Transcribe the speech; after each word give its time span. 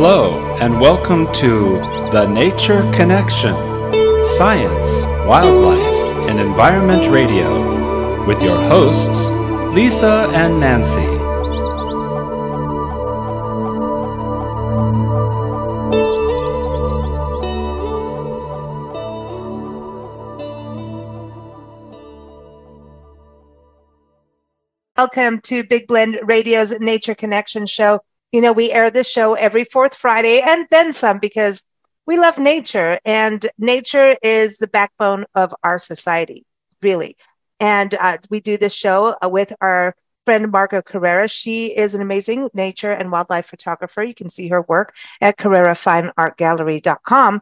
Hello, 0.00 0.54
and 0.60 0.80
welcome 0.80 1.26
to 1.32 1.80
The 2.12 2.24
Nature 2.26 2.88
Connection 2.92 3.52
Science, 4.22 5.02
Wildlife, 5.26 6.28
and 6.28 6.38
Environment 6.38 7.12
Radio 7.12 8.24
with 8.24 8.40
your 8.40 8.62
hosts, 8.68 9.32
Lisa 9.74 10.30
and 10.32 10.60
Nancy. 10.60 11.00
Welcome 24.96 25.40
to 25.40 25.64
Big 25.64 25.88
Blend 25.88 26.20
Radio's 26.22 26.70
Nature 26.78 27.16
Connection 27.16 27.66
show. 27.66 27.98
You 28.32 28.40
know, 28.40 28.52
we 28.52 28.70
air 28.70 28.90
this 28.90 29.10
show 29.10 29.34
every 29.34 29.64
fourth 29.64 29.94
Friday 29.94 30.40
and 30.44 30.66
then 30.70 30.92
some 30.92 31.18
because 31.18 31.64
we 32.06 32.18
love 32.18 32.38
nature 32.38 32.98
and 33.04 33.48
nature 33.58 34.16
is 34.22 34.58
the 34.58 34.66
backbone 34.66 35.26
of 35.34 35.54
our 35.62 35.78
society, 35.78 36.44
really. 36.82 37.16
And 37.60 37.94
uh, 37.94 38.18
we 38.30 38.40
do 38.40 38.56
this 38.56 38.74
show 38.74 39.16
uh, 39.22 39.28
with 39.28 39.52
our 39.60 39.94
friend 40.24 40.50
Margot 40.52 40.82
Carrera. 40.82 41.28
She 41.28 41.66
is 41.66 41.94
an 41.94 42.02
amazing 42.02 42.48
nature 42.52 42.92
and 42.92 43.10
wildlife 43.10 43.46
photographer. 43.46 44.02
You 44.02 44.14
can 44.14 44.30
see 44.30 44.48
her 44.48 44.62
work 44.62 44.94
at 45.20 45.38
carrerafineartgallery.com. 45.38 47.40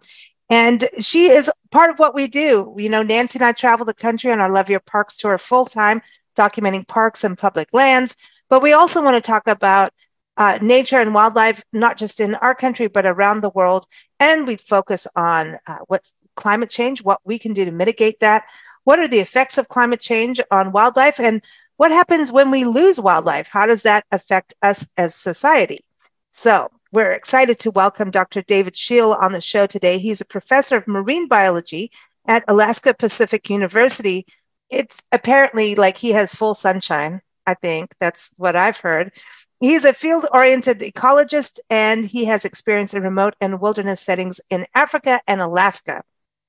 And 0.49 0.89
she 1.01 1.29
is 1.29 1.51
part 1.73 1.91
of 1.91 1.99
what 1.99 2.15
we 2.15 2.29
do. 2.29 2.75
You 2.79 2.89
know, 2.89 3.03
Nancy 3.03 3.39
and 3.39 3.47
I 3.47 3.53
travel 3.53 3.85
the 3.85 3.95
country 3.95 4.31
on 4.31 4.39
our 4.39 4.51
Love 4.51 4.71
Your 4.71 4.81
Parks 4.81 5.17
tour 5.17 5.37
full 5.39 5.65
time 5.65 6.03
documenting 6.37 6.87
parks 6.87 7.25
and 7.25 7.37
public 7.37 7.69
lands. 7.73 8.17
But 8.49 8.63
we 8.63 8.73
also 8.73 9.03
want 9.03 9.17
to 9.17 9.27
talk 9.27 9.49
about 9.49 9.93
uh, 10.37 10.59
nature 10.61 10.99
and 10.99 11.15
wildlife, 11.15 11.65
not 11.73 11.97
just 11.97 12.21
in 12.21 12.35
our 12.37 12.55
country, 12.55 12.87
but 12.87 13.07
around 13.07 13.41
the 13.41 13.51
world. 13.51 13.87
And 14.21 14.47
we 14.47 14.57
focus 14.57 15.07
on 15.17 15.59
uh, 15.67 15.79
what's 15.87 16.17
climate 16.37 16.71
change, 16.71 17.03
what 17.03 17.21
we 17.25 17.39
can 17.39 17.53
do 17.53 17.65
to 17.65 17.71
mitigate 17.71 18.21
that. 18.21 18.45
What 18.85 18.99
are 18.99 19.09
the 19.09 19.19
effects 19.19 19.59
of 19.59 19.69
climate 19.69 20.01
change 20.01 20.41
on 20.51 20.73
wildlife? 20.73 21.19
And 21.19 21.43
what 21.77 21.91
happens 21.91 22.31
when 22.31 22.51
we 22.51 22.65
lose 22.65 23.01
wildlife? 23.01 23.49
How 23.49 23.67
does 23.67 23.83
that 23.83 24.05
affect 24.11 24.55
us 24.63 24.89
as 24.97 25.15
society? 25.15 25.85
So, 26.31 26.71
we're 26.93 27.11
excited 27.11 27.59
to 27.61 27.71
welcome 27.71 28.11
Dr. 28.11 28.43
David 28.43 28.77
Scheel 28.77 29.13
on 29.13 29.33
the 29.33 29.41
show 29.41 29.67
today. 29.67 29.99
He's 29.99 30.21
a 30.21 30.25
professor 30.25 30.77
of 30.77 30.87
marine 30.87 31.29
biology 31.29 31.91
at 32.27 32.45
Alaska 32.49 32.95
Pacific 32.95 33.51
University 33.51 34.25
it's 34.71 35.03
apparently 35.13 35.75
like 35.75 35.97
he 35.97 36.13
has 36.13 36.35
full 36.35 36.55
sunshine. 36.55 37.21
I 37.47 37.55
think 37.55 37.95
that's 38.01 38.33
what 38.37 38.57
I've 38.57 38.79
heard. 38.79 39.13
He's 39.61 39.87
a 39.87 39.95
field 39.95 40.27
oriented 40.33 40.81
ecologist 40.81 41.61
and 41.71 42.05
he 42.05 42.27
has 42.27 42.45
experience 42.45 42.93
in 42.93 43.03
remote 43.03 43.37
and 43.41 43.59
wilderness 43.61 44.03
settings 44.03 44.39
in 44.51 44.67
Africa 44.75 45.21
and 45.27 45.41
Alaska. 45.41 46.03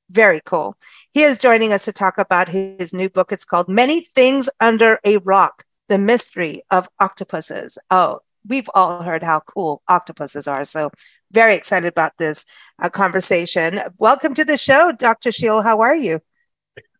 Very 0.09 0.41
cool. 0.45 0.75
He 1.13 1.23
is 1.23 1.37
joining 1.37 1.71
us 1.71 1.85
to 1.85 1.93
talk 1.93 2.17
about 2.17 2.49
his 2.49 2.93
new 2.93 3.09
book. 3.09 3.31
It's 3.31 3.45
called 3.45 3.69
Many 3.69 4.09
Things 4.13 4.49
Under 4.59 4.99
a 5.05 5.17
Rock 5.17 5.63
The 5.87 5.97
Mystery 5.97 6.63
of 6.69 6.89
Octopuses. 6.99 7.77
Oh, 7.89 8.19
we've 8.45 8.69
all 8.73 9.03
heard 9.03 9.23
how 9.23 9.39
cool 9.39 9.81
octopuses 9.87 10.47
are. 10.47 10.65
So, 10.65 10.91
very 11.31 11.55
excited 11.55 11.87
about 11.87 12.13
this 12.17 12.45
uh, 12.79 12.89
conversation. 12.89 13.81
Welcome 13.97 14.33
to 14.35 14.45
the 14.45 14.55
show, 14.55 14.93
Dr. 14.93 15.33
Scheel. 15.33 15.61
How 15.61 15.81
are 15.81 15.95
you? 15.95 16.21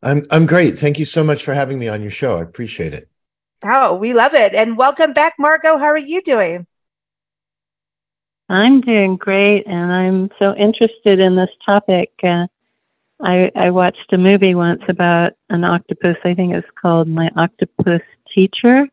I'm 0.04 0.24
I'm 0.32 0.46
great. 0.46 0.78
Thank 0.78 1.00
you 1.00 1.06
so 1.06 1.24
much 1.24 1.44
for 1.44 1.54
having 1.54 1.80
me 1.80 1.88
on 1.88 2.02
your 2.02 2.12
show. 2.12 2.38
I 2.38 2.42
appreciate 2.42 2.94
it. 2.94 3.10
Oh, 3.64 3.96
we 3.96 4.14
love 4.14 4.34
it. 4.34 4.54
And 4.54 4.78
welcome 4.78 5.14
back, 5.14 5.36
Margot. 5.40 5.78
How 5.78 5.88
are 5.88 5.98
you 5.98 6.22
doing? 6.22 6.68
I'm 8.50 8.82
doing 8.82 9.18
great, 9.18 9.68
and 9.68 9.92
I'm 9.92 10.30
so 10.42 10.56
interested 10.56 11.20
in 11.20 11.36
this 11.36 11.50
topic. 11.66 12.12
Uh, 12.24 12.48
I, 13.22 13.52
I 13.56 13.72
watched 13.72 14.14
a 14.14 14.18
movie 14.18 14.56
once 14.56 14.84
about 14.88 15.32
an 15.50 15.64
octopus. 15.64 16.16
I 16.24 16.34
think 16.34 16.54
it's 16.54 16.68
called 16.80 17.08
My 17.08 17.30
Octopus 17.36 18.02
Teacher, 18.34 18.88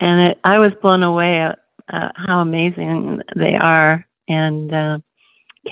and 0.00 0.30
it, 0.30 0.38
I 0.44 0.58
was 0.58 0.70
blown 0.80 1.02
away 1.02 1.40
at 1.40 1.58
uh, 1.92 2.10
how 2.14 2.40
amazing 2.40 3.22
they 3.34 3.54
are, 3.54 4.06
and 4.28 4.72
uh, 4.72 4.98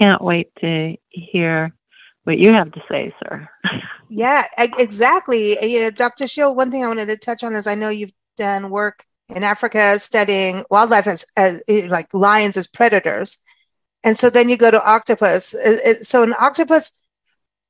can't 0.00 0.22
wait 0.22 0.50
to 0.60 0.96
hear 1.10 1.72
what 2.26 2.38
you 2.38 2.52
have 2.52 2.72
to 2.72 2.82
say, 2.90 3.14
sir. 3.22 3.48
yeah, 4.08 4.44
exactly. 4.56 5.56
You 5.64 5.82
know, 5.82 5.90
Dr. 5.90 6.26
Scheel, 6.26 6.56
one 6.56 6.72
thing 6.72 6.82
I 6.82 6.88
wanted 6.88 7.06
to 7.06 7.16
touch 7.16 7.44
on 7.44 7.54
is 7.54 7.68
I 7.68 7.76
know 7.76 7.88
you've 7.88 8.12
done 8.36 8.70
work 8.70 9.04
in 9.28 9.44
Africa 9.44 9.98
studying 10.00 10.64
wildlife 10.68 11.06
as, 11.06 11.24
as 11.36 11.62
eh, 11.68 11.86
like 11.88 12.12
lions 12.12 12.56
as 12.56 12.66
predators. 12.66 13.38
And 14.02 14.16
so 14.16 14.28
then 14.28 14.48
you 14.48 14.56
go 14.56 14.70
to 14.70 14.84
octopus. 14.84 15.54
Eh, 15.54 15.78
eh, 15.84 15.94
so 16.00 16.24
an 16.24 16.34
octopus, 16.38 16.92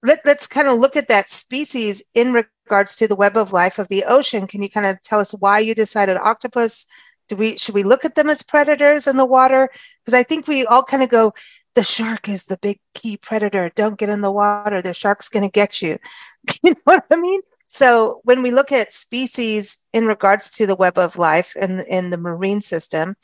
let, 0.02 0.24
us 0.26 0.46
kind 0.46 0.68
of 0.68 0.78
look 0.78 0.96
at 0.96 1.08
that 1.08 1.28
species 1.28 2.02
in 2.14 2.32
regards 2.32 2.96
to 2.96 3.08
the 3.08 3.16
web 3.16 3.36
of 3.36 3.52
life 3.52 3.78
of 3.78 3.88
the 3.88 4.04
ocean. 4.04 4.46
Can 4.46 4.62
you 4.62 4.70
kind 4.70 4.86
of 4.86 5.02
tell 5.02 5.20
us 5.20 5.32
why 5.32 5.58
you 5.58 5.74
decided 5.74 6.16
octopus? 6.16 6.86
Do 7.28 7.36
we 7.36 7.58
should 7.58 7.74
we 7.74 7.82
look 7.82 8.04
at 8.04 8.14
them 8.14 8.30
as 8.30 8.42
predators 8.42 9.06
in 9.06 9.16
the 9.16 9.26
water? 9.26 9.68
Because 10.04 10.14
I 10.14 10.22
think 10.22 10.46
we 10.46 10.64
all 10.64 10.82
kind 10.82 11.02
of 11.02 11.08
go, 11.08 11.32
the 11.76 11.84
shark 11.84 12.28
is 12.28 12.46
the 12.46 12.56
big 12.56 12.80
key 12.94 13.16
predator. 13.16 13.70
Don't 13.76 13.98
get 13.98 14.08
in 14.08 14.22
the 14.22 14.32
water. 14.32 14.82
The 14.82 14.94
shark's 14.94 15.28
going 15.28 15.44
to 15.44 15.50
get 15.50 15.80
you. 15.80 15.98
you 16.64 16.70
know 16.70 16.80
what 16.84 17.04
I 17.10 17.16
mean? 17.16 17.42
So 17.68 18.20
when 18.24 18.42
we 18.42 18.50
look 18.50 18.72
at 18.72 18.92
species 18.92 19.78
in 19.92 20.06
regards 20.06 20.50
to 20.52 20.66
the 20.66 20.74
web 20.74 20.96
of 20.98 21.18
life 21.18 21.54
and 21.60 21.82
in, 21.82 21.86
in 21.86 22.10
the 22.10 22.16
marine 22.16 22.62
system, 22.62 23.16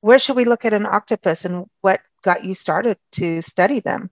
where 0.00 0.18
should 0.18 0.36
we 0.36 0.44
look 0.44 0.64
at 0.64 0.72
an 0.72 0.86
octopus 0.86 1.44
and 1.44 1.66
what 1.80 2.00
got 2.22 2.44
you 2.44 2.54
started 2.54 2.96
to 3.12 3.42
study 3.42 3.80
them? 3.80 4.10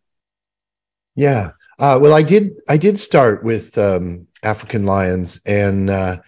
Yeah. 1.14 1.52
Uh, 1.78 1.98
well, 2.02 2.14
I 2.14 2.22
did. 2.22 2.50
I 2.68 2.76
did 2.76 2.98
start 2.98 3.44
with 3.44 3.78
um, 3.78 4.26
African 4.42 4.84
lions, 4.84 5.40
and 5.46 5.88
uh, 5.88 6.18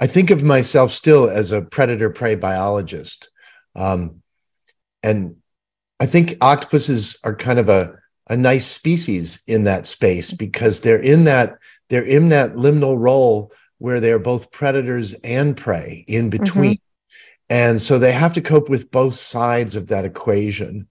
I 0.00 0.08
think 0.08 0.30
of 0.30 0.42
myself 0.42 0.90
still 0.90 1.30
as 1.30 1.52
a 1.52 1.62
predator 1.62 2.10
prey 2.10 2.34
biologist. 2.34 3.30
Um, 3.76 4.22
and 5.04 5.36
I 6.00 6.06
think 6.06 6.36
octopuses 6.40 7.18
are 7.24 7.34
kind 7.34 7.58
of 7.58 7.68
a, 7.68 7.98
a 8.28 8.36
nice 8.36 8.66
species 8.66 9.42
in 9.46 9.64
that 9.64 9.86
space 9.86 10.32
because 10.32 10.80
they're 10.80 11.00
in 11.00 11.24
that 11.24 11.58
they're 11.88 12.04
in 12.04 12.30
that 12.30 12.54
liminal 12.54 12.98
role 12.98 13.52
where 13.78 14.00
they're 14.00 14.18
both 14.18 14.50
predators 14.50 15.14
and 15.24 15.56
prey 15.56 16.04
in 16.08 16.30
mm-hmm. 16.30 16.42
between. 16.42 16.74
Mm-hmm. 16.74 16.82
And 17.48 17.80
so 17.80 17.98
they 17.98 18.12
have 18.12 18.34
to 18.34 18.40
cope 18.40 18.68
with 18.68 18.90
both 18.90 19.14
sides 19.14 19.76
of 19.76 19.88
that 19.88 20.04
equation. 20.04 20.88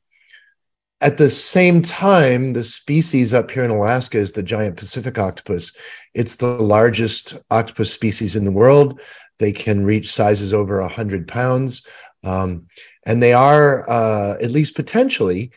At 1.02 1.18
the 1.18 1.30
same 1.30 1.82
time, 1.82 2.54
the 2.54 2.64
species 2.64 3.34
up 3.34 3.52
here 3.52 3.66
in 3.66 3.72
Alaska 3.72 4.18
is 4.18 4.32
the 4.32 4.42
giant 4.42 4.78
Pacific 4.78 5.18
octopus. 5.20 5.74
It's 6.14 6.38
the 6.38 6.48
largest 6.48 7.36
octopus 7.52 7.92
species 7.92 8.38
in 8.38 8.46
the 8.46 8.52
world. 8.52 9.02
They 9.38 9.52
can 9.52 9.84
reach 9.84 10.14
sizes 10.14 10.54
over 10.54 10.80
100 10.82 11.28
pounds. 11.28 11.86
Um, 12.24 12.68
and 13.06 13.22
they 13.22 13.34
are 13.34 13.90
uh, 13.90 14.38
at 14.42 14.52
least 14.52 14.76
potentially 14.76 15.52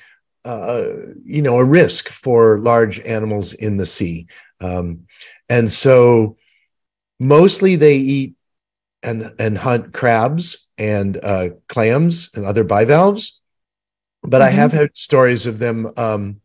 uh, 0.44 0.84
you 1.24 1.42
know 1.42 1.58
a 1.58 1.64
risk 1.64 2.08
for 2.08 2.58
large 2.58 3.00
animals 3.00 3.52
in 3.52 3.76
the 3.76 3.86
sea. 3.86 4.26
Um, 4.60 5.06
and 5.48 5.70
so 5.70 6.36
mostly 7.18 7.76
they 7.76 7.96
eat 7.96 8.34
and 9.02 9.32
and 9.38 9.58
hunt 9.58 9.92
crabs 9.92 10.66
and 10.76 11.18
uh, 11.22 11.50
clams 11.68 12.30
and 12.34 12.44
other 12.44 12.64
bivalves. 12.64 13.40
But 14.22 14.40
mm-hmm. 14.40 14.48
i 14.48 14.50
have 14.50 14.72
heard 14.72 14.96
stories 14.96 15.46
of 15.46 15.58
them 15.58 15.90
um, 15.96 16.40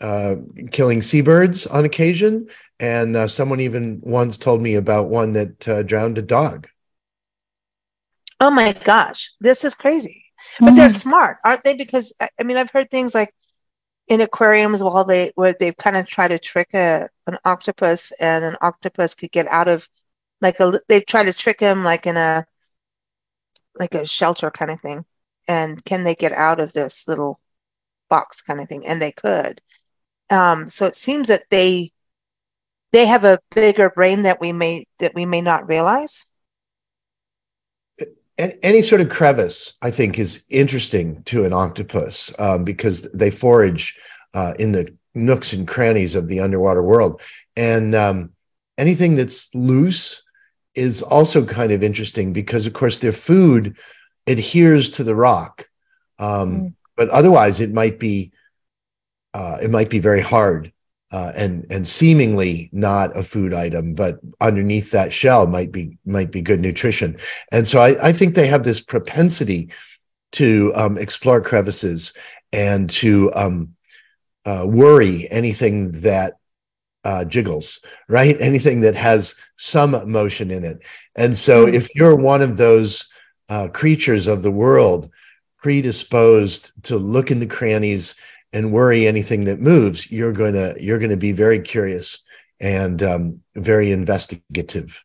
uh, 0.00 0.36
killing 0.70 1.02
seabirds 1.02 1.66
on 1.66 1.84
occasion. 1.84 2.48
And 2.80 3.16
uh, 3.16 3.26
someone 3.26 3.60
even 3.60 4.00
once 4.02 4.38
told 4.38 4.62
me 4.62 4.74
about 4.76 5.08
one 5.08 5.32
that 5.32 5.68
uh, 5.68 5.82
drowned 5.82 6.18
a 6.18 6.22
dog 6.22 6.68
oh 8.40 8.50
my 8.50 8.72
gosh, 8.72 9.30
this 9.40 9.64
is 9.64 9.74
crazy. 9.74 10.24
But 10.60 10.76
they're 10.76 10.88
mm-hmm. 10.88 10.96
smart, 10.96 11.38
aren't 11.44 11.64
they? 11.64 11.74
Because 11.74 12.12
I 12.20 12.42
mean, 12.42 12.56
I've 12.56 12.70
heard 12.70 12.90
things 12.90 13.14
like 13.14 13.30
in 14.08 14.20
aquariums 14.20 14.82
while 14.82 15.04
they 15.04 15.32
where 15.34 15.54
they've 15.58 15.76
kind 15.76 15.96
of 15.96 16.06
tried 16.06 16.28
to 16.28 16.38
trick 16.38 16.74
a 16.74 17.08
an 17.26 17.36
octopus 17.44 18.12
and 18.20 18.44
an 18.44 18.56
octopus 18.60 19.14
could 19.14 19.30
get 19.30 19.46
out 19.48 19.68
of 19.68 19.88
like 20.40 20.58
a 20.60 20.80
they've 20.88 21.06
tried 21.06 21.24
to 21.24 21.32
trick 21.32 21.60
him 21.60 21.84
like 21.84 22.06
in 22.06 22.16
a 22.16 22.46
like 23.78 23.94
a 23.94 24.06
shelter 24.06 24.50
kind 24.50 24.70
of 24.70 24.80
thing 24.80 25.04
and 25.46 25.84
can 25.84 26.04
they 26.04 26.14
get 26.14 26.32
out 26.32 26.58
of 26.58 26.72
this 26.72 27.06
little 27.06 27.38
box 28.08 28.40
kind 28.40 28.60
of 28.60 28.68
thing 28.68 28.86
and 28.86 29.00
they 29.00 29.12
could 29.12 29.60
um 30.30 30.68
so 30.68 30.86
it 30.86 30.96
seems 30.96 31.28
that 31.28 31.44
they 31.50 31.92
they 32.92 33.06
have 33.06 33.24
a 33.24 33.40
bigger 33.54 33.90
brain 33.90 34.22
that 34.22 34.40
we 34.40 34.52
may 34.52 34.86
that 34.98 35.14
we 35.14 35.26
may 35.26 35.42
not 35.42 35.68
realize 35.68 36.30
any 38.38 38.82
sort 38.82 39.00
of 39.00 39.08
crevice, 39.08 39.74
I 39.82 39.90
think, 39.90 40.18
is 40.18 40.44
interesting 40.48 41.22
to 41.24 41.44
an 41.44 41.52
octopus 41.52 42.32
um, 42.38 42.64
because 42.64 43.02
they 43.12 43.30
forage 43.30 43.98
uh, 44.32 44.54
in 44.58 44.72
the 44.72 44.94
nooks 45.14 45.52
and 45.52 45.66
crannies 45.66 46.14
of 46.14 46.28
the 46.28 46.40
underwater 46.40 46.82
world. 46.82 47.20
And 47.56 47.94
um, 47.94 48.30
anything 48.76 49.16
that's 49.16 49.52
loose 49.54 50.22
is 50.74 51.02
also 51.02 51.44
kind 51.44 51.72
of 51.72 51.82
interesting 51.82 52.32
because, 52.32 52.66
of 52.66 52.72
course, 52.72 53.00
their 53.00 53.12
food 53.12 53.76
adheres 54.28 54.90
to 54.90 55.04
the 55.04 55.14
rock. 55.14 55.68
Um, 56.20 56.60
mm. 56.60 56.74
but 56.96 57.08
otherwise 57.10 57.60
it 57.60 57.72
might 57.72 57.98
be 57.98 58.32
uh, 59.34 59.58
it 59.62 59.70
might 59.70 59.90
be 59.90 59.98
very 59.98 60.20
hard 60.20 60.72
uh, 61.10 61.32
and 61.34 61.66
and 61.70 61.86
seemingly 61.86 62.68
not 62.72 63.16
a 63.16 63.22
food 63.22 63.54
item, 63.54 63.94
but 63.94 64.18
underneath 64.40 64.90
that 64.90 65.12
shell 65.12 65.46
might 65.46 65.72
be 65.72 65.98
might 66.04 66.30
be 66.30 66.42
good 66.42 66.60
nutrition. 66.60 67.16
And 67.50 67.66
so 67.66 67.80
I, 67.80 68.08
I 68.08 68.12
think 68.12 68.34
they 68.34 68.46
have 68.46 68.64
this 68.64 68.80
propensity 68.80 69.70
to 70.32 70.72
um, 70.74 70.98
explore 70.98 71.40
crevices 71.40 72.12
and 72.52 72.90
to 72.90 73.32
um, 73.34 73.74
uh, 74.44 74.66
worry 74.66 75.28
anything 75.30 75.92
that 75.92 76.34
uh, 77.04 77.24
jiggles, 77.24 77.80
right? 78.08 78.36
Anything 78.40 78.82
that 78.82 78.94
has 78.94 79.34
some 79.56 80.10
motion 80.10 80.50
in 80.50 80.64
it. 80.64 80.80
And 81.16 81.36
so 81.36 81.66
mm-hmm. 81.66 81.74
if 81.74 81.94
you're 81.94 82.16
one 82.16 82.42
of 82.42 82.56
those 82.56 83.08
uh, 83.48 83.68
creatures 83.68 84.26
of 84.26 84.42
the 84.42 84.50
world 84.50 85.10
predisposed 85.56 86.72
to 86.84 86.96
look 86.96 87.30
in 87.30 87.40
the 87.40 87.46
crannies 87.46 88.14
and 88.52 88.72
worry 88.72 89.06
anything 89.06 89.44
that 89.44 89.60
moves, 89.60 90.10
you're 90.10 90.32
going 90.32 90.54
to 90.54 90.76
you're 90.80 90.98
going 90.98 91.10
to 91.10 91.16
be 91.16 91.32
very 91.32 91.60
curious 91.60 92.20
and 92.60 93.02
um, 93.02 93.40
very 93.54 93.92
investigative. 93.92 95.02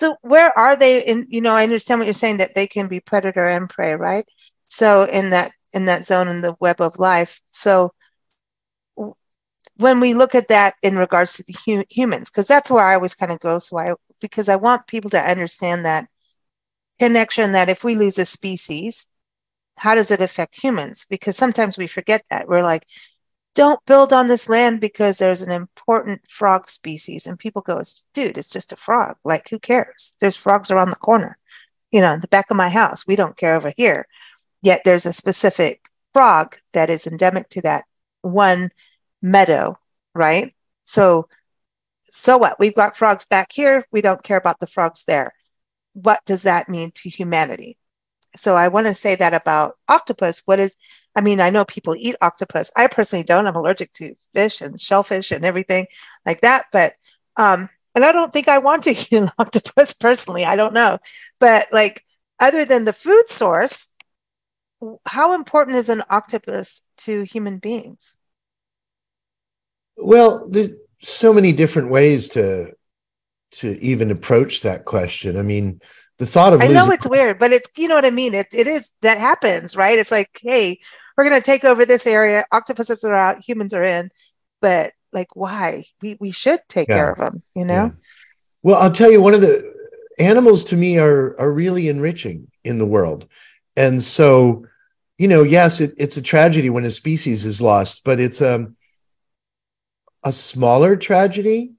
So 0.00 0.16
where 0.22 0.56
are 0.58 0.76
they 0.76 1.02
in 1.04 1.26
you 1.28 1.40
know 1.40 1.54
I 1.54 1.64
understand 1.64 2.00
what 2.00 2.06
you're 2.06 2.14
saying 2.14 2.38
that 2.38 2.54
they 2.54 2.66
can 2.66 2.88
be 2.88 3.00
predator 3.00 3.48
and 3.48 3.68
prey, 3.68 3.94
right? 3.94 4.26
So 4.66 5.04
in 5.04 5.30
that 5.30 5.52
in 5.72 5.86
that 5.86 6.04
zone 6.04 6.28
in 6.28 6.40
the 6.40 6.56
web 6.60 6.80
of 6.80 6.98
life. 6.98 7.40
So 7.50 7.92
when 9.76 10.00
we 10.00 10.14
look 10.14 10.34
at 10.34 10.48
that 10.48 10.74
in 10.82 10.96
regards 10.96 11.34
to 11.34 11.44
the 11.44 11.56
hu- 11.64 11.84
humans 11.88 12.30
because 12.30 12.46
that's 12.46 12.70
where 12.70 12.84
I 12.84 12.94
always 12.94 13.14
kind 13.14 13.32
of 13.32 13.40
go 13.40 13.58
so 13.58 13.78
I 13.78 13.94
because 14.20 14.48
I 14.48 14.56
want 14.56 14.86
people 14.86 15.10
to 15.10 15.18
understand 15.18 15.84
that 15.84 16.06
connection 16.98 17.52
that 17.52 17.70
if 17.70 17.82
we 17.82 17.96
lose 17.96 18.18
a 18.18 18.26
species 18.26 19.09
how 19.80 19.94
does 19.94 20.10
it 20.10 20.20
affect 20.20 20.62
humans? 20.62 21.06
Because 21.08 21.38
sometimes 21.38 21.78
we 21.78 21.86
forget 21.86 22.22
that. 22.28 22.46
We're 22.46 22.62
like, 22.62 22.86
don't 23.54 23.84
build 23.86 24.12
on 24.12 24.28
this 24.28 24.46
land 24.46 24.78
because 24.78 25.16
there's 25.16 25.40
an 25.40 25.50
important 25.50 26.20
frog 26.28 26.68
species. 26.68 27.26
And 27.26 27.38
people 27.38 27.62
go, 27.62 27.80
dude, 28.12 28.36
it's 28.36 28.50
just 28.50 28.72
a 28.72 28.76
frog. 28.76 29.16
Like, 29.24 29.48
who 29.48 29.58
cares? 29.58 30.16
There's 30.20 30.36
frogs 30.36 30.70
around 30.70 30.90
the 30.90 30.96
corner, 30.96 31.38
you 31.90 32.02
know, 32.02 32.12
in 32.12 32.20
the 32.20 32.28
back 32.28 32.50
of 32.50 32.58
my 32.58 32.68
house. 32.68 33.06
We 33.06 33.16
don't 33.16 33.38
care 33.38 33.54
over 33.54 33.72
here. 33.74 34.06
Yet 34.60 34.82
there's 34.84 35.06
a 35.06 35.14
specific 35.14 35.86
frog 36.12 36.56
that 36.74 36.90
is 36.90 37.06
endemic 37.06 37.48
to 37.50 37.62
that 37.62 37.84
one 38.20 38.72
meadow, 39.22 39.78
right? 40.14 40.54
So, 40.84 41.26
so 42.10 42.36
what? 42.36 42.58
We've 42.58 42.74
got 42.74 42.98
frogs 42.98 43.24
back 43.24 43.50
here. 43.50 43.86
We 43.90 44.02
don't 44.02 44.22
care 44.22 44.36
about 44.36 44.60
the 44.60 44.66
frogs 44.66 45.04
there. 45.04 45.32
What 45.94 46.20
does 46.26 46.42
that 46.42 46.68
mean 46.68 46.92
to 46.96 47.08
humanity? 47.08 47.78
So 48.36 48.56
I 48.56 48.68
want 48.68 48.86
to 48.86 48.94
say 48.94 49.14
that 49.16 49.34
about 49.34 49.76
octopus. 49.88 50.42
What 50.44 50.58
is, 50.58 50.76
I 51.16 51.20
mean, 51.20 51.40
I 51.40 51.50
know 51.50 51.64
people 51.64 51.94
eat 51.98 52.16
octopus. 52.20 52.70
I 52.76 52.86
personally 52.86 53.24
don't. 53.24 53.46
I'm 53.46 53.56
allergic 53.56 53.92
to 53.94 54.14
fish 54.34 54.60
and 54.60 54.80
shellfish 54.80 55.30
and 55.30 55.44
everything 55.44 55.86
like 56.24 56.40
that. 56.42 56.66
But, 56.72 56.94
um, 57.36 57.68
and 57.94 58.04
I 58.04 58.12
don't 58.12 58.32
think 58.32 58.48
I 58.48 58.58
want 58.58 58.84
to 58.84 58.90
eat 58.90 59.12
an 59.12 59.30
octopus 59.38 59.92
personally. 59.92 60.44
I 60.44 60.56
don't 60.56 60.74
know. 60.74 60.98
But 61.38 61.68
like, 61.72 62.04
other 62.38 62.64
than 62.64 62.84
the 62.84 62.92
food 62.92 63.28
source, 63.28 63.92
how 65.04 65.34
important 65.34 65.76
is 65.76 65.88
an 65.88 66.02
octopus 66.08 66.82
to 66.98 67.22
human 67.22 67.58
beings? 67.58 68.16
Well, 69.96 70.48
there's 70.48 70.70
so 71.02 71.32
many 71.32 71.52
different 71.52 71.90
ways 71.90 72.30
to 72.30 72.72
to 73.52 73.78
even 73.80 74.12
approach 74.12 74.62
that 74.62 74.84
question. 74.84 75.36
I 75.36 75.42
mean, 75.42 75.80
the 76.20 76.26
thought 76.26 76.52
of 76.52 76.60
I 76.60 76.66
know 76.66 76.90
it's 76.90 77.08
weird, 77.08 77.38
but 77.38 77.50
it's 77.50 77.70
you 77.78 77.88
know 77.88 77.94
what 77.94 78.04
I 78.04 78.10
mean. 78.10 78.34
It 78.34 78.48
it 78.52 78.66
is 78.66 78.90
that 79.00 79.16
happens, 79.16 79.74
right? 79.74 79.98
It's 79.98 80.10
like, 80.10 80.38
hey, 80.42 80.78
we're 81.16 81.24
gonna 81.24 81.40
take 81.40 81.64
over 81.64 81.86
this 81.86 82.06
area. 82.06 82.44
Octopuses 82.52 83.02
are 83.04 83.14
out, 83.14 83.42
humans 83.42 83.72
are 83.72 83.82
in, 83.82 84.10
but 84.60 84.92
like, 85.14 85.34
why? 85.34 85.86
We 86.02 86.18
we 86.20 86.30
should 86.30 86.60
take 86.68 86.90
yeah. 86.90 86.96
care 86.96 87.10
of 87.10 87.16
them, 87.16 87.42
you 87.54 87.64
know. 87.64 87.86
Yeah. 87.86 87.90
Well, 88.62 88.82
I'll 88.82 88.92
tell 88.92 89.10
you, 89.10 89.22
one 89.22 89.32
of 89.32 89.40
the 89.40 89.74
animals 90.18 90.64
to 90.64 90.76
me 90.76 90.98
are 90.98 91.40
are 91.40 91.50
really 91.50 91.88
enriching 91.88 92.50
in 92.64 92.78
the 92.78 92.86
world, 92.86 93.26
and 93.74 94.02
so 94.02 94.66
you 95.16 95.26
know, 95.26 95.42
yes, 95.42 95.80
it, 95.80 95.94
it's 95.96 96.18
a 96.18 96.22
tragedy 96.22 96.68
when 96.68 96.84
a 96.84 96.90
species 96.90 97.46
is 97.46 97.62
lost, 97.62 98.04
but 98.04 98.20
it's 98.20 98.42
a 98.42 98.56
um, 98.56 98.76
a 100.22 100.34
smaller 100.34 100.96
tragedy 100.96 101.72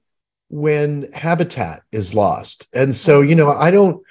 when 0.48 1.12
habitat 1.12 1.84
is 1.92 2.12
lost. 2.12 2.66
And 2.72 2.92
so, 2.92 3.20
you 3.20 3.36
know, 3.36 3.48
I 3.50 3.70
don't 3.70 4.02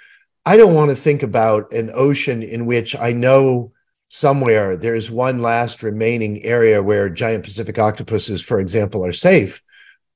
I 0.46 0.58
don't 0.58 0.74
want 0.74 0.90
to 0.90 0.96
think 0.96 1.22
about 1.22 1.72
an 1.72 1.92
ocean 1.94 2.42
in 2.42 2.66
which 2.66 2.96
I 2.96 3.14
know 3.14 3.74
somewhere 4.10 4.76
there's 4.76 5.12
one 5.12 5.40
last 5.40 5.84
remaining 5.84 6.44
area 6.44 6.82
where 6.82 7.10
giant 7.10 7.44
Pacific 7.44 7.78
octopuses, 7.78 8.42
for 8.42 8.60
example, 8.60 9.06
are 9.06 9.14
safe. 9.14 9.62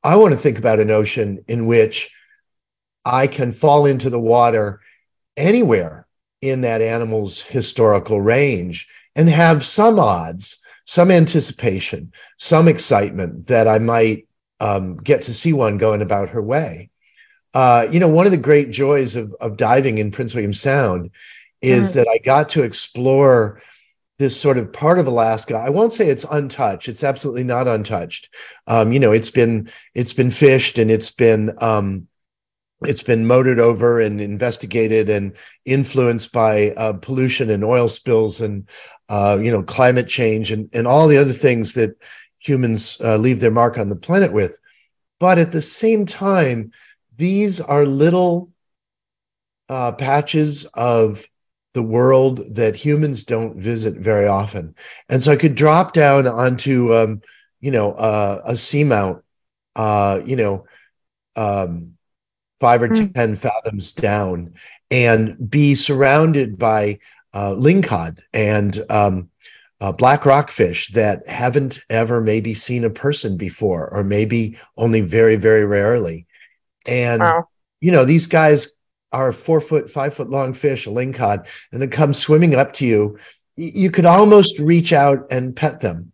I 0.04 0.16
want 0.18 0.33
to 0.33 0.38
think 0.38 0.57
about 0.57 0.80
an 0.80 0.92
ocean 0.92 1.45
in 1.48 1.68
which 1.68 2.12
I 3.06 3.27
can 3.27 3.51
fall 3.51 3.86
into 3.86 4.10
the 4.10 4.19
water 4.19 4.81
anywhere 5.38 6.07
in 6.42 6.62
that 6.62 6.81
animal's 6.81 7.42
historical 7.42 8.19
range 8.19 8.88
and 9.16 9.30
have 9.30 9.63
some 9.63 10.00
odds, 10.00 10.60
some 10.86 11.12
anticipation, 11.12 12.12
some 12.38 12.68
excitement 12.68 13.48
that 13.48 13.68
I 13.68 13.80
might 13.80 14.27
um, 14.60 14.98
get 14.98 15.24
to 15.24 15.33
see 15.33 15.54
one 15.54 15.77
going 15.77 16.01
about 16.01 16.30
her 16.30 16.42
way. 16.42 16.89
Uh, 17.55 17.87
you 17.89 18.01
know, 18.01 18.09
one 18.09 18.25
of 18.25 18.33
the 18.33 18.37
great 18.37 18.69
joys 18.69 19.15
of, 19.15 19.33
of 19.39 19.55
diving 19.55 19.97
in 19.97 20.11
Prince 20.11 20.35
William 20.35 20.53
Sound 20.53 21.09
is 21.61 21.89
mm-hmm. 21.89 21.99
that 21.99 22.07
I 22.09 22.17
got 22.17 22.49
to 22.49 22.63
explore 22.63 23.61
this 24.19 24.39
sort 24.39 24.57
of 24.57 24.73
part 24.73 24.99
of 24.99 25.07
Alaska. 25.07 25.55
I 25.55 25.69
won't 25.69 25.93
say 25.93 26.09
it's 26.09 26.25
untouched. 26.29 26.89
It's 26.89 27.03
absolutely 27.03 27.45
not 27.45 27.67
untouched. 27.67 28.29
Um, 28.67 28.91
you 28.91 28.99
know, 28.99 29.13
it's 29.13 29.29
been 29.29 29.69
it's 29.93 30.11
been 30.11 30.31
fished 30.31 30.77
and 30.77 30.91
it's 30.91 31.11
been 31.11 31.55
um, 31.61 32.07
it's 32.81 33.03
been 33.03 33.25
motored 33.25 33.59
over 33.59 34.01
and 34.01 34.19
investigated 34.19 35.09
and 35.09 35.33
influenced 35.63 36.33
by 36.33 36.71
uh, 36.71 36.93
pollution 36.93 37.49
and 37.49 37.63
oil 37.63 37.87
spills 37.87 38.41
and 38.41 38.67
uh, 39.07 39.39
you 39.41 39.49
know 39.49 39.63
climate 39.63 40.09
change 40.09 40.51
and 40.51 40.69
and 40.73 40.87
all 40.87 41.07
the 41.07 41.17
other 41.17 41.33
things 41.33 41.71
that 41.73 41.95
humans 42.39 42.97
uh, 43.01 43.15
leave 43.15 43.39
their 43.39 43.50
mark 43.50 43.77
on 43.77 43.88
the 43.88 43.95
planet 43.95 44.33
with. 44.33 44.57
But 45.19 45.39
at 45.39 45.53
the 45.53 45.62
same 45.62 46.05
time, 46.05 46.71
these 47.17 47.62
are 47.62 47.86
little 47.86 48.51
uh, 49.69 49.91
patches 49.93 50.65
of 50.74 51.25
the 51.74 51.84
world 51.84 52.55
that 52.55 52.75
humans 52.75 53.25
don't 53.25 53.57
visit 53.57 53.95
very 53.95 54.27
often. 54.27 54.75
And 55.10 55.22
so 55.22 55.31
I 55.31 55.36
could 55.36 55.55
drop 55.55 55.93
down 55.93 56.27
onto, 56.27 56.95
um, 56.95 57.22
you 57.60 57.72
know, 57.72 57.91
uh, 57.93 58.41
a 58.45 58.53
seamount, 58.53 59.22
uh, 59.75 60.22
you 60.25 60.36
know, 60.38 60.65
um, 61.36 61.95
five 62.60 62.81
or 62.81 62.88
mm. 62.88 63.13
10 63.13 63.36
fathoms 63.36 63.91
down 63.91 64.53
and 64.89 65.50
be 65.50 65.75
surrounded 65.75 66.57
by 66.57 67.00
uh, 67.34 67.51
lingcod 67.51 68.22
and 68.34 68.81
um, 68.89 69.29
uh, 69.81 69.91
black 69.91 70.25
rockfish 70.25 70.89
that 70.89 71.27
haven't 71.27 71.79
ever 71.89 72.22
maybe 72.22 72.53
seen 72.53 72.86
a 72.86 72.89
person 72.89 73.36
before, 73.36 73.93
or 73.93 74.03
maybe 74.03 74.57
only 74.77 75.01
very, 75.01 75.36
very 75.36 75.65
rarely. 75.65 76.25
And 76.86 77.22
wow. 77.22 77.48
you 77.82 77.92
know, 77.92 78.06
these 78.06 78.27
guys 78.27 78.70
are 79.12 79.32
four 79.32 79.62
foot, 79.62 79.89
five 79.89 80.13
foot 80.13 80.30
long 80.30 80.54
fish, 80.54 80.88
a 80.88 80.89
lingcod, 80.89 81.48
and 81.72 81.82
they 81.82 81.88
come 81.88 82.13
swimming 82.13 82.56
up 82.56 82.74
to 82.74 82.86
you. 82.86 83.18
You 83.56 83.89
could 83.89 84.06
almost 84.06 84.60
reach 84.60 84.92
out 84.92 85.27
and 85.32 85.56
pet 85.56 85.80
them. 85.80 86.12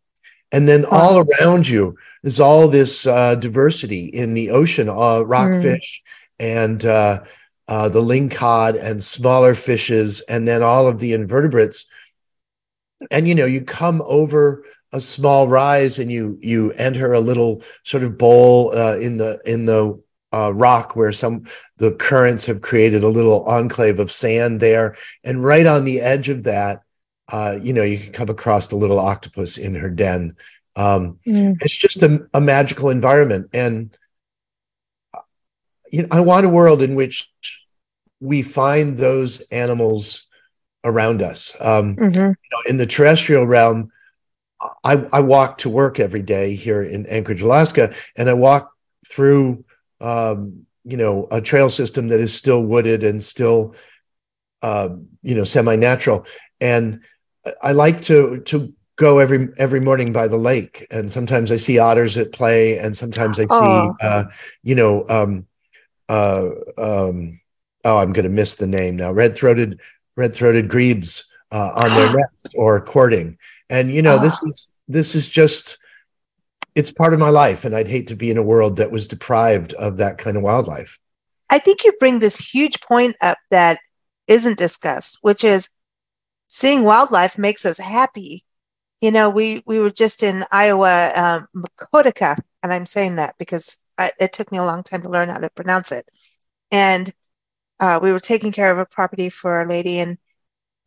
And 0.52 0.68
then 0.68 0.86
all 0.86 1.26
around 1.26 1.68
you 1.68 1.98
is 2.24 2.40
all 2.40 2.68
this 2.68 3.08
uh, 3.08 3.36
diversity 3.36 4.06
in 4.06 4.34
the 4.34 4.52
ocean, 4.52 4.90
uh, 4.90 5.22
rockfish 5.22 6.04
mm. 6.40 6.46
and 6.46 6.86
uh, 6.86 7.24
uh, 7.68 7.90
the 7.90 8.02
lingcod 8.02 8.80
and 8.80 9.04
smaller 9.04 9.56
fishes, 9.56 10.22
and 10.22 10.48
then 10.48 10.62
all 10.62 10.88
of 10.88 11.00
the 11.00 11.14
invertebrates. 11.14 11.86
And 13.10 13.28
you 13.28 13.34
know, 13.34 13.46
you 13.46 13.62
come 13.62 14.04
over 14.06 14.66
a 14.92 15.02
small 15.02 15.48
rise 15.48 16.00
and 16.00 16.12
you 16.12 16.38
you 16.42 16.72
enter 16.74 17.14
a 17.14 17.20
little 17.20 17.64
sort 17.84 18.04
of 18.04 18.18
bowl 18.18 18.78
uh, 18.78 18.98
in 18.98 19.18
the 19.18 19.40
in 19.46 19.66
the 19.66 20.02
uh, 20.34 20.54
rock 20.54 20.96
where 20.96 21.12
some 21.12 21.46
the 21.78 21.92
currents 21.94 22.46
have 22.46 22.62
created 22.62 23.04
a 23.04 23.10
little 23.10 23.44
enclave 23.46 24.00
of 24.00 24.12
sand 24.12 24.60
there, 24.60 24.96
and 25.24 25.44
right 25.44 25.66
on 25.66 25.86
the 25.86 26.02
edge 26.02 26.30
of 26.30 26.44
that, 26.44 26.84
uh, 27.32 27.58
you 27.62 27.74
know, 27.74 27.84
you 27.84 27.98
can 27.98 28.14
come 28.14 28.30
across 28.30 28.68
the 28.68 28.76
little 28.76 29.00
octopus 29.00 29.58
in 29.58 29.76
her 29.76 29.90
den. 29.90 30.36
Um, 30.76 31.20
mm. 31.28 31.58
It's 31.62 31.76
just 31.76 32.02
a, 32.02 32.28
a, 32.34 32.40
magical 32.40 32.90
environment, 32.90 33.50
and 33.54 33.96
you 35.92 36.04
know, 36.04 36.08
I 36.12 36.22
want 36.22 36.46
a 36.46 36.50
world 36.50 36.82
in 36.82 36.96
which 36.96 37.30
we 38.22 38.42
find 38.42 38.96
those 38.96 39.42
animals 39.52 40.28
around 40.84 41.22
us. 41.22 41.56
Um, 41.60 41.96
mm-hmm. 41.96 42.16
you 42.16 42.24
know, 42.52 42.62
in 42.70 42.78
the 42.78 42.86
terrestrial 42.86 43.46
realm, 43.46 43.92
I, 44.84 45.06
I 45.12 45.22
walk 45.22 45.60
to 45.60 45.70
work 45.70 46.00
every 46.00 46.22
day 46.22 46.56
here 46.56 46.84
in 46.84 47.06
Anchorage, 47.08 47.42
Alaska, 47.42 47.94
and 48.16 48.30
I 48.30 48.34
walk 48.34 48.72
through 49.08 49.66
um, 50.02 50.66
you 50.84 50.98
know 50.98 51.28
a 51.32 51.42
trail 51.42 51.70
system 51.70 52.08
that 52.10 52.20
is 52.20 52.34
still 52.34 52.64
wooded 52.64 53.04
and 53.04 53.22
still 53.22 53.76
uh, 54.62 54.90
you 55.22 55.36
know 55.36 55.44
semi-natural. 55.44 56.26
And 56.60 57.02
I 57.62 57.72
like 57.72 58.02
to 58.04 58.42
to 58.42 58.74
go 58.96 59.20
every 59.20 59.50
every 59.58 59.80
morning 59.80 60.14
by 60.14 60.28
the 60.28 60.38
lake, 60.38 60.86
and 60.92 61.12
sometimes 61.12 61.52
I 61.52 61.56
see 61.56 61.80
otters 61.80 62.18
at 62.18 62.32
play, 62.32 62.78
and 62.78 62.96
sometimes 62.96 63.40
I 63.40 63.44
see 63.44 63.48
oh. 63.52 63.96
uh, 64.02 64.24
you 64.64 64.76
know 64.76 65.06
um, 65.10 65.48
uh, 66.10 66.50
um, 66.78 67.40
oh 67.86 67.98
I'm 67.98 68.14
going 68.14 68.26
to 68.26 68.30
miss 68.30 68.56
the 68.56 68.68
name 68.68 68.96
now. 68.96 69.12
Red 69.12 69.36
throated 69.36 69.80
red 70.18 70.36
throated 70.36 70.68
grebes 70.68 71.26
uh, 71.52 71.72
on 71.76 71.90
their 71.90 72.14
nest 72.18 72.56
or 72.56 72.82
courting, 72.82 73.38
and 73.70 73.94
you 73.94 74.02
know 74.02 74.20
this 74.20 74.38
is 74.44 74.70
this 74.88 75.16
is 75.16 75.28
just 75.28 75.78
it's 76.76 76.92
part 76.92 77.14
of 77.14 77.20
my 77.20 77.30
life, 77.30 77.66
and 77.66 77.76
I'd 77.76 77.88
hate 77.88 78.08
to 78.08 78.16
be 78.16 78.32
in 78.32 78.38
a 78.38 78.44
world 78.44 78.78
that 78.78 78.92
was 78.92 79.08
deprived 79.08 79.74
of 79.74 79.98
that 79.98 80.18
kind 80.18 80.38
of 80.38 80.44
wildlife. 80.44 81.00
I 81.50 81.60
think 81.60 81.84
you 81.84 81.92
bring 82.00 82.20
this 82.20 82.38
huge 82.38 82.80
point 82.82 83.16
up 83.22 83.38
that 83.50 83.80
isn't 84.28 84.58
discussed, 84.58 85.18
which 85.22 85.44
is 85.44 85.70
seeing 86.48 86.84
wildlife 86.84 87.38
makes 87.38 87.66
us 87.66 87.78
happy. 87.78 88.46
You 89.02 89.12
know, 89.12 89.30
we 89.30 89.64
we 89.66 89.80
were 89.80 89.90
just 89.90 90.24
in 90.24 90.46
Iowa, 90.52 91.12
um, 91.16 91.48
Maquoketa, 91.54 92.38
and 92.64 92.72
I'm 92.72 92.86
saying 92.86 93.18
that 93.18 93.36
because 93.38 93.78
I, 93.98 94.12
it 94.20 94.32
took 94.32 94.52
me 94.52 94.58
a 94.58 94.64
long 94.64 94.84
time 94.84 95.02
to 95.02 95.10
learn 95.10 95.30
how 95.30 95.40
to 95.40 95.50
pronounce 95.50 95.92
it. 95.92 96.08
And 96.72 97.12
uh, 97.80 98.00
we 98.02 98.14
were 98.14 98.20
taking 98.20 98.52
care 98.52 98.72
of 98.72 98.78
a 98.78 98.86
property 98.86 99.30
for 99.30 99.62
a 99.62 99.68
lady, 99.68 100.00
and 100.00 100.18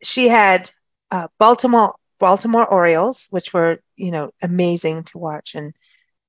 she 0.01 0.29
had 0.29 0.71
uh, 1.11 1.27
Baltimore 1.37 1.95
Baltimore 2.19 2.67
Orioles, 2.67 3.27
which 3.31 3.53
were 3.53 3.79
you 3.95 4.11
know 4.11 4.31
amazing 4.41 5.03
to 5.05 5.17
watch 5.17 5.55
and 5.55 5.73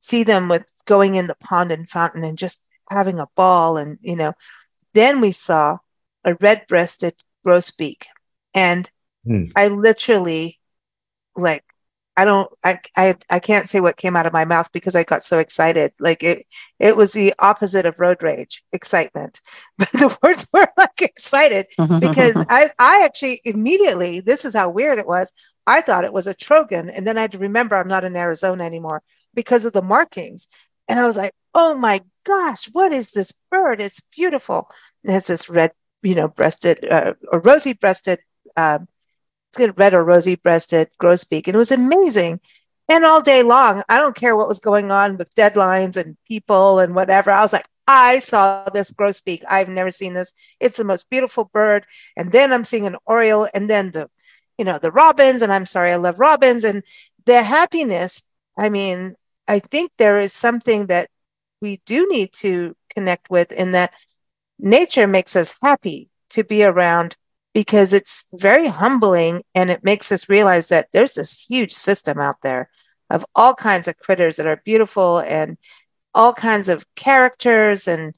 see 0.01 0.23
them 0.23 0.49
with 0.49 0.65
going 0.87 1.15
in 1.15 1.27
the 1.27 1.37
pond 1.37 1.73
and 1.73 1.89
fountain 1.89 2.25
and 2.25 2.39
just 2.39 2.69
having 2.91 3.19
a 3.19 3.29
ball, 3.37 3.77
and 3.77 3.99
you 4.01 4.17
know. 4.17 4.33
Then 4.95 5.21
we 5.21 5.31
saw 5.31 5.79
a 6.25 6.37
red-breasted 6.41 7.15
grosbeak, 7.47 8.05
and 8.55 8.91
Hmm. 9.27 9.47
I 9.57 9.69
literally 9.69 10.61
like 11.37 11.65
I 12.17 12.25
don't 12.25 12.51
I, 12.65 12.79
I 12.97 13.15
I 13.29 13.39
can't 13.39 13.69
say 13.69 13.81
what 13.81 13.99
came 13.99 14.17
out 14.17 14.27
of 14.27 14.33
my 14.33 14.45
mouth 14.45 14.73
because 14.73 14.97
I 14.97 15.05
got 15.05 15.23
so 15.23 15.39
excited. 15.39 15.93
Like 16.01 16.23
it 16.23 16.47
it 16.79 16.97
was 16.97 17.13
the 17.13 17.35
opposite 17.39 17.85
of 17.85 17.99
road 17.99 18.23
rage, 18.23 18.63
excitement. 18.73 19.41
But 19.79 19.91
the 19.93 20.17
words 20.23 20.49
were 20.53 20.69
like 20.79 21.03
excited 21.03 21.67
because 22.01 22.37
I 22.49 22.71
I 22.79 23.03
actually 23.05 23.43
immediately 23.45 24.21
this 24.21 24.45
is 24.45 24.55
how 24.55 24.71
weird 24.71 24.99
it 24.99 25.07
was. 25.07 25.33
I 25.67 25.81
thought 25.83 26.05
it 26.05 26.13
was 26.13 26.27
a 26.27 26.35
trogon 26.35 26.89
and 26.89 27.07
then 27.07 27.19
I 27.19 27.23
had 27.23 27.33
to 27.33 27.39
remember 27.39 27.77
I'm 27.77 27.89
not 27.89 28.05
in 28.05 28.17
Arizona 28.17 28.65
anymore 28.65 29.03
because 29.35 29.65
of 29.65 29.73
the 29.73 29.83
markings. 29.83 30.49
And 30.89 30.99
I 30.99 31.07
was 31.07 31.17
like, 31.17 31.33
"Oh 31.55 31.75
my 31.75 32.03
gosh, 32.25 32.67
what 32.73 32.93
is 32.93 33.13
this 33.13 33.33
bird? 33.51 33.81
It's 33.81 34.01
beautiful." 34.17 34.71
It 35.05 35.11
has 35.13 35.27
this 35.27 35.49
red, 35.51 35.73
you 36.03 36.15
know, 36.15 36.29
breasted 36.29 36.85
uh, 36.91 37.15
or 37.31 37.41
rosy 37.41 37.73
breasted 37.75 38.21
uh, 38.57 38.79
red 39.59 39.95
or 39.95 40.05
rosy 40.05 40.37
breasted 40.37 40.89
grosbeak. 41.01 41.47
And 41.47 41.55
it 41.55 41.59
was 41.59 41.73
amazing. 41.73 42.41
And 42.89 43.05
all 43.05 43.21
day 43.21 43.43
long, 43.43 43.83
I 43.89 43.99
don't 43.99 44.17
care 44.17 44.37
what 44.37 44.49
was 44.49 44.61
going 44.61 44.91
on 44.91 45.17
with 45.17 45.35
deadlines 45.35 45.97
and 45.97 46.17
people 46.27 46.79
and 46.79 46.95
whatever. 46.95 47.31
I 47.31 47.41
was 47.41 47.53
like, 47.53 47.67
I 47.89 48.19
saw 48.19 48.69
this 48.71 48.93
grosbeak. 48.93 49.43
I've 49.49 49.69
never 49.69 49.91
seen 49.91 50.15
this. 50.15 50.33
It's 50.61 50.77
the 50.77 50.85
most 50.85 51.09
beautiful 51.11 51.51
bird. 51.53 51.85
And 52.17 52.33
then 52.33 52.53
I'm 52.53 52.65
seeing 52.65 52.87
an 52.87 52.97
oriole 53.07 53.49
and 53.55 53.69
then 53.69 53.93
the, 53.93 54.09
you 54.59 54.65
know, 54.65 54.79
the 54.79 54.93
robins. 54.93 55.43
And 55.43 55.53
I'm 55.53 55.67
sorry, 55.67 55.93
I 55.93 55.97
love 55.97 56.21
robins 56.21 56.65
and 56.65 56.83
their 57.27 57.43
happiness. 57.43 58.23
I 58.57 58.69
mean, 58.69 59.17
I 59.49 59.59
think 59.59 59.93
there 59.99 60.19
is 60.19 60.33
something 60.33 60.87
that 60.87 61.11
we 61.61 61.81
do 61.87 62.09
need 62.09 62.33
to 62.35 62.77
connect 62.95 63.31
with 63.31 63.53
in 63.53 63.73
that 63.73 63.93
nature 64.59 65.07
makes 65.07 65.37
us 65.37 65.57
happy 65.63 66.09
to 66.31 66.45
be 66.45 66.65
around 66.65 67.17
because 67.57 67.95
it's 67.95 68.27
very 68.35 68.69
humbling 68.69 69.43
and 69.55 69.71
it 69.71 69.83
makes 69.83 70.13
us 70.13 70.29
realize 70.29 70.69
that 70.69 70.89
there's 70.93 71.15
this 71.15 71.47
huge 71.49 71.73
system 71.73 72.21
out 72.21 72.37
there 72.43 72.69
of 73.09 73.25
all 73.35 73.55
kinds 73.55 73.89
of 73.89 73.97
critters 73.97 74.37
that 74.37 74.45
are 74.45 74.61
beautiful 74.63 75.21
and 75.21 75.57
all 76.13 76.35
kinds 76.35 76.69
of 76.69 76.85
characters 76.97 77.89
and 77.89 78.13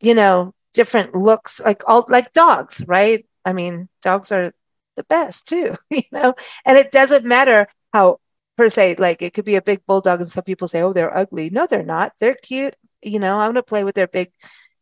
you 0.00 0.12
know 0.12 0.52
different 0.72 1.14
looks 1.14 1.60
like 1.60 1.84
all 1.86 2.04
like 2.08 2.32
dogs 2.32 2.84
right? 2.88 3.24
I 3.44 3.52
mean 3.52 3.88
dogs 4.02 4.32
are 4.32 4.52
the 4.96 5.04
best 5.04 5.46
too 5.46 5.76
you 5.90 6.02
know? 6.10 6.34
And 6.66 6.76
it 6.76 6.90
doesn't 6.90 7.24
matter 7.24 7.68
how 7.92 8.18
per 8.56 8.68
se 8.68 8.96
like 8.98 9.22
it 9.22 9.34
could 9.34 9.44
be 9.44 9.54
a 9.54 9.62
big 9.62 9.86
bulldog 9.86 10.18
and 10.18 10.28
some 10.28 10.42
people 10.42 10.66
say 10.66 10.82
oh 10.82 10.92
they're 10.92 11.16
ugly. 11.16 11.48
No 11.48 11.68
they're 11.70 11.84
not. 11.84 12.14
They're 12.18 12.34
cute. 12.34 12.74
You 13.02 13.20
know 13.20 13.38
i 13.38 13.46
want 13.46 13.56
to 13.56 13.62
play 13.62 13.84
with 13.84 13.94
their 13.94 14.08
big 14.08 14.32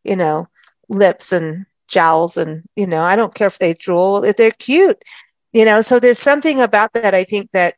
you 0.03 0.17
know 0.17 0.49
lips 0.89 1.31
and 1.31 1.67
jowls 1.93 2.37
and 2.37 2.63
you 2.75 2.87
know 2.87 3.03
i 3.03 3.15
don't 3.15 3.35
care 3.35 3.47
if 3.47 3.59
they 3.59 3.75
drool 3.75 4.25
if 4.25 4.37
they're 4.37 4.51
cute 4.53 5.01
you 5.53 5.65
know 5.65 5.81
so 5.81 6.01
there's 6.01 6.19
something 6.19 6.61
about 6.61 6.93
that 6.95 7.15
i 7.15 7.23
think 7.23 7.51
that 7.53 7.75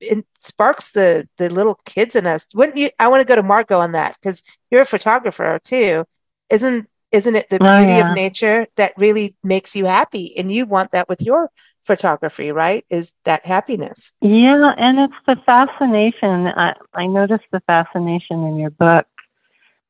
it 0.00 0.24
sparks 0.38 0.92
the 0.92 1.28
the 1.38 1.48
little 1.52 1.78
kids 1.84 2.16
in 2.16 2.26
us 2.26 2.46
wouldn't 2.54 2.76
you 2.76 2.90
i 2.98 3.06
want 3.06 3.20
to 3.20 3.26
go 3.26 3.36
to 3.36 3.42
margot 3.42 3.78
on 3.78 3.92
that 3.92 4.16
because 4.20 4.42
you're 4.70 4.82
a 4.82 4.86
photographer 4.86 5.60
too 5.62 6.04
isn't 6.50 6.88
isn't 7.12 7.36
it 7.36 7.48
the 7.50 7.58
oh, 7.60 7.76
beauty 7.76 7.92
yeah. 7.92 8.08
of 8.08 8.14
nature 8.14 8.66
that 8.76 8.92
really 8.96 9.36
makes 9.44 9.76
you 9.76 9.84
happy 9.84 10.36
and 10.36 10.50
you 10.50 10.66
want 10.66 10.90
that 10.92 11.08
with 11.08 11.20
your 11.20 11.50
photography 11.84 12.50
right 12.50 12.84
is 12.90 13.12
that 13.24 13.44
happiness 13.46 14.12
yeah 14.20 14.72
and 14.76 14.98
it's 14.98 15.14
the 15.26 15.36
fascination 15.46 16.46
i, 16.48 16.74
I 16.94 17.06
noticed 17.06 17.44
the 17.52 17.60
fascination 17.66 18.44
in 18.44 18.56
your 18.56 18.70
book 18.70 19.06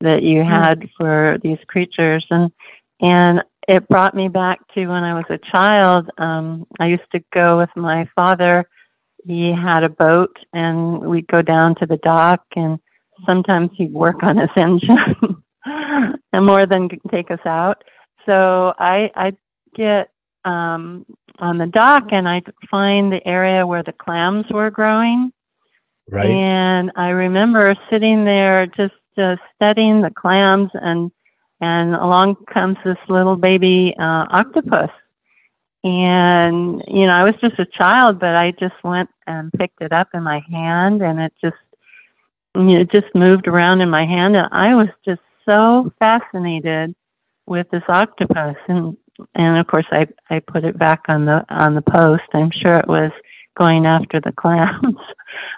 that 0.01 0.21
you 0.21 0.43
mm. 0.43 0.47
had 0.47 0.81
mm. 0.81 0.89
for 0.97 1.37
these 1.41 1.59
creatures 1.67 2.25
and 2.29 2.51
and 3.01 3.41
it 3.67 3.87
brought 3.87 4.15
me 4.15 4.27
back 4.29 4.59
to 4.73 4.87
when 4.87 5.03
I 5.03 5.13
was 5.13 5.25
a 5.29 5.39
child. 5.51 6.09
Um, 6.17 6.65
I 6.79 6.87
used 6.87 7.09
to 7.11 7.23
go 7.33 7.57
with 7.57 7.69
my 7.75 8.09
father. 8.15 8.67
He 9.25 9.53
had 9.53 9.83
a 9.83 9.89
boat, 9.89 10.35
and 10.53 11.01
we'd 11.01 11.27
go 11.27 11.41
down 11.41 11.75
to 11.75 11.85
the 11.85 11.97
dock, 11.97 12.43
and 12.55 12.79
sometimes 13.25 13.71
he'd 13.75 13.93
work 13.93 14.23
on 14.23 14.37
his 14.37 14.49
engine, 14.57 15.43
and 15.65 16.45
more 16.45 16.65
than 16.65 16.89
take 17.11 17.29
us 17.29 17.45
out. 17.45 17.83
So 18.25 18.73
I 18.79 19.11
I'd 19.15 19.37
get 19.75 20.11
um, 20.45 21.05
on 21.39 21.57
the 21.57 21.67
dock, 21.67 22.05
and 22.11 22.27
I'd 22.27 22.51
find 22.71 23.11
the 23.11 23.25
area 23.27 23.67
where 23.67 23.83
the 23.83 23.91
clams 23.93 24.45
were 24.49 24.71
growing. 24.71 25.31
Right. 26.09 26.29
And 26.29 26.91
I 26.95 27.09
remember 27.09 27.73
sitting 27.91 28.23
there 28.23 28.65
just 28.65 28.93
uh, 29.17 29.35
studying 29.55 30.01
the 30.01 30.11
clams 30.15 30.69
and 30.73 31.11
and 31.59 31.95
along 31.95 32.35
comes 32.51 32.77
this 32.85 32.97
little 33.09 33.35
baby 33.35 33.95
uh, 33.99 34.25
octopus. 34.29 34.91
And, 35.83 36.83
you 36.87 37.05
know, 37.05 37.13
I 37.13 37.21
was 37.21 37.35
just 37.41 37.59
a 37.59 37.65
child, 37.65 38.19
but 38.19 38.35
I 38.35 38.51
just 38.51 38.75
went 38.83 39.09
and 39.25 39.51
picked 39.53 39.81
it 39.81 39.93
up 39.93 40.09
in 40.13 40.23
my 40.23 40.41
hand 40.51 41.01
and 41.01 41.19
it 41.19 41.33
just, 41.41 41.55
you 42.55 42.63
know, 42.63 42.81
it 42.81 42.91
just 42.91 43.13
moved 43.15 43.47
around 43.47 43.81
in 43.81 43.89
my 43.89 44.05
hand. 44.05 44.35
And 44.35 44.47
I 44.51 44.75
was 44.75 44.89
just 45.05 45.21
so 45.45 45.91
fascinated 45.99 46.95
with 47.45 47.69
this 47.71 47.83
octopus. 47.87 48.57
And, 48.67 48.97
and 49.33 49.59
of 49.59 49.67
course, 49.67 49.85
I, 49.91 50.07
I 50.29 50.39
put 50.39 50.65
it 50.65 50.77
back 50.77 51.03
on 51.07 51.25
the, 51.25 51.45
on 51.49 51.75
the 51.75 51.81
post. 51.81 52.23
I'm 52.33 52.51
sure 52.51 52.75
it 52.75 52.87
was 52.87 53.11
going 53.57 53.85
after 53.85 54.19
the 54.19 54.31
clowns. 54.37 54.97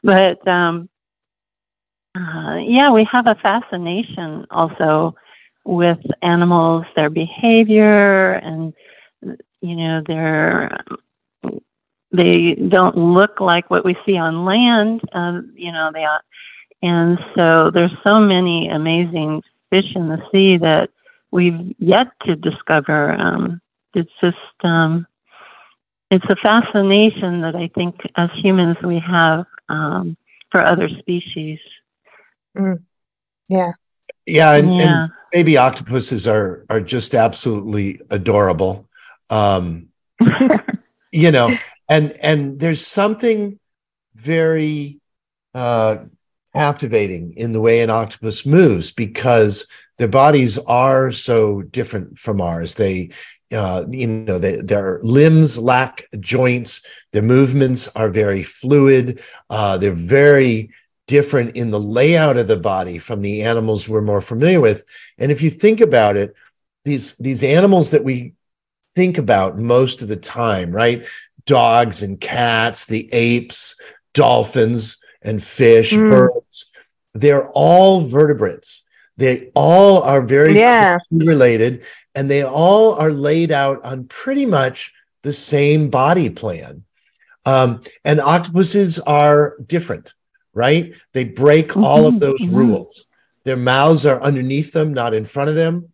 but, 0.03 0.47
um, 0.47 0.89
uh, 2.15 2.57
yeah, 2.57 2.91
we 2.91 3.07
have 3.11 3.27
a 3.27 3.35
fascination 3.35 4.45
also 4.51 5.15
with 5.63 5.99
animals, 6.21 6.85
their 6.95 7.09
behavior, 7.09 8.33
and 8.33 8.73
you 9.61 9.75
know, 9.75 10.01
their 10.05 10.79
they 12.11 12.55
don't 12.55 12.97
look 12.97 13.39
like 13.39 13.69
what 13.69 13.85
we 13.85 13.95
see 14.05 14.17
on 14.17 14.45
land. 14.45 15.01
Um, 15.13 15.53
you 15.55 15.71
know, 15.71 15.91
they 15.93 16.03
are, 16.03 16.21
and 16.81 17.19
so 17.37 17.71
there's 17.71 17.93
so 18.05 18.19
many 18.19 18.69
amazing 18.69 19.43
fish 19.69 19.95
in 19.95 20.07
the 20.07 20.21
sea 20.31 20.57
that 20.57 20.89
we've 21.31 21.75
yet 21.77 22.07
to 22.25 22.35
discover. 22.35 23.11
Um, 23.13 23.61
it's 23.93 24.11
just 24.21 24.37
um, 24.63 25.05
it's 26.09 26.25
a 26.29 26.35
fascination 26.35 27.41
that 27.41 27.55
I 27.55 27.69
think 27.75 27.95
as 28.15 28.29
humans 28.41 28.77
we 28.83 28.99
have 28.99 29.45
um, 29.67 30.17
for 30.51 30.63
other 30.63 30.89
species. 30.99 31.59
Mm. 32.57 32.81
Yeah. 33.47 33.71
Yeah, 34.25 34.53
and, 34.53 34.75
yeah. 34.75 35.03
and 35.03 35.11
baby 35.31 35.57
octopuses 35.57 36.27
are 36.27 36.65
are 36.69 36.81
just 36.81 37.15
absolutely 37.15 38.01
adorable. 38.09 38.87
Um, 39.29 39.89
you 41.11 41.31
know, 41.31 41.49
and 41.89 42.13
and 42.21 42.59
there's 42.59 42.85
something 42.85 43.59
very 44.15 44.99
uh, 45.53 45.97
captivating 46.55 47.33
in 47.37 47.51
the 47.51 47.61
way 47.61 47.81
an 47.81 47.89
octopus 47.89 48.45
moves 48.45 48.91
because 48.91 49.67
their 49.97 50.07
bodies 50.07 50.57
are 50.59 51.11
so 51.11 51.61
different 51.61 52.17
from 52.17 52.41
ours. 52.41 52.75
They 52.75 53.11
uh, 53.51 53.85
you 53.89 54.05
know, 54.05 54.37
they, 54.37 54.57
their 54.57 54.99
limbs 55.01 55.57
lack 55.57 56.05
joints. 56.19 56.85
Their 57.13 57.23
movements 57.23 57.87
are 57.95 58.09
very 58.09 58.43
fluid. 58.43 59.21
Uh, 59.49 59.77
they're 59.77 59.91
very 59.91 60.71
different 61.09 61.55
in 61.55 61.71
the 61.71 61.79
layout 61.79 62.37
of 62.37 62.47
the 62.47 62.55
body 62.55 62.99
from 62.99 63.21
the 63.21 63.41
animals 63.41 63.89
we're 63.89 63.99
more 64.11 64.21
familiar 64.21 64.61
with. 64.61 64.85
And 65.17 65.31
if 65.31 65.41
you 65.41 65.49
think 65.49 65.81
about 65.81 66.15
it, 66.15 66.35
these 66.85 67.15
these 67.17 67.43
animals 67.43 67.89
that 67.91 68.03
we 68.03 68.33
think 68.95 69.17
about 69.17 69.57
most 69.57 70.01
of 70.01 70.07
the 70.07 70.15
time, 70.15 70.71
right? 70.71 71.03
dogs 71.45 72.03
and 72.03 72.21
cats, 72.21 72.85
the 72.85 73.09
apes, 73.11 73.75
dolphins 74.13 74.97
and 75.23 75.41
fish, 75.41 75.91
Mm. 75.93 76.09
birds. 76.11 76.69
They're 77.15 77.49
all 77.55 78.01
vertebrates. 78.01 78.83
They 79.17 79.49
all 79.55 80.03
are 80.03 80.21
very 80.21 80.53
Yeah. 80.55 80.99
related 81.09 81.81
and 82.13 82.29
they 82.29 82.43
all 82.43 82.93
are 82.93 83.11
laid 83.11 83.51
out 83.51 83.83
on 83.83 84.03
pretty 84.03 84.45
much 84.45 84.93
the 85.23 85.33
same 85.33 85.89
body 85.89 86.29
plan. 86.29 86.83
Um, 87.45 87.81
and 88.05 88.19
octopuses 88.19 88.99
are 88.99 89.55
different, 89.65 90.13
right? 90.53 90.93
They 91.13 91.23
break 91.23 91.77
all 91.77 92.07
of 92.07 92.19
those 92.19 92.41
mhm. 92.41 92.55
rules. 92.55 93.05
Their 93.45 93.57
mouths 93.57 94.05
are 94.05 94.21
underneath 94.21 94.73
them, 94.73 94.93
not 94.93 95.13
in 95.13 95.25
front 95.25 95.49
of 95.49 95.55
them. 95.55 95.89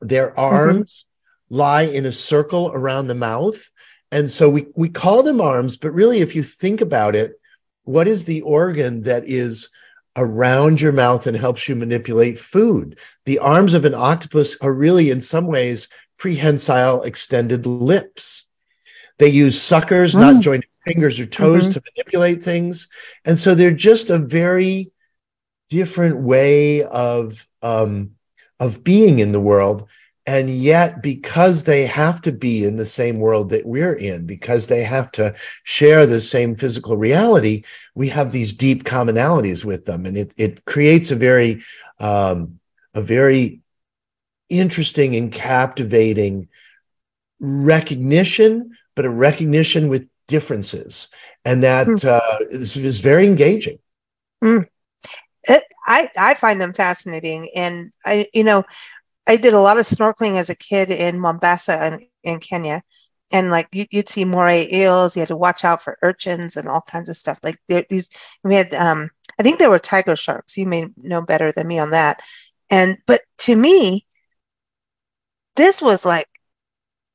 Their 0.00 0.38
arms 0.38 1.04
lie 1.50 1.82
in 1.82 2.06
a 2.06 2.12
circle 2.12 2.70
around 2.72 3.06
the 3.06 3.14
mouth. 3.14 3.70
And 4.10 4.30
so 4.30 4.48
we, 4.48 4.66
we 4.74 4.88
call 4.88 5.22
them 5.22 5.40
arms, 5.40 5.76
but 5.76 5.92
really, 5.92 6.20
if 6.20 6.34
you 6.34 6.42
think 6.42 6.80
about 6.80 7.14
it, 7.14 7.32
what 7.84 8.08
is 8.08 8.24
the 8.24 8.42
organ 8.42 9.02
that 9.02 9.24
is 9.26 9.68
around 10.16 10.80
your 10.80 10.92
mouth 10.92 11.26
and 11.26 11.36
helps 11.36 11.68
you 11.68 11.74
manipulate 11.74 12.38
food? 12.38 12.98
The 13.24 13.38
arms 13.38 13.74
of 13.74 13.84
an 13.84 13.94
octopus 13.94 14.56
are 14.60 14.72
really, 14.72 15.10
in 15.10 15.20
some 15.20 15.46
ways, 15.46 15.88
prehensile 16.18 17.02
extended 17.02 17.66
lips. 17.66 18.44
They 19.18 19.28
use 19.28 19.60
suckers, 19.60 20.16
not 20.16 20.36
Mm. 20.36 20.40
jointed 20.40 20.68
fingers 20.84 21.18
or 21.20 21.26
toes, 21.26 21.68
Mhm. 21.68 21.72
to 21.74 21.82
manipulate 21.96 22.42
things. 22.42 22.88
And 23.24 23.38
so 23.38 23.54
they're 23.54 23.72
just 23.72 24.10
a 24.10 24.18
very 24.18 24.90
different 25.70 26.18
way 26.18 26.82
of 26.82 27.46
um, 27.62 28.12
of 28.60 28.82
being 28.84 29.18
in 29.18 29.32
the 29.32 29.40
world. 29.40 29.88
And 30.24 30.48
yet, 30.48 31.02
because 31.02 31.64
they 31.64 31.84
have 31.86 32.22
to 32.22 32.32
be 32.32 32.64
in 32.64 32.76
the 32.76 32.86
same 32.86 33.18
world 33.18 33.50
that 33.50 33.66
we're 33.66 33.94
in, 33.94 34.24
because 34.24 34.68
they 34.68 34.84
have 34.84 35.10
to 35.12 35.34
share 35.64 36.06
the 36.06 36.20
same 36.20 36.54
physical 36.54 36.96
reality, 36.96 37.64
we 37.96 38.08
have 38.08 38.30
these 38.30 38.52
deep 38.52 38.84
commonalities 38.84 39.64
with 39.64 39.84
them, 39.84 40.06
and 40.06 40.16
it 40.16 40.32
it 40.36 40.64
creates 40.64 41.10
a 41.10 41.16
very 41.16 41.62
um, 41.98 42.60
a 42.94 43.02
very 43.02 43.60
interesting 44.48 45.16
and 45.16 45.32
captivating 45.32 46.48
recognition, 47.40 48.76
but 48.94 49.04
a 49.04 49.10
recognition 49.10 49.88
with 49.88 50.06
differences, 50.32 51.08
and 51.44 51.62
that 51.64 51.86
Hmm. 51.86 52.08
uh, 52.08 52.38
is, 52.50 52.76
is 52.76 53.00
very 53.00 53.26
engaging. 53.26 53.78
It, 55.44 55.64
I 55.86 56.08
I 56.16 56.34
find 56.34 56.60
them 56.60 56.72
fascinating, 56.72 57.50
and 57.54 57.92
I 58.04 58.28
you 58.32 58.44
know 58.44 58.64
I 59.28 59.36
did 59.38 59.54
a 59.54 59.60
lot 59.60 59.78
of 59.78 59.86
snorkeling 59.86 60.38
as 60.38 60.50
a 60.50 60.56
kid 60.56 60.90
in 60.90 61.20
Mombasa 61.20 61.86
in, 61.88 62.08
in 62.34 62.40
Kenya, 62.40 62.84
and 63.32 63.50
like 63.50 63.68
you, 63.72 63.86
you'd 63.92 64.10
see 64.10 64.26
moray 64.26 64.68
eels. 64.72 65.16
You 65.16 65.22
had 65.22 65.28
to 65.30 65.38
watch 65.38 65.64
out 65.64 65.82
for 65.82 65.98
urchins 66.02 66.56
and 66.56 66.68
all 66.68 66.82
kinds 66.82 67.10
of 67.10 67.16
stuff. 67.16 67.40
Like 67.44 67.58
there, 67.68 67.86
these 67.90 68.10
we 68.44 68.56
had 68.56 68.74
um 68.74 69.10
I 69.40 69.44
think 69.44 69.60
there 69.60 69.70
were 69.70 69.80
tiger 69.80 70.16
sharks. 70.16 70.58
You 70.58 70.66
may 70.66 70.88
know 70.98 71.22
better 71.24 71.52
than 71.52 71.68
me 71.68 71.80
on 71.80 71.92
that. 71.92 72.22
And 72.70 72.98
but 73.06 73.22
to 73.40 73.56
me, 73.56 74.06
this 75.56 75.82
was 75.82 76.04
like, 76.06 76.28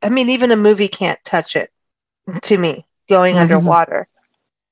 I 0.03 0.09
mean, 0.09 0.29
even 0.29 0.51
a 0.51 0.57
movie 0.57 0.89
can't 0.89 1.19
touch 1.25 1.57
it. 1.57 1.71
To 2.43 2.57
me, 2.57 2.86
going 3.07 3.35
Mhm. 3.35 3.41
underwater 3.41 4.07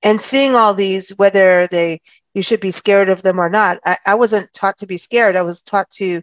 and 0.03 0.19
seeing 0.21 0.55
all 0.55 0.73
these, 0.73 1.09
whether 1.17 1.67
they 1.67 2.01
you 2.33 2.41
should 2.41 2.59
be 2.59 2.71
scared 2.71 3.07
of 3.07 3.21
them 3.21 3.39
or 3.39 3.49
not. 3.49 3.79
I, 3.85 3.97
I 4.05 4.15
wasn't 4.15 4.53
taught 4.53 4.77
to 4.79 4.85
be 4.85 4.97
scared. 4.97 5.37
I 5.37 5.41
was 5.41 5.61
taught 5.61 5.89
to, 5.91 6.21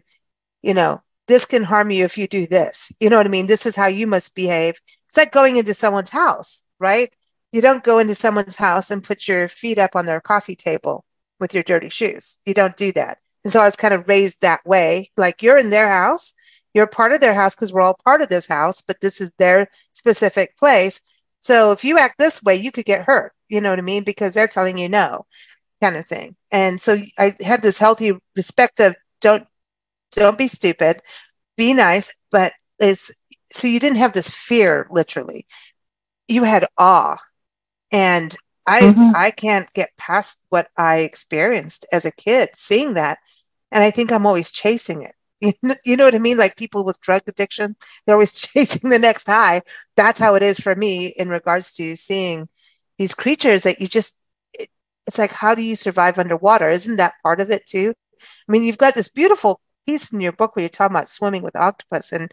you 0.61 0.73
know, 0.75 1.01
this 1.27 1.43
can 1.45 1.63
harm 1.63 1.89
you 1.89 2.05
if 2.05 2.19
you 2.19 2.27
do 2.27 2.45
this. 2.45 2.91
You 2.99 3.09
know 3.09 3.17
what 3.17 3.25
I 3.25 3.29
mean? 3.29 3.47
This 3.47 3.65
is 3.65 3.75
how 3.75 3.87
you 3.87 4.05
must 4.05 4.35
behave. 4.35 4.79
It's 5.07 5.17
like 5.17 5.31
going 5.31 5.57
into 5.57 5.73
someone's 5.73 6.11
house, 6.11 6.63
right? 6.79 7.11
You 7.51 7.61
don't 7.61 7.83
go 7.83 7.97
into 7.97 8.13
someone's 8.13 8.57
house 8.57 8.91
and 8.91 9.03
put 9.03 9.27
your 9.27 9.47
feet 9.47 9.79
up 9.79 9.95
on 9.95 10.05
their 10.05 10.21
coffee 10.21 10.55
table 10.55 11.03
with 11.39 11.55
your 11.55 11.63
dirty 11.63 11.89
shoes. 11.89 12.37
You 12.45 12.53
don't 12.53 12.77
do 12.77 12.91
that. 12.91 13.17
And 13.43 13.51
so 13.51 13.61
I 13.61 13.65
was 13.65 13.75
kind 13.75 13.93
of 13.93 14.07
raised 14.07 14.41
that 14.41 14.63
way. 14.67 15.09
Like 15.17 15.41
you're 15.41 15.57
in 15.57 15.71
their 15.71 15.89
house, 15.89 16.33
you're 16.75 16.85
part 16.85 17.11
of 17.13 17.21
their 17.21 17.33
house 17.33 17.55
because 17.55 17.73
we're 17.73 17.81
all 17.81 17.97
part 18.05 18.21
of 18.21 18.29
this 18.29 18.47
house, 18.47 18.81
but 18.81 19.01
this 19.01 19.19
is 19.19 19.31
their 19.39 19.67
specific 19.93 20.55
place. 20.57 21.01
So 21.43 21.71
if 21.71 21.83
you 21.83 21.99
act 21.99 22.17
this 22.19 22.43
way, 22.43 22.55
you 22.55 22.71
could 22.71 22.85
get 22.85 23.05
hurt. 23.05 23.33
You 23.49 23.61
know 23.61 23.69
what 23.71 23.79
I 23.79 23.83
mean? 23.83 24.03
Because 24.03 24.33
they're 24.33 24.47
telling 24.47 24.77
you 24.77 24.89
no 24.89 25.25
kind 25.81 25.95
of 25.97 26.07
thing. 26.07 26.35
And 26.51 26.81
so 26.81 27.03
I 27.19 27.35
had 27.41 27.61
this 27.63 27.79
healthy 27.79 28.13
respect 28.35 28.79
of 28.81 28.95
don't 29.21 29.47
don't 30.11 30.37
be 30.37 30.47
stupid, 30.47 31.01
be 31.57 31.73
nice, 31.73 32.13
but 32.31 32.53
is 32.79 33.13
so 33.53 33.67
you 33.67 33.79
didn't 33.79 33.97
have 33.97 34.13
this 34.13 34.29
fear 34.29 34.87
literally. 34.91 35.47
You 36.27 36.43
had 36.43 36.67
awe. 36.77 37.17
And 37.91 38.35
I 38.67 38.81
Mhm. 38.81 39.15
I 39.15 39.31
can't 39.31 39.71
get 39.73 39.97
past 39.97 40.39
what 40.49 40.69
I 40.77 40.99
experienced 40.99 41.85
as 41.91 42.05
a 42.05 42.11
kid 42.11 42.51
seeing 42.55 42.93
that. 42.95 43.19
And 43.71 43.83
I 43.83 43.91
think 43.91 44.11
I'm 44.11 44.25
always 44.25 44.51
chasing 44.51 45.01
it. 45.03 45.15
You 45.85 45.97
know, 45.97 46.05
what 46.05 46.15
I 46.15 46.19
mean? 46.19 46.37
Like 46.37 46.55
people 46.55 46.83
with 46.83 47.01
drug 47.01 47.23
addiction, 47.27 47.75
they're 48.05 48.15
always 48.15 48.33
chasing 48.33 48.89
the 48.89 48.99
next 48.99 49.27
high. 49.27 49.61
That's 49.95 50.19
how 50.19 50.35
it 50.35 50.43
is 50.43 50.59
for 50.59 50.75
me 50.75 51.07
in 51.07 51.29
regards 51.29 51.73
to 51.73 51.95
seeing 51.95 52.49
these 52.97 53.13
creatures 53.13 53.63
that 53.63 53.81
you 53.81 53.87
just 53.87 54.19
it- 54.53 54.69
it's 55.07 55.17
like 55.17 55.33
how 55.33 55.55
do 55.55 55.61
you 55.61 55.75
survive 55.75 56.17
underwater 56.19 56.69
isn't 56.69 56.95
that 56.97 57.15
part 57.23 57.39
of 57.41 57.49
it 57.51 57.65
too 57.65 57.93
i 58.21 58.51
mean 58.51 58.63
you've 58.63 58.77
got 58.77 58.93
this 58.95 59.09
beautiful 59.09 59.59
piece 59.87 60.13
in 60.13 60.21
your 60.21 60.31
book 60.31 60.55
where 60.55 60.61
you're 60.63 60.69
talking 60.69 60.95
about 60.95 61.09
swimming 61.09 61.41
with 61.43 61.55
octopus 61.55 62.11
and 62.13 62.31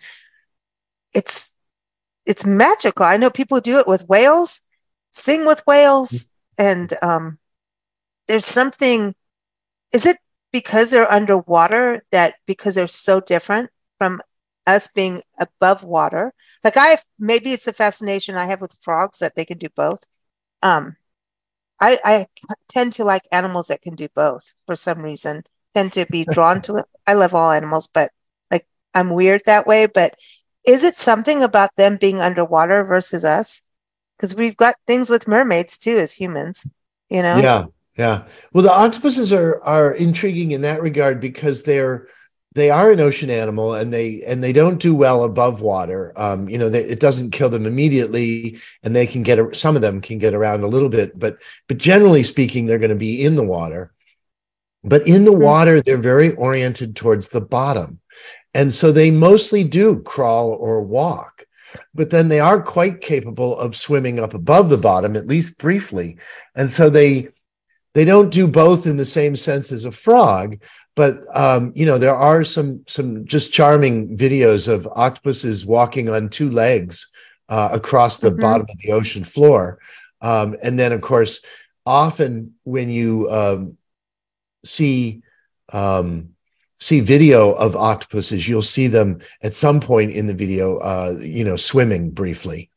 it's 1.12 1.54
it's 2.26 2.46
magical 2.46 3.06
i 3.06 3.16
know 3.16 3.30
people 3.30 3.60
do 3.60 3.78
it 3.78 3.88
with 3.88 4.08
whales 4.08 4.62
sing 5.12 5.46
with 5.46 5.62
whales 5.66 6.26
and 6.58 6.94
um 7.02 7.38
there's 8.28 8.46
something 8.46 9.14
is 9.92 10.06
it 10.06 10.18
because 10.52 10.90
they're 10.90 11.10
underwater 11.12 12.04
that 12.10 12.34
because 12.46 12.74
they're 12.74 12.86
so 12.86 13.20
different 13.20 13.70
from 13.98 14.20
us 14.66 14.88
being 14.88 15.22
above 15.38 15.82
water 15.84 16.32
like 16.64 16.76
i 16.76 16.88
have, 16.88 17.04
maybe 17.18 17.52
it's 17.52 17.64
the 17.64 17.72
fascination 17.72 18.36
i 18.36 18.46
have 18.46 18.60
with 18.60 18.76
frogs 18.80 19.18
that 19.18 19.34
they 19.34 19.44
can 19.44 19.58
do 19.58 19.68
both 19.74 20.04
um 20.62 20.96
I, 21.80 21.98
I 22.04 22.26
tend 22.68 22.92
to 22.94 23.04
like 23.04 23.22
animals 23.32 23.68
that 23.68 23.82
can 23.82 23.94
do 23.94 24.08
both 24.14 24.54
for 24.66 24.76
some 24.76 25.02
reason. 25.02 25.44
Tend 25.74 25.92
to 25.92 26.06
be 26.06 26.24
drawn 26.30 26.60
to 26.62 26.76
it. 26.76 26.84
I 27.06 27.14
love 27.14 27.34
all 27.34 27.50
animals, 27.50 27.88
but 27.88 28.10
like 28.50 28.66
I'm 28.94 29.10
weird 29.10 29.42
that 29.46 29.66
way. 29.66 29.86
But 29.86 30.14
is 30.66 30.84
it 30.84 30.96
something 30.96 31.42
about 31.42 31.70
them 31.76 31.96
being 31.96 32.20
underwater 32.20 32.84
versus 32.84 33.24
us? 33.24 33.62
Because 34.16 34.34
we've 34.34 34.56
got 34.56 34.74
things 34.86 35.08
with 35.08 35.26
mermaids 35.26 35.78
too 35.78 35.98
as 35.98 36.14
humans, 36.14 36.66
you 37.08 37.22
know? 37.22 37.40
Yeah, 37.40 37.66
yeah. 38.00 38.22
Well, 38.54 38.64
the 38.64 38.72
octopuses 38.72 39.30
are 39.30 39.60
are 39.62 39.92
intriguing 39.94 40.52
in 40.52 40.62
that 40.62 40.80
regard 40.80 41.20
because 41.20 41.62
they're 41.64 42.08
they 42.54 42.70
are 42.70 42.90
an 42.90 42.98
ocean 43.00 43.28
animal 43.28 43.74
and 43.74 43.92
they 43.92 44.22
and 44.22 44.42
they 44.42 44.54
don't 44.54 44.80
do 44.80 44.94
well 44.94 45.22
above 45.24 45.60
water. 45.60 46.14
Um, 46.16 46.48
you 46.48 46.56
know, 46.56 46.70
they, 46.70 46.82
it 46.82 46.98
doesn't 46.98 47.32
kill 47.32 47.50
them 47.50 47.66
immediately, 47.66 48.58
and 48.82 48.96
they 48.96 49.06
can 49.06 49.22
get 49.22 49.38
a- 49.38 49.54
some 49.54 49.76
of 49.76 49.82
them 49.82 50.00
can 50.00 50.18
get 50.18 50.32
around 50.34 50.62
a 50.62 50.66
little 50.74 50.88
bit, 50.88 51.18
but 51.18 51.42
but 51.68 51.76
generally 51.76 52.22
speaking, 52.22 52.64
they're 52.64 52.78
going 52.78 52.88
to 52.98 53.06
be 53.10 53.22
in 53.22 53.36
the 53.36 53.44
water. 53.44 53.92
But 54.82 55.06
in 55.06 55.26
the 55.26 55.32
Mhm. 55.32 55.42
water, 55.42 55.82
they're 55.82 55.98
very 55.98 56.30
oriented 56.36 56.96
towards 56.96 57.28
the 57.28 57.42
bottom, 57.42 58.00
and 58.54 58.72
so 58.72 58.92
they 58.92 59.10
mostly 59.10 59.62
do 59.62 60.00
crawl 60.00 60.52
or 60.52 60.80
walk. 60.80 61.44
But 61.94 62.08
then 62.08 62.28
they 62.28 62.40
are 62.40 62.62
quite 62.62 63.02
capable 63.02 63.58
of 63.58 63.76
swimming 63.76 64.18
up 64.18 64.32
above 64.32 64.70
the 64.70 64.78
bottom, 64.78 65.16
at 65.16 65.26
least 65.28 65.58
briefly, 65.58 66.16
and 66.56 66.70
so 66.72 66.88
they 66.88 67.28
they 67.94 68.04
don't 68.04 68.30
do 68.30 68.46
both 68.46 68.86
in 68.86 68.96
the 68.96 69.04
same 69.04 69.34
sense 69.36 69.72
as 69.72 69.84
a 69.84 69.90
frog 69.92 70.56
but 70.96 71.20
um, 71.36 71.72
you 71.74 71.86
know 71.86 71.98
there 71.98 72.14
are 72.16 72.44
some 72.44 72.82
some 72.86 73.24
just 73.24 73.52
charming 73.52 74.16
videos 74.16 74.68
of 74.68 74.86
octopuses 74.96 75.64
walking 75.66 76.08
on 76.08 76.28
two 76.28 76.50
legs 76.50 77.08
uh, 77.48 77.70
across 77.72 78.18
the 78.18 78.30
Mhm. 78.30 78.40
bottom 78.40 78.66
of 78.68 78.78
the 78.78 78.92
ocean 78.92 79.24
floor 79.24 79.78
um, 80.22 80.56
and 80.62 80.78
then 80.78 80.92
of 80.92 81.00
course 81.00 81.40
often 81.86 82.54
when 82.64 82.90
you 82.90 83.28
um, 83.30 83.76
see 84.64 85.22
um, 85.72 86.30
see 86.78 87.00
video 87.00 87.52
of 87.52 87.76
octopuses 87.76 88.48
you'll 88.48 88.62
see 88.62 88.86
them 88.86 89.20
at 89.42 89.54
some 89.54 89.80
point 89.80 90.10
in 90.12 90.26
the 90.26 90.34
video 90.34 90.78
uh, 90.78 91.16
you 91.20 91.44
know 91.44 91.56
swimming 91.56 92.10
briefly 92.10 92.70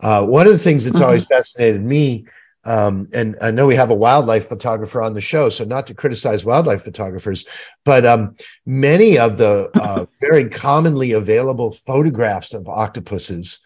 uh, 0.00 0.24
one 0.26 0.46
of 0.46 0.52
the 0.52 0.58
things 0.58 0.84
that's 0.84 0.98
Mhm. 0.98 1.04
always 1.04 1.26
fascinated 1.26 1.82
me 1.82 2.24
um, 2.64 3.08
and 3.12 3.36
I 3.40 3.50
know 3.50 3.66
we 3.66 3.76
have 3.76 3.90
a 3.90 3.94
wildlife 3.94 4.48
photographer 4.48 5.02
on 5.02 5.14
the 5.14 5.20
show, 5.20 5.48
so 5.48 5.64
not 5.64 5.88
to 5.88 5.94
criticize 5.94 6.44
wildlife 6.44 6.82
photographers, 6.82 7.44
but 7.84 8.06
um, 8.06 8.36
many 8.64 9.18
of 9.18 9.36
the 9.36 9.70
uh, 9.80 10.06
very 10.20 10.48
commonly 10.48 11.12
available 11.12 11.72
photographs 11.72 12.54
of 12.54 12.68
octopuses 12.68 13.60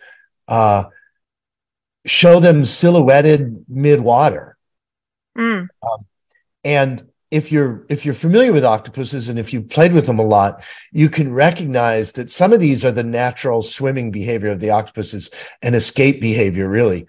uh, 0.49 0.85
show 2.07 2.41
them 2.41 2.65
silhouetted 2.65 3.65
mid-water. 3.69 4.57
Mm, 5.37 5.69
And 6.65 7.07
if 7.31 7.53
you're 7.53 7.85
if 7.89 8.07
you're 8.07 8.15
familiar 8.15 8.53
with 8.53 8.65
octopuses 8.65 9.29
and 9.29 9.39
if 9.39 9.53
you've 9.53 9.69
played 9.69 9.93
with 9.93 10.07
them 10.07 10.19
a 10.21 10.25
lot, 10.25 10.65
you 10.93 11.11
can 11.11 11.33
recognize 11.35 12.13
that 12.13 12.31
some 12.31 12.53
of 12.53 12.61
these 12.61 12.85
are 12.85 12.93
the 12.93 13.03
natural 13.03 13.63
swimming 13.63 14.11
behavior 14.11 14.49
of 14.49 14.61
the 14.61 14.71
octopuses 14.71 15.31
and 15.61 15.75
escape 15.75 16.21
behavior, 16.21 16.69
really. 16.69 17.09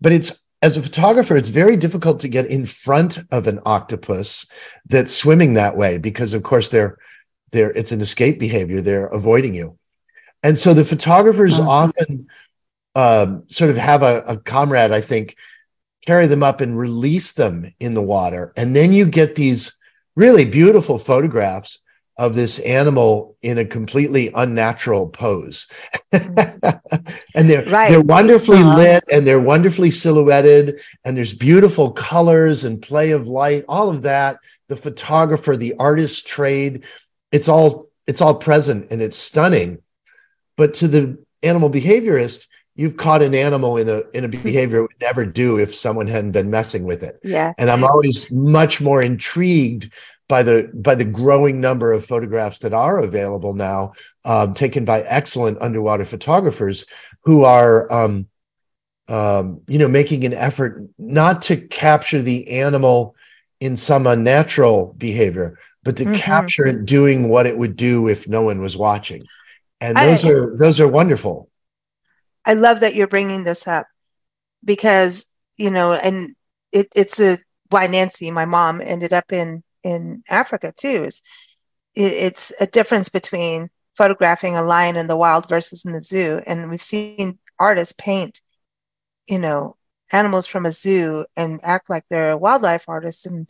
but 0.00 0.12
it's 0.12 0.45
as 0.66 0.76
a 0.76 0.82
photographer, 0.82 1.36
it's 1.36 1.48
very 1.48 1.76
difficult 1.76 2.18
to 2.20 2.28
get 2.28 2.46
in 2.46 2.66
front 2.66 3.20
of 3.30 3.46
an 3.46 3.60
octopus 3.64 4.46
that's 4.86 5.14
swimming 5.14 5.54
that 5.54 5.76
way 5.76 5.96
because, 5.96 6.34
of 6.34 6.42
course, 6.42 6.68
they're 6.70 6.98
they're 7.52 7.70
it's 7.70 7.92
an 7.92 8.00
escape 8.00 8.40
behavior. 8.40 8.80
They're 8.80 9.06
avoiding 9.06 9.54
you, 9.54 9.78
and 10.42 10.58
so 10.58 10.72
the 10.72 10.84
photographers 10.84 11.54
mm-hmm. 11.54 11.68
often 11.68 12.26
um, 12.96 13.44
sort 13.46 13.70
of 13.70 13.76
have 13.76 14.02
a, 14.02 14.22
a 14.26 14.36
comrade. 14.38 14.90
I 14.90 15.00
think 15.00 15.36
carry 16.04 16.26
them 16.26 16.42
up 16.42 16.60
and 16.60 16.76
release 16.76 17.32
them 17.32 17.72
in 17.78 17.94
the 17.94 18.02
water, 18.02 18.52
and 18.56 18.74
then 18.74 18.92
you 18.92 19.06
get 19.06 19.36
these 19.36 19.72
really 20.16 20.44
beautiful 20.44 20.98
photographs 20.98 21.78
of 22.18 22.34
this 22.34 22.58
animal 22.60 23.36
in 23.42 23.58
a 23.58 23.64
completely 23.64 24.30
unnatural 24.34 25.08
pose. 25.08 25.66
And 27.34 27.50
they're 27.50 27.66
right. 27.66 27.90
they're 27.90 28.00
wonderfully 28.00 28.60
uh-huh. 28.60 28.76
lit 28.76 29.04
and 29.12 29.26
they're 29.26 29.40
wonderfully 29.40 29.90
silhouetted 29.90 30.80
and 31.04 31.16
there's 31.16 31.34
beautiful 31.34 31.92
colors 31.92 32.64
and 32.64 32.80
play 32.80 33.10
of 33.10 33.28
light, 33.28 33.64
all 33.68 33.90
of 33.90 34.02
that, 34.02 34.38
the 34.68 34.76
photographer, 34.76 35.56
the 35.56 35.74
artist 35.78 36.26
trade, 36.26 36.84
it's 37.30 37.48
all 37.48 37.88
it's 38.06 38.20
all 38.20 38.34
present 38.34 38.90
and 38.90 39.02
it's 39.02 39.16
stunning. 39.16 39.82
But 40.56 40.74
to 40.74 40.88
the 40.88 41.22
animal 41.42 41.70
behaviorist, 41.70 42.46
you've 42.74 42.96
caught 42.96 43.22
an 43.22 43.34
animal 43.34 43.76
in 43.76 43.88
a 43.88 44.02
in 44.14 44.24
a 44.24 44.28
behavior 44.28 44.78
it 44.78 44.82
would 44.82 45.00
never 45.00 45.26
do 45.26 45.58
if 45.58 45.74
someone 45.74 46.06
hadn't 46.06 46.32
been 46.32 46.50
messing 46.50 46.84
with 46.84 47.02
it. 47.02 47.18
Yeah. 47.22 47.52
And 47.58 47.70
I'm 47.70 47.84
always 47.84 48.30
much 48.30 48.80
more 48.80 49.02
intrigued 49.02 49.92
by 50.28 50.42
the 50.42 50.70
by 50.74 50.94
the 50.94 51.04
growing 51.04 51.60
number 51.60 51.92
of 51.92 52.04
photographs 52.04 52.58
that 52.60 52.72
are 52.72 52.98
available 52.98 53.54
now, 53.54 53.92
um, 54.24 54.54
taken 54.54 54.84
by 54.84 55.02
excellent 55.02 55.58
underwater 55.60 56.04
photographers 56.04 56.84
who 57.22 57.44
are, 57.44 57.90
um, 57.92 58.26
um, 59.08 59.60
you 59.68 59.78
know, 59.78 59.88
making 59.88 60.24
an 60.24 60.32
effort 60.32 60.88
not 60.98 61.42
to 61.42 61.56
capture 61.56 62.22
the 62.22 62.48
animal 62.48 63.14
in 63.60 63.76
some 63.76 64.06
unnatural 64.06 64.94
behavior, 64.98 65.58
but 65.82 65.96
to 65.96 66.04
mm-hmm. 66.04 66.14
capture 66.14 66.66
it 66.66 66.84
doing 66.84 67.28
what 67.28 67.46
it 67.46 67.56
would 67.56 67.76
do 67.76 68.08
if 68.08 68.28
no 68.28 68.42
one 68.42 68.60
was 68.60 68.76
watching. 68.76 69.22
And 69.80 69.96
those 69.96 70.24
I, 70.24 70.30
are 70.30 70.56
those 70.56 70.80
are 70.80 70.88
wonderful. 70.88 71.48
I 72.44 72.54
love 72.54 72.80
that 72.80 72.94
you're 72.94 73.08
bringing 73.08 73.44
this 73.44 73.68
up 73.68 73.86
because 74.64 75.28
you 75.56 75.70
know, 75.70 75.92
and 75.92 76.34
it, 76.72 76.88
it's 76.94 77.20
a 77.20 77.38
why 77.70 77.86
Nancy, 77.86 78.30
my 78.30 78.44
mom, 78.44 78.80
ended 78.80 79.12
up 79.12 79.32
in 79.32 79.62
in 79.86 80.24
Africa 80.28 80.72
too. 80.76 81.04
Is 81.04 81.22
it, 81.94 82.12
it's 82.12 82.52
a 82.60 82.66
difference 82.66 83.08
between 83.08 83.70
photographing 83.96 84.56
a 84.56 84.62
lion 84.62 84.96
in 84.96 85.06
the 85.06 85.16
wild 85.16 85.48
versus 85.48 85.84
in 85.84 85.92
the 85.92 86.02
zoo, 86.02 86.42
and 86.46 86.68
we've 86.68 86.82
seen 86.82 87.38
artists 87.58 87.94
paint, 87.96 88.40
you 89.26 89.38
know, 89.38 89.76
animals 90.12 90.46
from 90.46 90.66
a 90.66 90.72
zoo 90.72 91.24
and 91.36 91.60
act 91.62 91.88
like 91.88 92.04
they're 92.10 92.36
wildlife 92.36 92.88
artists, 92.88 93.26
and 93.26 93.48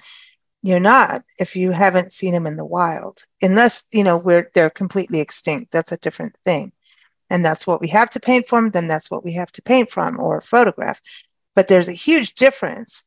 you're 0.62 0.81
not 0.81 1.22
if 1.38 1.57
you 1.57 1.72
haven't 1.72 2.12
seen 2.12 2.35
them 2.35 2.46
in 2.46 2.57
the 2.57 2.64
wild, 2.64 3.25
unless 3.42 3.87
you 3.92 4.05
know 4.05 4.16
we're 4.16 4.51
they're 4.55 4.70
completely 4.70 5.20
extinct. 5.20 5.72
That's 5.72 5.92
a 5.92 5.99
different 5.99 6.37
thing, 6.44 6.72
and 7.31 7.44
that's 7.44 7.66
what 7.66 7.81
we 7.81 7.88
have 7.88 8.11
to 8.11 8.20
paint 8.20 8.46
from. 8.49 8.70
Then 8.70 8.88
that's 8.88 9.11
what 9.11 9.25
we 9.25 9.33
have 9.35 9.53
to 9.53 9.62
paint 9.62 9.90
from 9.90 10.20
or 10.20 10.40
photograph. 10.40 11.01
But 11.55 11.68
there's 11.68 11.88
a 11.88 11.92
huge 11.92 12.35
difference 12.35 13.03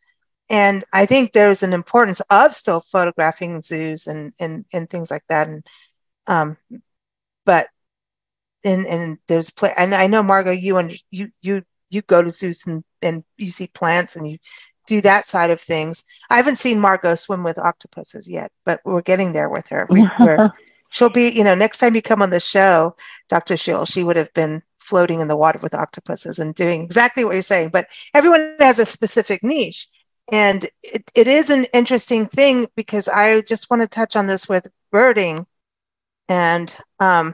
and 0.50 0.84
I 0.92 1.06
think 1.06 1.34
there's 1.34 1.64
an 1.64 1.74
importance 1.74 2.22
of 2.30 2.56
still 2.56 2.82
photographing 2.82 3.62
zoos 3.62 4.08
and 4.08 4.34
and, 4.40 4.66
and 4.74 4.90
things 4.90 5.12
like 5.12 5.24
that. 5.30 5.48
And 5.48 5.66
um, 6.28 6.58
but 7.46 7.68
and 8.64 8.86
and 8.86 9.18
there's 9.28 9.50
play. 9.50 9.74
And 9.78 9.94
I 9.94 10.08
know 10.08 10.24
Margot, 10.24 10.52
you 10.52 10.78
and 10.78 10.94
you 11.12 11.32
you 11.42 11.64
you 11.90 12.02
go 12.02 12.22
to 12.22 12.30
zoos 12.30 12.66
and 12.68 12.84
and 13.02 13.24
you 13.38 13.52
see 13.52 13.68
plants 13.68 14.16
and 14.16 14.30
you 14.30 14.38
do 14.88 15.02
that 15.02 15.28
side 15.28 15.52
of 15.52 15.62
things. 15.62 16.04
I 16.32 16.38
haven't 16.38 16.58
seen 16.58 16.80
Margot 16.80 17.16
swim 17.16 17.44
with 17.44 17.60
octopuses 17.60 18.28
yet, 18.28 18.52
but 18.66 18.82
we're 18.84 19.04
getting 19.04 19.34
there 19.34 19.50
with 19.50 19.70
her. 19.70 19.86
We, 19.88 20.02
she'll 20.90 21.12
be, 21.12 21.30
you 21.30 21.44
know, 21.44 21.54
next 21.54 21.78
time 21.78 21.96
you 21.96 22.02
come 22.02 22.24
on 22.24 22.32
the 22.32 22.40
show, 22.40 22.96
Dr. 23.30 23.56
Scheel, 23.56 23.86
she 23.86 24.04
would 24.04 24.16
have 24.16 24.34
been 24.34 24.64
floating 24.80 25.20
in 25.20 25.28
the 25.28 25.38
water 25.38 25.60
with 25.62 25.76
octopuses 25.76 26.40
and 26.40 26.56
doing 26.56 26.82
exactly 26.82 27.24
what 27.24 27.34
you're 27.34 27.44
saying. 27.44 27.70
But 27.70 27.88
everyone 28.16 28.56
has 28.60 28.80
a 28.80 28.86
specific 28.86 29.44
niche. 29.44 29.88
And 30.32 30.70
it, 30.84 31.10
it 31.16 31.28
is 31.28 31.50
an 31.50 31.66
interesting 31.74 32.26
thing 32.26 32.68
because 32.76 33.08
I 33.08 33.42
just 33.42 33.70
want 33.70 33.82
to 33.82 33.88
touch 33.88 34.16
on 34.16 34.28
this 34.28 34.48
with 34.48 34.68
birding. 34.92 35.48
And 36.28 36.76
um, 37.00 37.34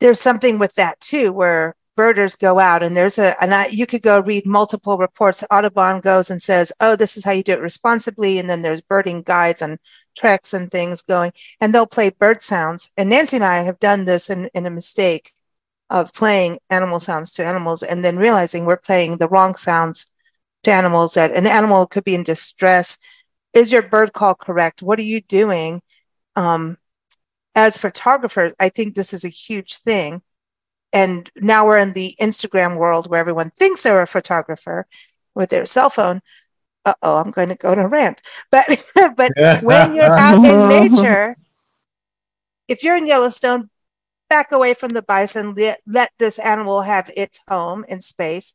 there's 0.00 0.20
something 0.20 0.58
with 0.58 0.74
that 0.76 1.00
too, 1.00 1.32
where 1.32 1.76
birders 1.96 2.34
go 2.34 2.58
out 2.58 2.82
and 2.82 2.96
there's 2.96 3.18
a, 3.18 3.40
and 3.42 3.54
I, 3.54 3.66
you 3.66 3.86
could 3.86 4.02
go 4.02 4.20
read 4.20 4.46
multiple 4.46 4.98
reports. 4.98 5.44
Audubon 5.50 6.00
goes 6.00 6.30
and 6.30 6.40
says, 6.40 6.72
oh, 6.80 6.96
this 6.96 7.16
is 7.16 7.24
how 7.24 7.32
you 7.32 7.42
do 7.42 7.52
it 7.52 7.60
responsibly. 7.60 8.38
And 8.38 8.48
then 8.48 8.62
there's 8.62 8.80
birding 8.80 9.22
guides 9.22 9.62
and 9.62 9.78
treks 10.16 10.54
and 10.54 10.70
things 10.70 11.02
going, 11.02 11.32
and 11.60 11.74
they'll 11.74 11.86
play 11.86 12.10
bird 12.10 12.42
sounds. 12.42 12.92
And 12.96 13.10
Nancy 13.10 13.36
and 13.36 13.44
I 13.44 13.58
have 13.58 13.78
done 13.78 14.04
this 14.04 14.30
in, 14.30 14.48
in 14.54 14.66
a 14.66 14.70
mistake 14.70 15.32
of 15.90 16.12
playing 16.14 16.58
animal 16.70 16.98
sounds 16.98 17.32
to 17.32 17.44
animals 17.44 17.82
and 17.82 18.04
then 18.04 18.16
realizing 18.16 18.64
we're 18.64 18.76
playing 18.76 19.18
the 19.18 19.28
wrong 19.28 19.54
sounds 19.54 20.12
to 20.64 20.72
animals 20.72 21.14
that 21.14 21.32
an 21.32 21.46
animal 21.46 21.86
could 21.86 22.04
be 22.04 22.14
in 22.14 22.22
distress. 22.22 22.98
Is 23.52 23.72
your 23.72 23.82
bird 23.82 24.12
call 24.12 24.34
correct? 24.34 24.82
What 24.82 24.98
are 24.98 25.02
you 25.02 25.20
doing? 25.20 25.82
Um, 26.36 26.76
as 27.54 27.78
photographers, 27.78 28.52
I 28.58 28.68
think 28.68 28.94
this 28.94 29.12
is 29.12 29.24
a 29.24 29.28
huge 29.28 29.78
thing. 29.78 30.22
And 30.92 31.30
now 31.36 31.66
we're 31.66 31.78
in 31.78 31.92
the 31.92 32.14
Instagram 32.20 32.78
world 32.78 33.08
where 33.08 33.20
everyone 33.20 33.50
thinks 33.50 33.82
they're 33.82 34.02
a 34.02 34.06
photographer 34.06 34.86
with 35.34 35.50
their 35.50 35.66
cell 35.66 35.90
phone. 35.90 36.20
Uh 36.84 36.94
oh, 37.02 37.16
I'm 37.16 37.30
going 37.30 37.48
to 37.48 37.54
go 37.54 37.74
to 37.74 37.88
rant. 37.88 38.22
But 38.50 38.66
but 39.16 39.32
when 39.62 39.94
you're 39.94 40.04
out 40.04 40.44
in 40.44 40.68
nature, 40.94 41.36
if 42.68 42.82
you're 42.82 42.96
in 42.96 43.06
Yellowstone, 43.06 43.70
back 44.28 44.52
away 44.52 44.74
from 44.74 44.90
the 44.90 45.02
bison, 45.02 45.54
let, 45.54 45.80
let 45.86 46.10
this 46.18 46.38
animal 46.38 46.82
have 46.82 47.10
its 47.16 47.40
home 47.48 47.84
in 47.88 48.00
space. 48.00 48.54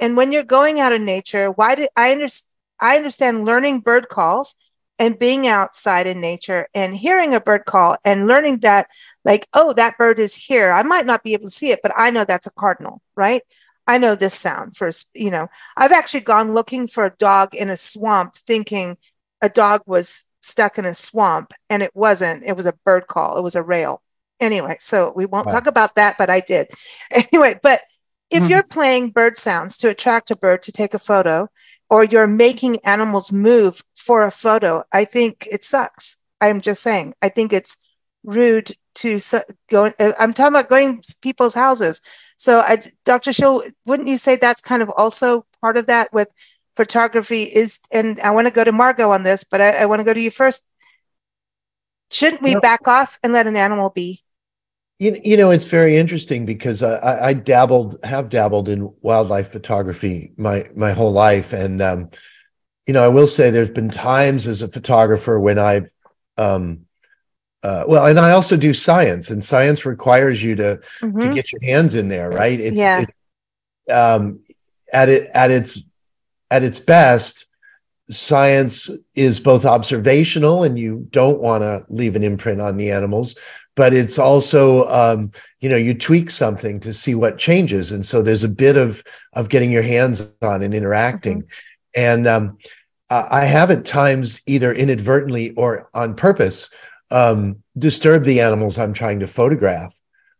And 0.00 0.16
when 0.16 0.32
you're 0.32 0.44
going 0.44 0.80
out 0.80 0.92
in 0.92 1.04
nature, 1.04 1.50
why 1.50 1.74
did 1.74 1.88
I 1.96 2.12
understand? 2.12 2.52
I 2.80 2.96
understand 2.96 3.44
learning 3.44 3.80
bird 3.80 4.08
calls 4.08 4.54
and 4.98 5.18
being 5.18 5.46
outside 5.46 6.06
in 6.06 6.20
nature 6.20 6.68
and 6.74 6.94
hearing 6.96 7.34
a 7.34 7.40
bird 7.40 7.64
call 7.64 7.96
and 8.04 8.26
learning 8.26 8.58
that, 8.60 8.88
like, 9.24 9.48
oh, 9.52 9.72
that 9.74 9.98
bird 9.98 10.18
is 10.18 10.34
here. 10.34 10.70
I 10.70 10.82
might 10.82 11.06
not 11.06 11.22
be 11.22 11.32
able 11.32 11.46
to 11.46 11.50
see 11.50 11.70
it, 11.70 11.80
but 11.82 11.92
I 11.96 12.10
know 12.10 12.24
that's 12.24 12.46
a 12.46 12.52
cardinal, 12.52 13.02
right? 13.16 13.42
I 13.86 13.98
know 13.98 14.14
this 14.14 14.34
sound 14.34 14.76
first. 14.76 15.10
You 15.14 15.30
know, 15.30 15.48
I've 15.76 15.92
actually 15.92 16.20
gone 16.20 16.54
looking 16.54 16.86
for 16.86 17.06
a 17.06 17.16
dog 17.18 17.54
in 17.54 17.70
a 17.70 17.76
swamp, 17.76 18.36
thinking 18.36 18.96
a 19.40 19.48
dog 19.48 19.82
was 19.86 20.26
stuck 20.40 20.78
in 20.78 20.84
a 20.84 20.94
swamp, 20.94 21.52
and 21.70 21.82
it 21.82 21.94
wasn't. 21.94 22.44
It 22.44 22.56
was 22.56 22.66
a 22.66 22.74
bird 22.84 23.06
call. 23.06 23.38
It 23.38 23.42
was 23.42 23.56
a 23.56 23.62
rail. 23.62 24.02
Anyway, 24.40 24.76
so 24.78 25.12
we 25.16 25.26
won't 25.26 25.46
wow. 25.46 25.52
talk 25.52 25.66
about 25.66 25.94
that, 25.96 26.16
but 26.18 26.30
I 26.30 26.40
did. 26.40 26.68
Anyway, 27.10 27.58
but 27.62 27.80
if 28.30 28.42
mm-hmm. 28.42 28.50
you're 28.50 28.62
playing 28.62 29.10
bird 29.10 29.38
sounds 29.38 29.78
to 29.78 29.88
attract 29.88 30.30
a 30.30 30.36
bird 30.36 30.62
to 30.62 30.72
take 30.72 30.94
a 30.94 30.98
photo, 30.98 31.48
or 31.90 32.04
you're 32.04 32.26
making 32.26 32.78
animals 32.84 33.32
move 33.32 33.82
for 33.94 34.26
a 34.26 34.30
photo, 34.30 34.84
I 34.92 35.04
think 35.04 35.48
it 35.50 35.64
sucks. 35.64 36.22
I'm 36.40 36.60
just 36.60 36.82
saying. 36.82 37.14
I 37.22 37.30
think 37.30 37.52
it's 37.52 37.78
rude 38.22 38.76
to 38.96 39.18
go. 39.70 39.86
Uh, 39.98 40.12
I'm 40.18 40.32
talking 40.32 40.54
about 40.54 40.68
going 40.68 41.00
to 41.00 41.14
people's 41.22 41.54
houses. 41.54 42.00
So, 42.36 42.60
I, 42.60 42.78
Dr. 43.04 43.32
Scheel, 43.32 43.62
wouldn't 43.86 44.08
you 44.08 44.16
say 44.16 44.36
that's 44.36 44.60
kind 44.60 44.82
of 44.82 44.90
also 44.90 45.46
part 45.60 45.76
of 45.76 45.86
that 45.86 46.12
with 46.12 46.28
photography? 46.76 47.44
Is 47.44 47.80
and 47.90 48.20
I 48.20 48.30
want 48.30 48.46
to 48.46 48.52
go 48.52 48.64
to 48.64 48.72
Margot 48.72 49.10
on 49.10 49.22
this, 49.22 49.44
but 49.44 49.60
I, 49.60 49.70
I 49.70 49.86
want 49.86 50.00
to 50.00 50.04
go 50.04 50.14
to 50.14 50.20
you 50.20 50.30
first. 50.30 50.66
Shouldn't 52.10 52.42
we 52.42 52.54
back 52.54 52.88
off 52.88 53.18
and 53.22 53.32
let 53.32 53.46
an 53.46 53.56
animal 53.56 53.90
be? 53.90 54.24
You, 54.98 55.20
you 55.24 55.36
know, 55.36 55.52
it's 55.52 55.66
very 55.66 55.96
interesting 55.96 56.44
because 56.44 56.82
I, 56.82 57.28
I 57.28 57.32
dabbled, 57.32 57.98
have 58.02 58.30
dabbled 58.30 58.68
in 58.68 58.92
wildlife 59.00 59.52
photography 59.52 60.32
my 60.36 60.68
my 60.74 60.90
whole 60.90 61.12
life, 61.12 61.52
and 61.52 61.80
um, 61.80 62.10
you 62.86 62.94
know, 62.94 63.04
I 63.04 63.08
will 63.08 63.28
say 63.28 63.50
there's 63.50 63.70
been 63.70 63.90
times 63.90 64.46
as 64.48 64.62
a 64.62 64.68
photographer 64.68 65.38
when 65.38 65.58
I've, 65.58 65.88
um, 66.36 66.86
uh, 67.62 67.84
well, 67.86 68.06
and 68.06 68.18
I 68.18 68.32
also 68.32 68.56
do 68.56 68.74
science, 68.74 69.30
and 69.30 69.44
science 69.44 69.86
requires 69.86 70.42
you 70.42 70.56
to 70.56 70.80
mm-hmm. 71.00 71.20
to 71.20 71.34
get 71.34 71.52
your 71.52 71.62
hands 71.62 71.94
in 71.94 72.08
there, 72.08 72.30
right? 72.30 72.58
It's, 72.58 72.76
yeah. 72.76 73.02
It's, 73.02 73.92
um, 73.92 74.40
at 74.92 75.08
it 75.08 75.30
at 75.32 75.50
its 75.50 75.78
at 76.50 76.64
its 76.64 76.80
best, 76.80 77.46
science 78.10 78.90
is 79.14 79.38
both 79.38 79.64
observational, 79.64 80.64
and 80.64 80.78
you 80.78 81.06
don't 81.10 81.40
want 81.40 81.62
to 81.62 81.84
leave 81.88 82.16
an 82.16 82.24
imprint 82.24 82.60
on 82.60 82.76
the 82.76 82.90
animals, 82.90 83.36
but 83.78 83.94
it's 83.94 84.18
also 84.18 84.88
um, 84.88 85.30
you 85.60 85.68
know 85.68 85.76
you 85.76 85.94
tweak 85.94 86.30
something 86.30 86.80
to 86.80 86.92
see 86.92 87.14
what 87.14 87.38
changes 87.38 87.92
and 87.92 88.04
so 88.04 88.20
there's 88.20 88.42
a 88.42 88.48
bit 88.48 88.76
of 88.76 89.04
of 89.34 89.48
getting 89.48 89.70
your 89.70 89.82
hands 89.82 90.28
on 90.42 90.62
and 90.62 90.74
interacting 90.74 91.42
mm-hmm. 91.42 92.00
and 92.00 92.26
um, 92.26 92.58
i 93.08 93.44
have 93.44 93.70
at 93.70 93.86
times 93.86 94.42
either 94.46 94.74
inadvertently 94.74 95.52
or 95.52 95.88
on 95.94 96.14
purpose 96.14 96.68
um, 97.10 97.62
disturbed 97.78 98.26
the 98.26 98.40
animals 98.40 98.78
i'm 98.78 98.92
trying 98.92 99.20
to 99.20 99.26
photograph 99.28 99.94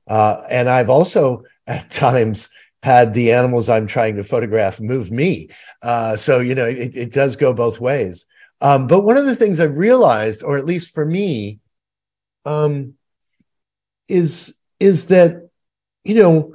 uh, 0.08 0.42
and 0.50 0.68
i've 0.68 0.90
also 0.90 1.42
at 1.68 1.88
times 1.90 2.48
had 2.84 3.12
the 3.12 3.32
animals 3.32 3.68
I'm 3.68 3.88
trying 3.88 4.14
to 4.16 4.24
photograph 4.24 4.80
move 4.80 5.10
me. 5.10 5.50
Uh, 5.82 6.16
so 6.16 6.38
you 6.38 6.54
know, 6.54 6.64
it, 6.64 6.94
it 6.96 7.12
does 7.12 7.34
go 7.34 7.52
both 7.52 7.80
ways. 7.80 8.24
Um, 8.60 8.86
but 8.86 9.02
one 9.02 9.16
of 9.16 9.26
the 9.26 9.34
things 9.34 9.58
I've 9.58 9.76
realized, 9.76 10.44
or 10.44 10.56
at 10.56 10.64
least 10.64 10.94
for 10.94 11.04
me, 11.04 11.58
um, 12.44 12.94
is 14.08 14.58
is 14.80 15.06
that 15.06 15.48
you 16.04 16.14
know 16.14 16.54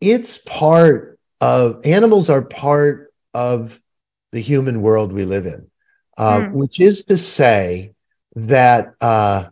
it's 0.00 0.38
part 0.38 1.18
of 1.40 1.84
animals 1.84 2.30
are 2.30 2.42
part 2.42 3.12
of 3.34 3.80
the 4.32 4.40
human 4.40 4.82
world 4.82 5.12
we 5.12 5.24
live 5.24 5.46
in, 5.46 5.70
uh, 6.16 6.40
mm. 6.40 6.52
which 6.52 6.80
is 6.80 7.04
to 7.04 7.16
say 7.16 7.92
that 8.36 8.94
uh, 9.00 9.48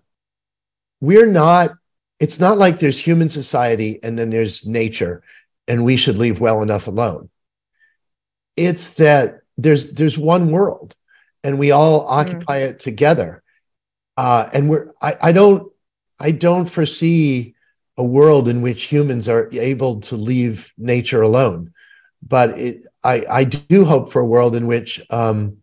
we're 1.00 1.30
not. 1.30 1.72
It's 2.18 2.38
not 2.38 2.58
like 2.58 2.78
there's 2.78 2.98
human 2.98 3.30
society 3.30 3.98
and 4.02 4.18
then 4.18 4.28
there's 4.28 4.66
nature, 4.66 5.22
and 5.66 5.84
we 5.84 5.96
should 5.96 6.18
leave 6.18 6.38
well 6.40 6.62
enough 6.62 6.86
alone. 6.86 7.30
It's 8.56 8.94
that 8.94 9.40
there's 9.56 9.92
there's 9.92 10.18
one 10.18 10.50
world 10.50 10.94
and 11.42 11.58
we 11.58 11.70
all 11.70 12.02
mm. 12.02 12.06
occupy 12.08 12.58
it 12.58 12.80
together. 12.80 13.42
Uh, 14.16 14.48
and 14.52 14.68
we're 14.68 14.92
I, 15.00 15.16
I 15.20 15.32
don't 15.32 15.72
I 16.20 16.32
don't 16.32 16.66
foresee 16.66 17.54
a 17.96 18.04
world 18.04 18.48
in 18.48 18.62
which 18.62 18.84
humans 18.84 19.28
are 19.28 19.48
able 19.52 20.00
to 20.00 20.16
leave 20.16 20.72
nature 20.78 21.22
alone. 21.22 21.72
But 22.22 22.50
it, 22.50 22.82
I, 23.02 23.24
I 23.28 23.44
do 23.44 23.84
hope 23.84 24.12
for 24.12 24.20
a 24.20 24.26
world 24.26 24.54
in 24.54 24.66
which 24.66 25.00
um, 25.10 25.58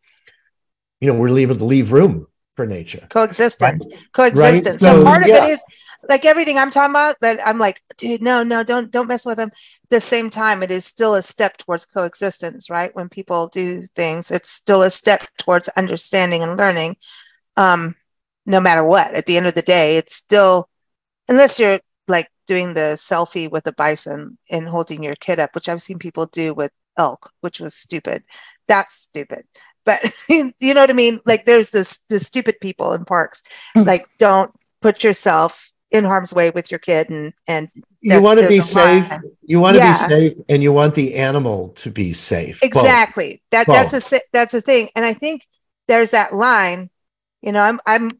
you 0.99 1.07
know 1.07 1.17
we're 1.17 1.37
able 1.37 1.55
to 1.55 1.65
leave 1.65 1.91
room 1.91 2.27
for 2.55 2.65
nature. 2.65 3.05
Coexistence. 3.09 3.85
Right? 3.89 4.11
Coexistence. 4.11 4.81
Right? 4.81 4.91
So, 4.91 4.99
so, 4.99 5.03
part 5.03 5.27
yeah. 5.27 5.37
of 5.37 5.43
it 5.43 5.49
is 5.51 5.63
like 6.09 6.25
everything 6.25 6.57
I'm 6.57 6.71
talking 6.71 6.91
about 6.91 7.17
that 7.21 7.39
I'm 7.45 7.59
like, 7.59 7.81
dude, 7.97 8.21
no, 8.21 8.43
no, 8.43 8.63
don't 8.63 8.91
don't 8.91 9.07
mess 9.07 9.25
with 9.25 9.37
them. 9.37 9.51
the 9.89 9.99
same 9.99 10.29
time, 10.29 10.63
it 10.63 10.71
is 10.71 10.85
still 10.85 11.15
a 11.15 11.21
step 11.21 11.57
towards 11.57 11.85
coexistence, 11.85 12.69
right? 12.69 12.95
When 12.95 13.09
people 13.09 13.47
do 13.47 13.83
things, 13.95 14.31
it's 14.31 14.49
still 14.49 14.81
a 14.81 14.89
step 14.89 15.27
towards 15.37 15.69
understanding 15.69 16.43
and 16.43 16.57
learning. 16.57 16.97
Um, 17.55 17.95
no 18.47 18.59
matter 18.59 18.83
what, 18.83 19.13
at 19.13 19.27
the 19.27 19.37
end 19.37 19.45
of 19.45 19.53
the 19.53 19.61
day, 19.61 19.97
it's 19.97 20.15
still 20.15 20.69
unless 21.27 21.59
you're 21.59 21.79
like 22.07 22.29
doing 22.47 22.73
the 22.73 22.95
selfie 22.95 23.51
with 23.51 23.67
a 23.67 23.73
bison 23.73 24.37
and 24.49 24.67
holding 24.67 25.03
your 25.03 25.15
kid 25.15 25.39
up, 25.39 25.53
which 25.53 25.67
I've 25.67 25.81
seen 25.81 25.99
people 25.99 26.25
do 26.25 26.53
with 26.53 26.71
elk, 26.97 27.31
which 27.41 27.59
was 27.59 27.75
stupid. 27.75 28.23
That's 28.67 28.95
stupid. 28.95 29.43
But 29.85 30.13
you 30.29 30.53
know 30.61 30.79
what 30.79 30.89
I 30.89 30.93
mean? 30.93 31.19
Like 31.25 31.45
there's 31.45 31.69
this 31.69 31.99
the 32.09 32.19
stupid 32.19 32.55
people 32.61 32.93
in 32.93 33.05
parks. 33.05 33.43
Mm-hmm. 33.75 33.87
Like 33.87 34.07
don't 34.17 34.51
put 34.81 35.03
yourself 35.03 35.71
in 35.91 36.03
harm's 36.03 36.33
way 36.33 36.49
with 36.49 36.71
your 36.71 36.79
kid 36.79 37.09
and 37.09 37.33
and 37.47 37.69
you 38.01 38.21
want 38.21 38.39
to 38.39 38.47
be 38.47 38.59
safe 38.59 39.09
you 39.43 39.59
want 39.59 39.75
to 39.75 39.79
yeah. 39.79 39.93
be 39.93 40.13
safe 40.13 40.37
and 40.49 40.61
you 40.61 40.73
want 40.73 40.93
the 40.95 41.15
animal 41.15 41.69
to 41.69 41.89
be 41.89 42.11
safe 42.11 42.59
exactly 42.61 43.29
Both. 43.29 43.39
that 43.51 43.67
Both. 43.67 43.91
that's 43.91 44.13
a 44.13 44.19
that's 44.33 44.53
a 44.53 44.59
thing 44.59 44.89
and 44.95 45.05
i 45.05 45.13
think 45.13 45.47
there's 45.87 46.11
that 46.11 46.33
line 46.33 46.89
you 47.41 47.53
know 47.53 47.61
i'm 47.61 47.79
i'm 47.85 48.11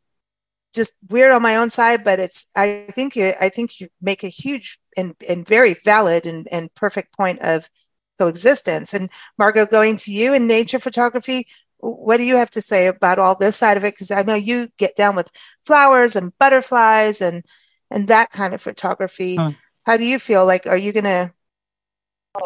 just 0.73 0.93
weird 1.09 1.31
on 1.31 1.41
my 1.41 1.55
own 1.55 1.69
side 1.69 2.03
but 2.03 2.19
it's 2.19 2.47
i 2.55 2.87
think 2.93 3.15
you 3.15 3.33
i 3.41 3.49
think 3.49 3.79
you 3.79 3.87
make 4.01 4.23
a 4.23 4.27
huge 4.27 4.79
and 4.97 5.15
and 5.27 5.47
very 5.47 5.75
valid 5.85 6.25
and 6.25 6.47
and 6.51 6.73
perfect 6.75 7.15
point 7.15 7.39
of 7.39 7.69
coexistence. 8.17 8.93
And 8.93 9.09
margot 9.37 9.65
going 9.65 9.97
to 9.97 10.11
you 10.11 10.33
in 10.33 10.47
nature 10.47 10.79
photography 10.79 11.47
what 11.79 12.17
do 12.17 12.23
you 12.23 12.37
have 12.37 12.49
to 12.49 12.61
say 12.61 12.87
about 12.87 13.19
all 13.19 13.35
this 13.35 13.55
side 13.55 13.77
of 13.77 13.85
it? 13.85 13.93
Because 13.93 14.11
i 14.11 14.23
know 14.23 14.35
you 14.35 14.69
get 14.77 14.95
down 14.95 15.15
with 15.15 15.31
flowers 15.65 16.15
and 16.15 16.37
butterflies 16.39 17.21
and 17.21 17.45
and 17.89 18.07
that 18.09 18.31
kind 18.31 18.53
of 18.53 18.61
photography. 18.61 19.35
Hmm. 19.37 19.49
how 19.85 19.95
do 19.95 20.03
you 20.03 20.19
feel? 20.19 20.45
Like 20.45 20.65
are 20.67 20.77
you 20.77 20.91
gonna 20.91 21.33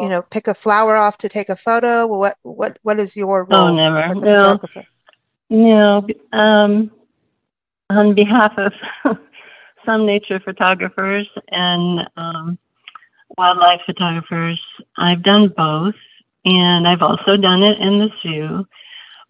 you 0.00 0.08
know 0.08 0.22
pick 0.22 0.46
a 0.46 0.54
flower 0.54 0.96
off 0.96 1.18
to 1.18 1.28
take 1.28 1.48
a 1.48 1.56
photo? 1.56 2.06
What 2.06 2.36
what 2.42 2.78
what 2.82 3.00
is 3.00 3.16
your 3.16 3.46
oh, 3.50 3.56
role 3.56 3.68
oh 3.68 3.74
never. 3.74 3.98
as 3.98 4.22
a 4.22 4.26
no. 4.26 4.38
photographer? 4.38 4.84
no. 5.48 6.06
Um 6.32 6.90
on 7.96 8.14
behalf 8.14 8.52
of 8.58 8.72
some 9.86 10.06
nature 10.06 10.40
photographers 10.40 11.28
and 11.50 12.08
um, 12.16 12.58
wildlife 13.38 13.80
photographers 13.86 14.60
i've 14.98 15.22
done 15.22 15.52
both 15.56 15.94
and 16.44 16.86
i've 16.86 17.02
also 17.02 17.36
done 17.36 17.62
it 17.62 17.78
in 17.80 17.98
the 17.98 18.08
zoo 18.22 18.66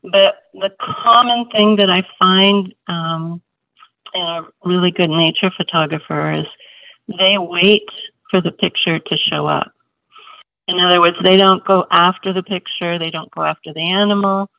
but 0.03 0.35
the 0.53 0.71
common 0.81 1.49
thing 1.51 1.77
that 1.77 1.89
I 1.89 2.03
find 2.19 2.75
um, 2.89 3.41
in 4.15 4.23
a 4.23 4.43
really 4.65 4.91
good 4.91 5.11
nature 5.11 5.51
photographer 5.57 6.33
is 6.33 6.47
they 7.07 7.37
wait 7.39 7.89
for 8.31 8.41
the 8.41 8.51
picture 8.51 8.99
to 8.99 9.17
show 9.31 9.47
up. 9.47 9.73
In 10.67 10.81
other 10.81 11.01
words, 11.01 11.17
they 11.23 11.37
don't 11.37 11.65
go 11.65 11.87
after 11.91 12.33
the 12.33 12.43
picture, 12.43 12.99
they 12.99 13.11
don't 13.11 13.31
go 13.31 13.43
after 13.43 13.73
the 13.73 13.93
animal. 13.93 14.51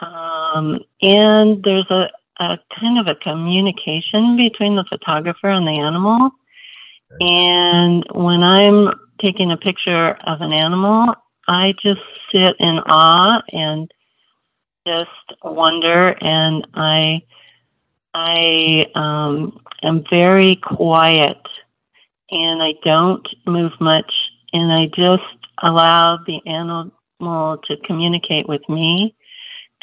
Um, 0.00 0.80
and 1.02 1.62
there's 1.64 1.90
a, 1.90 2.10
a 2.38 2.58
kind 2.78 2.98
of 2.98 3.06
a 3.06 3.14
communication 3.14 4.36
between 4.36 4.76
the 4.76 4.84
photographer 4.90 5.48
and 5.48 5.66
the 5.66 5.80
animal. 5.80 6.30
And 7.20 8.04
when 8.12 8.42
I'm 8.42 8.92
taking 9.22 9.52
a 9.52 9.56
picture 9.56 10.10
of 10.26 10.40
an 10.40 10.52
animal, 10.52 11.14
I 11.48 11.72
just 11.82 12.00
sit 12.34 12.54
in 12.58 12.78
awe 12.86 13.42
and 13.52 13.90
just 14.86 15.10
wonder, 15.42 16.16
and 16.20 16.66
I 16.74 17.22
I 18.14 18.82
um, 18.94 19.60
am 19.82 20.04
very 20.10 20.56
quiet, 20.56 21.38
and 22.30 22.62
I 22.62 22.74
don't 22.84 23.26
move 23.46 23.72
much, 23.80 24.12
and 24.52 24.72
I 24.72 24.86
just 24.86 25.22
allow 25.62 26.18
the 26.26 26.40
animal 26.46 27.58
to 27.64 27.76
communicate 27.84 28.48
with 28.48 28.62
me. 28.68 29.14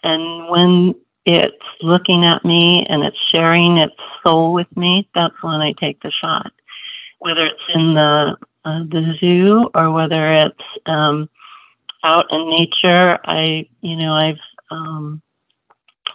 And 0.03 0.49
when 0.49 0.95
it's 1.25 1.55
looking 1.81 2.25
at 2.25 2.43
me 2.43 2.85
and 2.87 3.03
it's 3.03 3.17
sharing 3.33 3.77
its 3.77 3.95
soul 4.25 4.53
with 4.53 4.67
me, 4.75 5.07
that's 5.15 5.41
when 5.41 5.61
I 5.61 5.73
take 5.73 6.01
the 6.01 6.11
shot. 6.11 6.51
Whether 7.19 7.45
it's 7.45 7.75
in 7.75 7.93
the 7.93 8.37
uh, 8.65 8.79
the 8.83 9.13
zoo 9.19 9.69
or 9.73 9.91
whether 9.91 10.33
it's 10.35 10.59
um, 10.85 11.29
out 12.03 12.25
in 12.31 12.49
nature, 12.49 13.17
I 13.25 13.67
you 13.81 13.95
know 13.95 14.13
I've 14.13 14.39
um, 14.71 15.21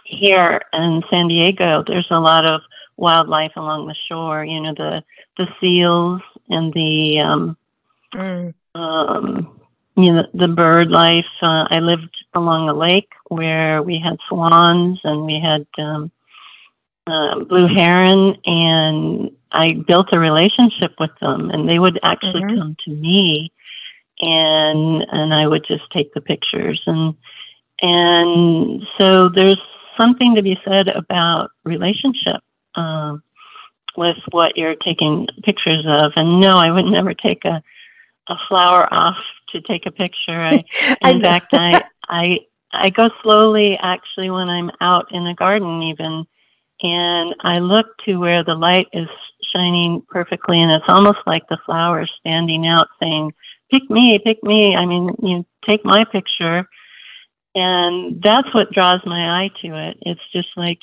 here 0.05 0.61
in 0.73 1.01
San 1.09 1.27
Diego, 1.27 1.83
there's 1.85 2.07
a 2.09 2.19
lot 2.19 2.49
of 2.49 2.61
wildlife 2.97 3.53
along 3.55 3.87
the 3.87 3.95
shore. 4.09 4.43
You 4.43 4.61
know, 4.61 4.73
the 4.75 5.03
the 5.37 5.47
seals 5.59 6.21
and 6.49 6.73
the 6.73 7.21
um, 7.23 7.57
mm. 8.13 8.53
um, 8.75 9.58
you 10.03 10.13
know 10.13 10.23
the 10.33 10.47
bird 10.47 10.89
life. 10.89 11.25
Uh, 11.41 11.65
I 11.69 11.79
lived 11.79 12.15
along 12.33 12.69
a 12.69 12.73
lake 12.73 13.11
where 13.27 13.81
we 13.81 14.01
had 14.03 14.17
swans 14.27 14.99
and 15.03 15.25
we 15.25 15.39
had 15.39 15.67
um, 15.83 16.11
uh, 17.07 17.43
blue 17.43 17.67
heron, 17.75 18.35
and 18.45 19.31
I 19.51 19.73
built 19.87 20.07
a 20.13 20.19
relationship 20.19 20.93
with 20.99 21.11
them, 21.21 21.49
and 21.51 21.67
they 21.67 21.79
would 21.79 21.99
actually 22.03 22.43
mm-hmm. 22.43 22.59
come 22.59 22.77
to 22.85 22.91
me, 22.91 23.51
and 24.21 25.05
and 25.11 25.33
I 25.33 25.47
would 25.47 25.65
just 25.67 25.83
take 25.91 26.13
the 26.13 26.21
pictures 26.21 26.81
and 26.85 27.15
and 27.81 28.83
so 28.99 29.29
there's 29.29 29.61
something 29.99 30.35
to 30.35 30.43
be 30.43 30.57
said 30.65 30.89
about 30.89 31.51
relationship 31.63 32.41
um, 32.75 33.23
with 33.97 34.17
what 34.31 34.57
you're 34.57 34.75
taking 34.75 35.27
pictures 35.43 35.85
of. 35.87 36.13
And 36.15 36.39
no, 36.39 36.53
I 36.55 36.71
would 36.71 36.85
never 36.85 37.13
take 37.13 37.45
a, 37.45 37.61
a 38.29 38.35
flower 38.47 38.87
off 38.91 39.17
to 39.49 39.61
take 39.61 39.85
a 39.85 39.91
picture. 39.91 40.39
I, 40.39 40.63
in 41.09 41.21
fact, 41.21 41.47
I, 41.53 41.83
I, 42.07 42.39
I 42.71 42.89
go 42.89 43.09
slowly 43.23 43.77
actually 43.81 44.29
when 44.29 44.49
I'm 44.49 44.71
out 44.79 45.07
in 45.11 45.25
a 45.25 45.35
garden 45.35 45.83
even, 45.83 46.25
and 46.81 47.35
I 47.41 47.59
look 47.59 47.87
to 48.05 48.17
where 48.17 48.43
the 48.43 48.55
light 48.55 48.87
is 48.93 49.09
shining 49.53 50.03
perfectly, 50.07 50.61
and 50.61 50.71
it's 50.71 50.85
almost 50.87 51.19
like 51.25 51.47
the 51.49 51.57
flowers 51.65 52.11
standing 52.19 52.67
out 52.67 52.87
saying, 53.01 53.33
"Pick 53.71 53.89
me, 53.89 54.19
pick 54.23 54.43
me." 54.43 54.75
I 54.75 54.85
mean, 54.85 55.07
you 55.21 55.45
take 55.67 55.83
my 55.83 56.05
picture, 56.11 56.69
and 57.55 58.21
that's 58.23 58.53
what 58.53 58.71
draws 58.71 59.01
my 59.05 59.41
eye 59.41 59.49
to 59.61 59.89
it. 59.89 59.97
It's 60.01 60.31
just 60.31 60.49
like 60.55 60.79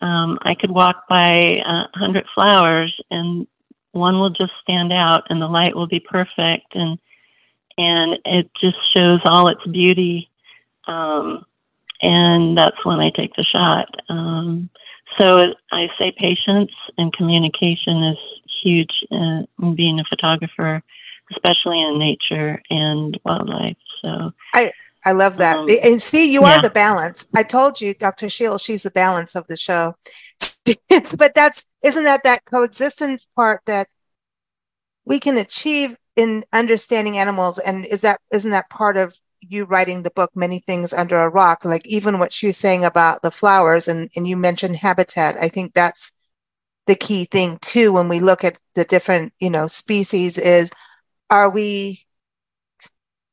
um, 0.00 0.38
I 0.42 0.54
could 0.54 0.70
walk 0.70 1.04
by 1.08 1.62
a 1.66 1.98
hundred 1.98 2.26
flowers, 2.34 2.94
and 3.10 3.46
one 3.94 4.18
will 4.18 4.30
just 4.30 4.52
stand 4.62 4.92
out, 4.92 5.24
and 5.30 5.40
the 5.40 5.48
light 5.48 5.74
will 5.74 5.86
be 5.86 6.00
perfect, 6.00 6.74
and 6.74 6.98
and 7.76 8.18
it 8.24 8.50
just 8.60 8.76
shows 8.94 9.20
all 9.24 9.48
its 9.48 9.64
beauty. 9.66 10.30
Um, 10.86 11.44
and 12.02 12.56
that's 12.56 12.84
when 12.84 13.00
I 13.00 13.10
take 13.10 13.34
the 13.34 13.44
shot. 13.44 13.88
Um, 14.08 14.68
so 15.18 15.54
I 15.72 15.88
say 15.98 16.12
patience 16.18 16.72
and 16.98 17.12
communication 17.12 18.04
is 18.04 18.18
huge 18.62 18.92
in 19.10 19.46
being 19.74 20.00
a 20.00 20.04
photographer, 20.08 20.82
especially 21.32 21.80
in 21.80 21.98
nature 21.98 22.60
and 22.70 23.18
wildlife. 23.24 23.76
So 24.02 24.32
I 24.52 24.72
I 25.04 25.12
love 25.12 25.36
that. 25.36 25.58
Um, 25.58 25.68
and 25.82 26.00
see, 26.00 26.32
you 26.32 26.42
yeah. 26.42 26.58
are 26.58 26.62
the 26.62 26.70
balance. 26.70 27.26
I 27.34 27.42
told 27.42 27.80
you, 27.80 27.94
Dr. 27.94 28.30
Scheel, 28.30 28.58
she's 28.58 28.82
the 28.82 28.90
balance 28.90 29.34
of 29.36 29.46
the 29.46 29.56
show. 29.56 29.96
But 31.18 31.34
that's 31.34 31.66
isn't 31.82 32.04
that 32.04 32.22
that 32.24 32.44
coexistence 32.44 33.26
part 33.36 33.60
that 33.66 33.88
we 35.04 35.20
can 35.20 35.36
achieve 35.36 35.96
in 36.16 36.44
understanding 36.52 37.18
animals? 37.18 37.58
And 37.58 37.84
is 37.84 38.00
that 38.02 38.20
isn't 38.32 38.50
that 38.50 38.70
part 38.70 38.96
of 38.96 39.16
you 39.40 39.64
writing 39.64 40.02
the 40.02 40.10
book 40.10 40.30
many 40.34 40.60
things 40.60 40.94
under 40.94 41.18
a 41.18 41.28
rock? 41.28 41.64
Like 41.64 41.86
even 41.86 42.18
what 42.18 42.32
she 42.32 42.46
was 42.46 42.56
saying 42.56 42.84
about 42.84 43.22
the 43.22 43.30
flowers 43.30 43.88
and 43.88 44.10
and 44.16 44.26
you 44.26 44.36
mentioned 44.36 44.76
habitat 44.76 45.36
i 45.42 45.48
think 45.48 45.74
that's 45.74 46.12
the 46.86 46.94
key 46.94 47.24
thing 47.24 47.58
too 47.60 47.92
when 47.92 48.08
we 48.08 48.20
look 48.20 48.44
at 48.44 48.58
the 48.74 48.84
different 48.84 49.32
you 49.38 49.50
know 49.50 49.66
species 49.66 50.38
is 50.38 50.70
are 51.30 51.50
we 51.50 52.04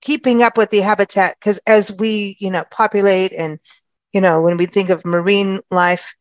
keeping 0.01 0.41
up 0.41 0.57
with 0.57 0.69
the 0.71 0.79
habitat? 0.79 1.35
Because 1.39 1.59
as 1.67 1.91
we 1.91 2.37
you 2.39 2.51
know 2.51 2.63
populate 2.71 3.31
and 3.31 3.59
you 4.13 4.21
know 4.21 4.41
when 4.41 4.57
we 4.57 4.65
think 4.65 4.89
of 4.89 5.05
marine 5.05 5.59
life 5.69 6.15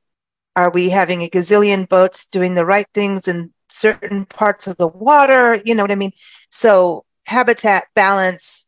are 0.60 0.70
we 0.70 0.90
having 0.90 1.22
a 1.22 1.28
gazillion 1.28 1.88
boats 1.88 2.26
doing 2.26 2.54
the 2.54 2.66
right 2.66 2.86
things 2.92 3.26
in 3.26 3.50
certain 3.70 4.26
parts 4.26 4.66
of 4.66 4.76
the 4.76 4.86
water? 4.86 5.62
You 5.64 5.74
know 5.74 5.82
what 5.82 5.90
i 5.90 5.94
mean? 5.94 6.12
So 6.50 7.06
habitat 7.24 7.84
balance 7.94 8.66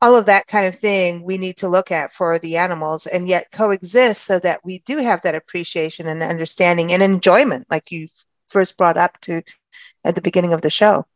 all 0.00 0.16
of 0.16 0.26
that 0.26 0.48
kind 0.48 0.66
of 0.66 0.80
thing 0.80 1.22
we 1.22 1.38
need 1.38 1.56
to 1.58 1.68
look 1.68 1.92
at 1.92 2.12
for 2.12 2.40
the 2.40 2.56
animals 2.56 3.06
and 3.06 3.28
yet 3.28 3.52
coexist 3.52 4.24
so 4.24 4.40
that 4.40 4.64
we 4.64 4.80
do 4.80 4.96
have 4.96 5.22
that 5.22 5.36
appreciation 5.36 6.08
and 6.08 6.24
understanding 6.24 6.90
and 6.90 7.04
enjoyment 7.04 7.66
like 7.70 7.92
you 7.92 8.08
first 8.48 8.76
brought 8.76 8.96
up 8.96 9.20
to 9.20 9.42
at 10.04 10.16
the 10.16 10.20
beginning 10.20 10.52
of 10.52 10.62
the 10.62 10.70
show. 10.70 11.06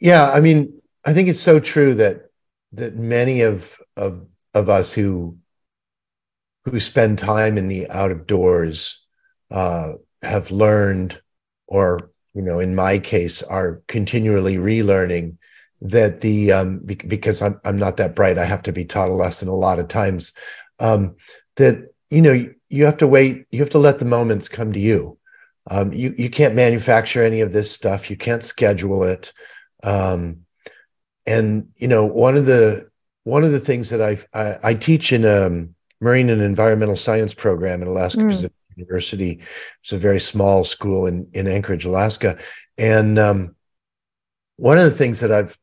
Yeah 0.00 0.30
i 0.30 0.40
mean 0.40 0.80
i 1.04 1.12
think 1.12 1.28
it's 1.28 1.40
so 1.40 1.60
true 1.60 1.94
that 1.96 2.30
that 2.72 2.96
many 2.96 3.42
of 3.42 3.78
of 3.96 4.26
of 4.54 4.70
us 4.70 4.90
who 4.90 5.36
who 6.66 6.80
spend 6.80 7.18
time 7.18 7.56
in 7.56 7.68
the 7.68 7.88
out 7.90 8.10
of 8.10 8.26
doors 8.26 9.04
uh, 9.50 9.92
have 10.22 10.50
learned 10.50 11.20
or 11.66 12.10
you 12.34 12.42
know 12.42 12.58
in 12.58 12.74
my 12.74 12.98
case 12.98 13.42
are 13.42 13.82
continually 13.86 14.56
relearning 14.56 15.36
that 15.80 16.20
the 16.20 16.52
um, 16.52 16.78
because 16.78 17.42
I'm 17.42 17.60
I'm 17.64 17.78
not 17.78 17.98
that 17.98 18.14
bright, 18.14 18.38
I 18.38 18.44
have 18.44 18.62
to 18.62 18.72
be 18.72 18.84
taught 18.84 19.10
a 19.10 19.14
lesson 19.14 19.48
a 19.48 19.54
lot 19.54 19.78
of 19.78 19.88
times. 19.88 20.32
Um, 20.78 21.16
that 21.56 21.92
you 22.10 22.22
know 22.22 22.46
you 22.68 22.84
have 22.84 22.96
to 22.98 23.06
wait, 23.06 23.46
you 23.50 23.60
have 23.60 23.70
to 23.70 23.78
let 23.78 23.98
the 23.98 24.04
moments 24.04 24.48
come 24.48 24.72
to 24.72 24.80
you. 24.80 25.18
Um, 25.70 25.92
you 25.92 26.14
you 26.16 26.30
can't 26.30 26.54
manufacture 26.54 27.22
any 27.22 27.40
of 27.40 27.52
this 27.52 27.70
stuff. 27.70 28.10
You 28.10 28.16
can't 28.16 28.42
schedule 28.42 29.04
it. 29.04 29.32
Um, 29.82 30.42
and 31.26 31.68
you 31.76 31.88
know 31.88 32.06
one 32.06 32.36
of 32.36 32.46
the 32.46 32.88
one 33.24 33.44
of 33.44 33.52
the 33.52 33.60
things 33.60 33.90
that 33.90 34.00
I've, 34.00 34.26
I 34.32 34.58
I 34.62 34.74
teach 34.74 35.12
in 35.12 35.24
um, 35.24 35.74
marine 36.00 36.30
and 36.30 36.42
environmental 36.42 36.96
science 36.96 37.34
program 37.34 37.82
at 37.82 37.88
Alaska 37.88 38.20
mm. 38.20 38.30
Pacific 38.30 38.52
University. 38.76 39.40
It's 39.82 39.92
a 39.92 39.98
very 39.98 40.20
small 40.20 40.64
school 40.64 41.06
in 41.06 41.28
in 41.32 41.46
Anchorage, 41.46 41.84
Alaska, 41.84 42.38
and 42.78 43.18
um, 43.18 43.56
one 44.56 44.78
of 44.78 44.84
the 44.84 44.90
things 44.90 45.20
that 45.20 45.32
I've 45.32 45.58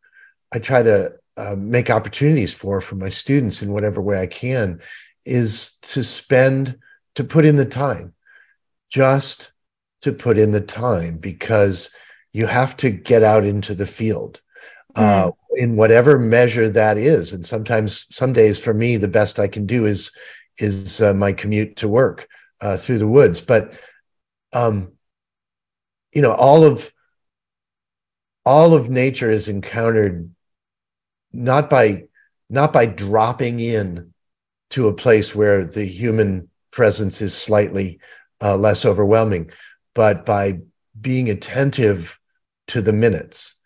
I 0.52 0.60
try 0.60 0.84
to 0.84 1.14
uh, 1.38 1.56
make 1.58 1.90
opportunities 1.90 2.54
for 2.54 2.82
for 2.82 2.96
my 2.96 3.10
students 3.10 3.62
in 3.62 3.72
whatever 3.72 4.02
way 4.02 4.22
I 4.22 4.28
can 4.28 4.82
is 5.26 5.78
to 5.84 6.04
spend 6.04 6.78
to 7.16 7.24
put 7.24 7.46
in 7.46 7.56
the 7.56 7.66
time, 7.66 8.14
just 8.90 9.52
to 10.02 10.12
put 10.12 10.38
in 10.38 10.52
the 10.52 10.62
time 10.62 11.18
because 11.18 11.90
you 12.34 12.48
have 12.48 12.76
to 12.78 12.90
get 12.90 13.24
out 13.24 13.46
into 13.46 13.74
the 13.74 13.86
field 13.86 14.42
uh, 14.96 15.28
mm. 15.28 15.34
in 15.56 15.76
whatever 15.76 16.20
measure 16.20 16.70
that 16.70 16.98
is. 16.98 17.34
And 17.34 17.46
sometimes, 17.46 18.08
some 18.10 18.34
days 18.34 18.60
for 18.60 18.74
me, 18.74 18.98
the 18.98 19.08
best 19.08 19.40
I 19.40 19.48
can 19.48 19.66
do 19.66 19.86
is 19.86 20.12
is 20.60 21.02
uh, 21.02 21.14
my 21.14 21.34
commute 21.34 21.78
to 21.78 21.88
work 21.88 22.28
uh, 22.62 22.78
through 22.78 23.00
the 23.00 23.08
woods. 23.08 23.42
But 23.42 23.74
um, 24.54 24.92
you 26.14 26.22
know, 26.22 26.34
all 26.34 26.64
of 26.64 26.92
all 28.46 28.74
of 28.74 28.90
nature 28.90 29.30
is 29.30 29.48
encountered 29.48 30.30
not 31.32 31.70
by 31.70 32.06
not 32.50 32.72
by 32.72 32.86
dropping 32.86 33.60
in 33.60 34.14
to 34.72 34.88
a 34.88 34.94
place 34.94 35.34
where 35.34 35.66
the 35.66 35.86
human 35.86 36.50
presence 36.72 37.22
is 37.22 37.36
slightly 37.36 38.00
uh, 38.42 38.58
less 38.58 38.86
overwhelming, 38.86 39.50
but 39.94 40.26
by 40.26 40.60
being 41.00 41.30
attentive 41.30 42.20
to 42.68 42.82
the 42.82 42.94
minutes, 42.94 43.60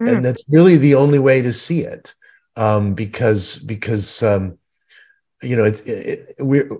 mm. 0.00 0.16
and 0.16 0.24
that's 0.24 0.42
really 0.48 0.76
the 0.76 0.94
only 0.94 1.18
way 1.18 1.42
to 1.42 1.52
see 1.52 1.80
it, 1.80 2.14
um, 2.56 2.94
because 2.94 3.58
because 3.58 4.22
um, 4.22 4.58
you 5.42 5.56
know 5.56 5.64
it's 5.64 5.80
it, 5.80 6.34
it, 6.38 6.44
we're 6.44 6.70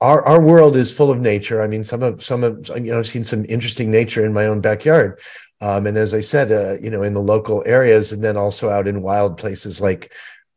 our 0.00 0.24
our 0.26 0.42
world 0.42 0.76
is 0.76 0.94
full 0.94 1.10
of 1.10 1.20
nature. 1.20 1.62
I 1.62 1.66
mean, 1.66 1.84
some 1.84 2.02
of 2.02 2.24
some 2.24 2.42
of 2.42 2.68
you 2.68 2.92
know 2.92 2.98
I've 2.98 3.06
seen 3.06 3.24
some 3.24 3.44
interesting 3.48 3.90
nature 3.90 4.24
in 4.24 4.32
my 4.32 4.46
own 4.46 4.60
backyard, 4.60 5.20
um, 5.60 5.86
and 5.86 5.96
as 5.96 6.14
I 6.14 6.20
said, 6.20 6.50
uh, 6.52 6.80
you 6.80 6.90
know, 6.90 7.02
in 7.02 7.14
the 7.14 7.20
local 7.20 7.62
areas, 7.66 8.12
and 8.12 8.24
then 8.24 8.36
also 8.36 8.70
out 8.70 8.88
in 8.88 9.02
wild 9.02 9.36
places 9.36 9.80
like 9.80 10.12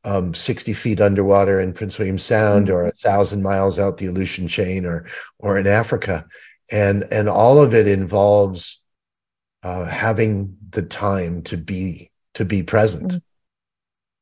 um, 0.06 0.34
60 0.34 0.74
feet 0.74 1.02
underwater 1.02 1.60
in 1.60 1.74
Prince 1.74 1.98
William 1.98 2.18
Sound, 2.18 2.68
mm-hmm. 2.68 2.76
or 2.76 2.88
a 2.88 2.92
thousand 2.92 3.44
miles 3.44 3.80
out 3.80 3.98
the 3.98 4.08
Aleutian 4.08 4.48
chain, 4.48 4.86
or 4.86 5.06
or 5.40 5.58
in 5.58 5.68
Africa, 5.68 6.26
and 6.72 7.04
and 7.12 7.28
all 7.28 7.62
of 7.62 7.74
it 7.74 7.88
involves 7.88 8.83
uh, 9.64 9.86
having 9.86 10.58
the 10.70 10.82
time 10.82 11.42
to 11.44 11.58
be 11.58 12.12
to 12.36 12.46
be 12.46 12.64
present. 12.64 13.16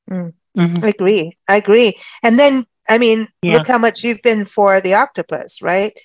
Mm-hmm. 0.10 0.60
Mm-hmm. 0.60 0.84
I 0.84 0.88
agree. 0.90 1.38
I 1.48 1.56
agree. 1.56 1.98
And 2.24 2.38
then, 2.38 2.66
I 2.90 2.98
mean, 2.98 3.28
yeah. 3.42 3.54
look 3.54 3.68
how 3.68 3.78
much 3.78 4.04
you've 4.04 4.22
been 4.22 4.44
for 4.44 4.82
the 4.82 4.96
octopus, 4.96 5.62
right? 5.62 5.98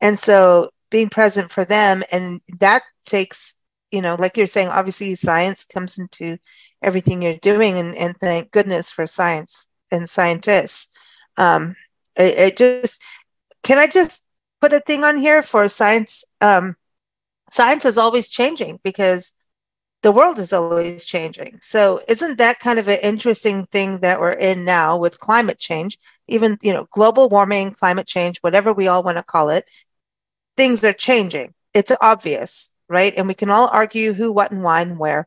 And 0.00 0.18
so 0.18 0.70
being 0.90 1.08
present 1.08 1.52
for 1.52 1.64
them, 1.64 2.02
and 2.10 2.40
that 2.58 2.82
takes 3.04 3.54
you 3.92 4.00
know, 4.00 4.16
like 4.18 4.36
you're 4.36 4.46
saying, 4.46 4.68
obviously 4.68 5.14
science 5.14 5.64
comes 5.64 5.98
into 5.98 6.38
everything 6.82 7.22
you're 7.22 7.36
doing, 7.36 7.78
and, 7.78 7.94
and 7.94 8.16
thank 8.16 8.50
goodness 8.50 8.90
for 8.90 9.06
science 9.06 9.68
and 9.92 10.08
scientists. 10.08 10.90
Um, 11.36 11.76
it, 12.16 12.38
it 12.38 12.56
just 12.56 13.02
can 13.62 13.78
I 13.78 13.86
just 13.86 14.26
put 14.60 14.72
a 14.72 14.80
thing 14.80 15.04
on 15.04 15.18
here 15.18 15.42
for 15.42 15.68
science? 15.68 16.24
Um, 16.40 16.76
science 17.52 17.84
is 17.84 17.98
always 17.98 18.28
changing 18.28 18.80
because 18.82 19.32
the 20.02 20.12
world 20.12 20.40
is 20.40 20.52
always 20.52 21.04
changing. 21.04 21.60
So 21.62 22.00
isn't 22.08 22.38
that 22.38 22.58
kind 22.58 22.80
of 22.80 22.88
an 22.88 22.98
interesting 23.02 23.66
thing 23.66 24.00
that 24.00 24.18
we're 24.18 24.32
in 24.32 24.64
now 24.64 24.96
with 24.96 25.20
climate 25.20 25.60
change? 25.60 25.98
Even 26.26 26.58
you 26.62 26.72
know, 26.72 26.88
global 26.90 27.28
warming, 27.28 27.70
climate 27.70 28.08
change, 28.08 28.38
whatever 28.40 28.72
we 28.72 28.88
all 28.88 29.04
want 29.04 29.18
to 29.18 29.22
call 29.22 29.50
it, 29.50 29.64
things 30.56 30.82
are 30.82 30.92
changing. 30.92 31.54
It's 31.72 31.92
obvious 32.00 32.72
right? 32.92 33.14
And 33.16 33.26
we 33.26 33.34
can 33.34 33.50
all 33.50 33.68
argue 33.72 34.12
who, 34.12 34.30
what, 34.30 34.52
and 34.52 34.62
why, 34.62 34.82
and 34.82 34.98
where. 34.98 35.26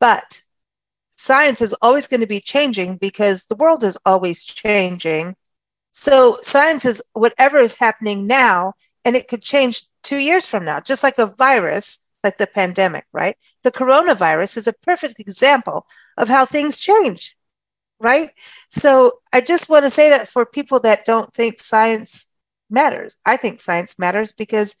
But 0.00 0.42
science 1.16 1.62
is 1.62 1.74
always 1.80 2.08
going 2.08 2.20
to 2.20 2.26
be 2.26 2.40
changing 2.40 2.96
because 2.96 3.46
the 3.46 3.54
world 3.54 3.84
is 3.84 3.96
always 4.04 4.44
changing. 4.44 5.36
So 5.92 6.40
science 6.42 6.84
is 6.84 7.02
whatever 7.12 7.58
is 7.58 7.76
happening 7.76 8.26
now, 8.26 8.74
and 9.04 9.16
it 9.16 9.28
could 9.28 9.42
change 9.42 9.84
two 10.02 10.18
years 10.18 10.46
from 10.46 10.64
now, 10.64 10.80
just 10.80 11.02
like 11.02 11.18
a 11.18 11.26
virus, 11.26 12.00
like 12.24 12.38
the 12.38 12.46
pandemic, 12.46 13.06
right? 13.12 13.36
The 13.62 13.72
coronavirus 13.72 14.56
is 14.56 14.66
a 14.66 14.72
perfect 14.72 15.20
example 15.20 15.86
of 16.16 16.28
how 16.28 16.44
things 16.44 16.78
change, 16.78 17.36
right? 18.00 18.30
So 18.70 19.20
I 19.32 19.40
just 19.40 19.68
want 19.68 19.84
to 19.84 19.90
say 19.90 20.10
that 20.10 20.28
for 20.28 20.44
people 20.44 20.80
that 20.80 21.04
don't 21.04 21.32
think 21.32 21.60
science 21.60 22.26
matters, 22.70 23.16
I 23.24 23.36
think 23.36 23.60
science 23.60 23.98
matters 23.98 24.32
because 24.32 24.76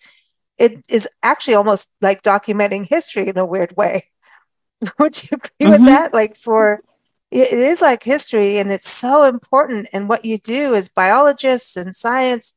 it 0.58 0.82
is 0.88 1.08
actually 1.22 1.54
almost 1.54 1.92
like 2.00 2.22
documenting 2.22 2.86
history 2.88 3.28
in 3.28 3.38
a 3.38 3.46
weird 3.46 3.76
way. 3.76 4.06
Would 4.98 5.22
you 5.22 5.28
agree 5.32 5.50
mm-hmm. 5.60 5.70
with 5.70 5.86
that? 5.86 6.12
Like 6.12 6.36
for 6.36 6.82
it 7.30 7.52
is 7.52 7.82
like 7.82 8.02
history 8.02 8.58
and 8.58 8.72
it's 8.72 8.88
so 8.88 9.24
important 9.24 9.88
and 9.92 10.08
what 10.08 10.24
you 10.24 10.38
do 10.38 10.74
as 10.74 10.88
biologists 10.88 11.76
and 11.76 11.94
science 11.94 12.54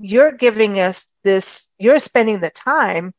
you're 0.00 0.32
giving 0.32 0.78
us 0.80 1.08
this 1.22 1.70
you're 1.78 2.00
spending 2.00 2.40
the 2.40 2.50
time 2.50 3.12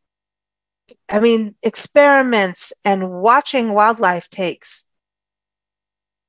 i 1.07 1.19
mean 1.19 1.55
experiments 1.61 2.73
and 2.84 3.09
watching 3.21 3.73
wildlife 3.73 4.29
takes 4.29 4.89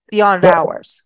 beyond 0.09 0.42
well, 0.42 0.55
hours 0.55 1.03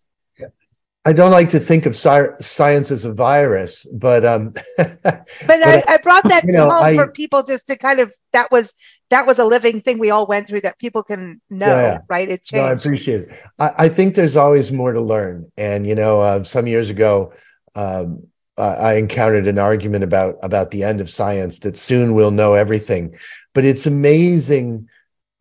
I 1.07 1.13
don't 1.13 1.31
like 1.31 1.49
to 1.51 1.59
think 1.61 1.85
of 1.85 1.93
sci- 1.93 2.35
science 2.41 2.91
as 2.91 3.05
a 3.05 3.13
virus, 3.13 3.87
but 3.93 4.25
um, 4.25 4.53
but, 4.77 5.01
but 5.03 5.23
I, 5.49 5.81
I, 5.87 5.97
brought 6.03 6.27
that 6.27 6.43
know, 6.43 6.69
home 6.69 6.83
I, 6.83 6.95
for 6.95 7.09
people 7.09 7.43
just 7.43 7.67
to 7.67 7.77
kind 7.77 8.01
of 8.01 8.13
that 8.33 8.51
was 8.51 8.73
that 9.09 9.25
was 9.25 9.39
a 9.39 9.45
living 9.45 9.79
thing 9.79 9.99
we 9.99 10.11
all 10.11 10.27
went 10.27 10.49
through 10.49 10.61
that 10.61 10.79
people 10.79 11.03
can 11.03 11.39
know, 11.49 11.67
yeah, 11.67 11.99
right? 12.09 12.27
It 12.27 12.43
changed. 12.43 12.61
No, 12.61 12.69
I 12.69 12.73
appreciate 12.73 13.21
it. 13.21 13.29
I, 13.57 13.71
I, 13.77 13.89
think 13.89 14.15
there's 14.15 14.35
always 14.35 14.69
more 14.73 14.91
to 14.91 14.99
learn, 14.99 15.49
and 15.55 15.87
you 15.87 15.95
know, 15.95 16.19
uh, 16.19 16.43
some 16.43 16.67
years 16.67 16.89
ago, 16.89 17.31
um, 17.73 18.27
I 18.57 18.95
encountered 18.95 19.47
an 19.47 19.59
argument 19.59 20.03
about 20.03 20.37
about 20.41 20.71
the 20.71 20.83
end 20.83 21.01
of 21.01 21.09
science 21.09 21.59
that 21.59 21.77
soon 21.77 22.13
we'll 22.13 22.31
know 22.31 22.53
everything, 22.53 23.15
but 23.53 23.65
it's 23.65 23.85
amazing 23.85 24.89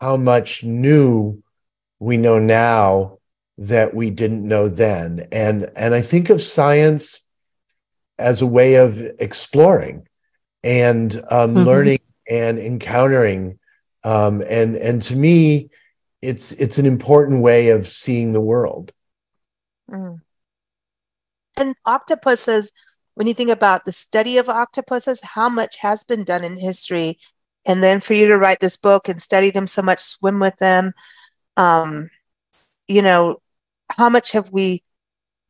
how 0.00 0.16
much 0.16 0.64
new 0.64 1.42
we 1.98 2.16
know 2.16 2.38
now 2.38 3.18
that 3.58 3.94
we 3.94 4.10
didn't 4.10 4.46
know 4.46 4.68
then 4.68 5.26
and 5.32 5.70
and 5.74 5.94
i 5.94 6.02
think 6.02 6.28
of 6.28 6.42
science 6.42 7.20
as 8.18 8.42
a 8.42 8.46
way 8.46 8.74
of 8.74 9.00
exploring 9.18 10.06
and 10.62 11.16
um, 11.30 11.54
mm-hmm. 11.54 11.60
learning 11.60 11.98
and 12.28 12.58
encountering 12.58 13.58
um, 14.06 14.40
and 14.48 14.76
and 14.76 15.02
to 15.02 15.16
me, 15.16 15.68
it's 16.22 16.52
it's 16.52 16.78
an 16.78 16.86
important 16.86 17.42
way 17.42 17.70
of 17.70 17.88
seeing 17.88 18.32
the 18.32 18.40
world. 18.40 18.92
Mm. 19.90 20.20
And 21.56 21.74
octopuses, 21.84 22.70
when 23.16 23.26
you 23.26 23.32
think 23.32 23.48
about 23.48 23.86
the 23.86 23.92
study 23.92 24.36
of 24.36 24.50
octopuses, 24.50 25.22
how 25.22 25.48
much 25.48 25.78
has 25.78 26.04
been 26.04 26.22
done 26.22 26.44
in 26.44 26.58
history, 26.58 27.18
and 27.64 27.82
then 27.82 27.98
for 27.98 28.12
you 28.12 28.28
to 28.28 28.36
write 28.36 28.60
this 28.60 28.76
book 28.76 29.08
and 29.08 29.20
study 29.20 29.50
them 29.50 29.66
so 29.66 29.80
much, 29.80 30.02
swim 30.02 30.38
with 30.38 30.58
them, 30.58 30.92
um, 31.56 32.10
you 32.86 33.00
know, 33.00 33.40
how 33.90 34.10
much 34.10 34.32
have 34.32 34.52
we 34.52 34.82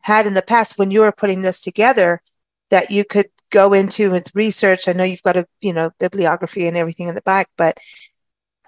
had 0.03 0.29
in 0.29 0.35
the 0.35 0.43
past 0.43 0.79
when 0.79 0.93
you 0.93 1.01
were 1.01 1.11
putting 1.11 1.43
this 1.43 1.61
together 1.61 2.23
that 2.71 2.93
you 2.93 3.05
could 3.05 3.31
go 3.51 3.73
into 3.73 4.13
with 4.13 4.33
research? 4.33 4.87
I 4.87 4.93
know 4.93 5.03
you've 5.03 5.23
got 5.25 5.37
a 5.37 5.49
you 5.61 5.73
know 5.73 5.91
bibliography 5.99 6.69
and 6.69 6.77
everything 6.77 7.09
in 7.09 7.17
the 7.17 7.23
back, 7.23 7.51
but 7.57 7.79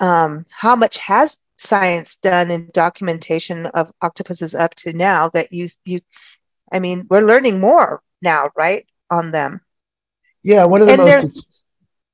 um, 0.00 0.44
how 0.50 0.74
much 0.74 0.98
has 0.98 1.44
science 1.56 2.16
done 2.16 2.50
in 2.50 2.70
documentation 2.74 3.66
of 3.66 3.92
octopuses 4.02 4.56
up 4.56 4.74
to 4.76 4.92
now 4.92 5.28
that 5.28 5.52
you 5.52 5.68
you 5.84 6.00
I 6.72 6.80
mean, 6.80 7.06
we're 7.08 7.26
learning 7.26 7.60
more 7.60 8.02
now, 8.20 8.50
right, 8.56 8.86
on 9.10 9.32
them. 9.32 9.60
Yeah, 10.42 10.64
one 10.64 10.80
of 10.80 10.86
the 10.86 10.94
and 10.94 11.02
most 11.02 11.46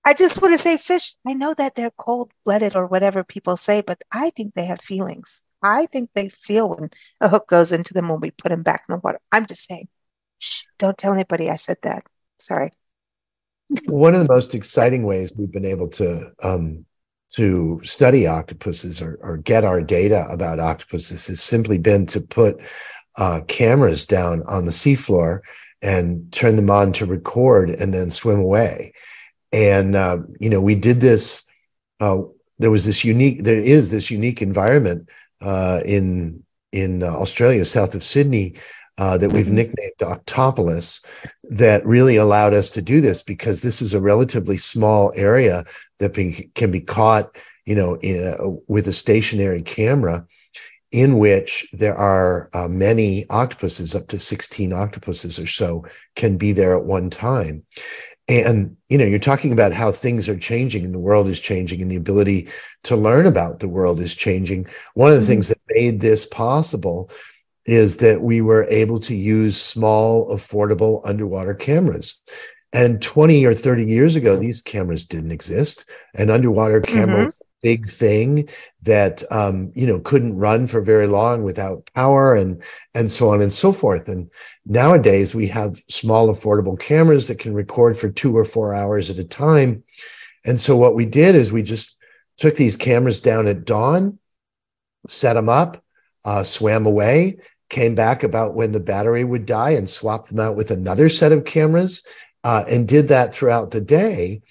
I 0.04 0.12
just 0.12 0.42
want 0.42 0.52
to 0.52 0.58
say 0.58 0.76
fish, 0.76 1.14
I 1.26 1.32
know 1.32 1.54
that 1.54 1.76
they're 1.76 1.90
cold-blooded 1.96 2.76
or 2.76 2.86
whatever 2.86 3.24
people 3.24 3.56
say, 3.56 3.80
but 3.80 4.02
I 4.12 4.30
think 4.30 4.52
they 4.54 4.66
have 4.66 4.80
feelings. 4.80 5.42
I 5.62 5.86
think 5.86 6.10
they 6.14 6.28
feel 6.28 6.68
when 6.68 6.90
a 7.22 7.28
hook 7.30 7.48
goes 7.48 7.72
into 7.72 7.94
them 7.94 8.10
when 8.10 8.20
we 8.20 8.30
put 8.30 8.50
them 8.50 8.62
back 8.62 8.84
in 8.86 8.92
the 8.92 9.00
water. 9.02 9.18
I'm 9.32 9.46
just 9.46 9.66
saying. 9.66 9.88
Shh, 10.38 10.64
don't 10.78 10.98
tell 10.98 11.14
anybody 11.14 11.48
I 11.48 11.56
said 11.56 11.78
that. 11.84 12.04
Sorry. 12.38 12.70
One 13.86 14.14
of 14.14 14.20
the 14.20 14.32
most 14.32 14.54
exciting 14.54 15.04
ways 15.04 15.32
we've 15.34 15.50
been 15.50 15.64
able 15.64 15.88
to 15.88 16.30
um, 16.42 16.84
to 17.32 17.80
study 17.82 18.26
octopuses 18.26 19.00
or, 19.00 19.18
or 19.22 19.38
get 19.38 19.64
our 19.64 19.80
data 19.80 20.26
about 20.28 20.60
octopuses 20.60 21.26
has 21.26 21.42
simply 21.42 21.78
been 21.78 22.04
to 22.06 22.20
put 22.20 22.62
uh, 23.16 23.40
cameras 23.48 24.04
down 24.04 24.42
on 24.46 24.66
the 24.66 24.70
seafloor 24.70 25.40
and 25.84 26.32
turn 26.32 26.56
them 26.56 26.70
on 26.70 26.92
to 26.94 27.06
record 27.06 27.70
and 27.70 27.92
then 27.92 28.10
swim 28.10 28.40
away. 28.40 28.92
And 29.52 29.94
uh, 29.94 30.18
you 30.40 30.50
know, 30.50 30.60
we 30.60 30.74
did 30.74 31.00
this. 31.00 31.44
Uh, 32.00 32.22
there 32.58 32.70
was 32.70 32.84
this 32.84 33.04
unique. 33.04 33.44
There 33.44 33.60
is 33.60 33.90
this 33.90 34.10
unique 34.10 34.42
environment 34.42 35.08
uh, 35.40 35.80
in 35.84 36.42
in 36.72 37.04
Australia, 37.04 37.64
south 37.64 37.94
of 37.94 38.02
Sydney, 38.02 38.56
uh, 38.98 39.18
that 39.18 39.30
we've 39.30 39.46
mm-hmm. 39.46 39.56
nicknamed 39.56 39.92
Octopolis 40.02 41.00
that 41.44 41.84
really 41.84 42.16
allowed 42.16 42.54
us 42.54 42.70
to 42.70 42.82
do 42.82 43.00
this 43.00 43.22
because 43.22 43.62
this 43.62 43.82
is 43.82 43.94
a 43.94 44.00
relatively 44.00 44.58
small 44.58 45.12
area 45.16 45.64
that 45.98 46.14
be, 46.14 46.50
can 46.54 46.70
be 46.70 46.80
caught, 46.80 47.36
you 47.66 47.74
know, 47.74 47.94
in, 47.96 48.34
uh, 48.34 48.50
with 48.68 48.86
a 48.86 48.92
stationary 48.92 49.62
camera 49.62 50.26
in 50.94 51.18
which 51.18 51.66
there 51.72 51.96
are 51.96 52.48
uh, 52.54 52.68
many 52.68 53.28
octopuses, 53.28 53.96
up 53.96 54.06
to 54.06 54.16
16 54.16 54.72
octopuses 54.72 55.40
or 55.40 55.46
so, 55.48 55.84
can 56.14 56.36
be 56.36 56.52
there 56.52 56.76
at 56.76 56.84
one 56.84 57.10
time. 57.10 57.64
And, 58.28 58.76
you 58.88 58.96
know, 58.96 59.04
you're 59.04 59.18
talking 59.18 59.52
about 59.52 59.72
how 59.72 59.90
things 59.90 60.28
are 60.28 60.38
changing 60.38 60.84
and 60.84 60.94
the 60.94 61.00
world 61.00 61.26
is 61.26 61.40
changing 61.40 61.82
and 61.82 61.90
the 61.90 61.96
ability 61.96 62.48
to 62.84 62.94
learn 62.94 63.26
about 63.26 63.58
the 63.58 63.68
world 63.68 64.00
is 64.00 64.14
changing. 64.14 64.68
One 64.94 65.10
of 65.10 65.16
the 65.16 65.22
mm-hmm. 65.22 65.30
things 65.32 65.48
that 65.48 65.58
made 65.68 66.00
this 66.00 66.26
possible 66.26 67.10
is 67.66 67.96
that 67.96 68.22
we 68.22 68.40
were 68.40 68.64
able 68.70 69.00
to 69.00 69.16
use 69.16 69.60
small, 69.60 70.32
affordable 70.32 71.00
underwater 71.04 71.54
cameras. 71.54 72.20
And 72.74 73.00
20 73.00 73.46
or 73.46 73.54
30 73.54 73.84
years 73.84 74.16
ago, 74.16 74.36
these 74.36 74.60
cameras 74.60 75.06
didn't 75.06 75.30
exist. 75.30 75.88
An 76.14 76.28
underwater 76.28 76.80
camera 76.80 77.18
mm-hmm. 77.18 77.26
was 77.26 77.40
a 77.40 77.44
big 77.62 77.88
thing 77.88 78.48
that 78.82 79.22
um, 79.30 79.70
you 79.76 79.86
know 79.86 80.00
couldn't 80.00 80.36
run 80.36 80.66
for 80.66 80.80
very 80.80 81.06
long 81.06 81.44
without 81.44 81.88
power 81.94 82.34
and 82.34 82.60
and 82.92 83.12
so 83.12 83.30
on 83.30 83.40
and 83.40 83.52
so 83.52 83.70
forth. 83.70 84.08
And 84.08 84.28
nowadays 84.66 85.36
we 85.36 85.46
have 85.46 85.84
small, 85.88 86.34
affordable 86.34 86.78
cameras 86.78 87.28
that 87.28 87.38
can 87.38 87.54
record 87.54 87.96
for 87.96 88.10
two 88.10 88.36
or 88.36 88.44
four 88.44 88.74
hours 88.74 89.08
at 89.08 89.18
a 89.18 89.24
time. 89.24 89.84
And 90.44 90.58
so 90.58 90.76
what 90.76 90.96
we 90.96 91.06
did 91.06 91.36
is 91.36 91.52
we 91.52 91.62
just 91.62 91.96
took 92.38 92.56
these 92.56 92.74
cameras 92.74 93.20
down 93.20 93.46
at 93.46 93.64
dawn, 93.64 94.18
set 95.08 95.34
them 95.34 95.48
up, 95.48 95.80
uh, 96.24 96.42
swam 96.42 96.86
away, 96.86 97.36
came 97.70 97.94
back 97.94 98.24
about 98.24 98.54
when 98.54 98.72
the 98.72 98.80
battery 98.80 99.22
would 99.22 99.46
die 99.46 99.70
and 99.70 99.88
swapped 99.88 100.30
them 100.30 100.40
out 100.40 100.56
with 100.56 100.72
another 100.72 101.08
set 101.08 101.30
of 101.30 101.44
cameras 101.44 102.02
uh, 102.44 102.64
and 102.68 102.86
did 102.86 103.08
that 103.08 103.34
throughout 103.34 103.70
the 103.70 103.80
day. 103.80 104.42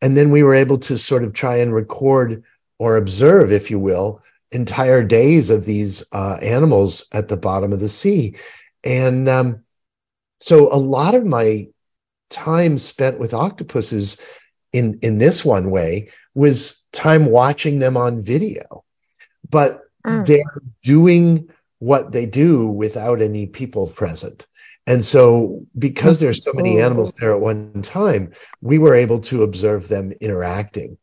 And 0.00 0.16
then 0.16 0.30
we 0.30 0.42
were 0.42 0.54
able 0.54 0.78
to 0.78 0.96
sort 0.96 1.24
of 1.24 1.34
try 1.34 1.56
and 1.56 1.74
record 1.74 2.42
or 2.78 2.96
observe, 2.96 3.52
if 3.52 3.70
you 3.70 3.78
will, 3.78 4.22
entire 4.52 5.02
days 5.02 5.50
of 5.50 5.64
these 5.64 6.02
uh, 6.12 6.38
animals 6.40 7.04
at 7.12 7.28
the 7.28 7.36
bottom 7.36 7.72
of 7.72 7.80
the 7.80 7.88
sea. 7.88 8.34
And 8.82 9.28
um, 9.28 9.64
so 10.38 10.72
a 10.72 10.78
lot 10.78 11.14
of 11.14 11.26
my 11.26 11.68
time 12.30 12.78
spent 12.78 13.18
with 13.18 13.34
octopuses 13.34 14.16
in, 14.72 14.98
in 15.02 15.18
this 15.18 15.44
one 15.44 15.70
way 15.70 16.10
was 16.34 16.86
time 16.92 17.26
watching 17.26 17.80
them 17.80 17.96
on 17.96 18.22
video. 18.22 18.84
But 19.50 19.82
mm. 20.06 20.24
they're 20.26 20.62
doing 20.82 21.50
what 21.80 22.12
they 22.12 22.26
do 22.26 22.66
without 22.66 23.20
any 23.20 23.46
people 23.46 23.88
present. 23.88 24.46
And 24.86 25.04
so, 25.04 25.66
because 25.78 26.18
there's 26.18 26.42
so 26.42 26.52
many 26.52 26.80
animals 26.80 27.12
there 27.12 27.32
at 27.32 27.40
one 27.40 27.82
time, 27.82 28.32
we 28.60 28.78
were 28.78 28.94
able 28.94 29.20
to 29.20 29.42
observe 29.42 29.88
them 29.88 30.12
interacting. 30.20 30.98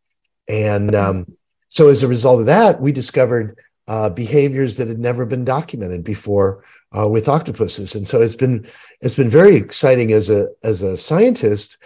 And 0.47 0.95
um, 0.95 1.37
so, 1.69 1.89
as 1.89 2.03
a 2.03 2.07
result 2.07 2.39
of 2.39 2.47
that, 2.47 2.81
we 2.81 2.91
discovered 2.91 3.57
uh, 3.87 4.09
behaviors 4.09 4.77
that 4.77 4.87
had 4.87 4.99
never 4.99 5.25
been 5.25 5.45
documented 5.45 6.03
before 6.03 6.63
uh, 6.97 7.07
with 7.07 7.29
octopuses. 7.29 7.95
And 7.95 8.07
so, 8.07 8.21
it's 8.21 8.35
been 8.35 8.67
it's 8.99 9.15
been 9.15 9.29
very 9.29 9.55
exciting 9.55 10.11
as 10.11 10.29
a 10.29 10.47
as 10.63 10.81
a 10.81 10.97
scientist 10.97 11.77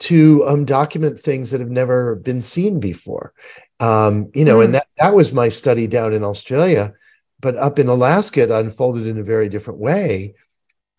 to 0.00 0.46
um, 0.46 0.64
document 0.64 1.18
things 1.18 1.50
that 1.50 1.60
have 1.60 1.70
never 1.70 2.16
been 2.16 2.42
seen 2.42 2.78
before. 2.78 3.32
Um, 3.80 4.30
you 4.34 4.44
know, 4.44 4.58
mm. 4.58 4.66
and 4.66 4.74
that 4.74 4.86
that 4.98 5.14
was 5.14 5.32
my 5.32 5.48
study 5.48 5.86
down 5.86 6.12
in 6.12 6.22
Australia 6.22 6.94
but 7.42 7.56
up 7.56 7.78
in 7.78 7.88
Alaska, 7.88 8.42
it 8.42 8.50
unfolded 8.50 9.06
in 9.06 9.18
a 9.18 9.24
very 9.24 9.50
different 9.50 9.80
way, 9.80 10.34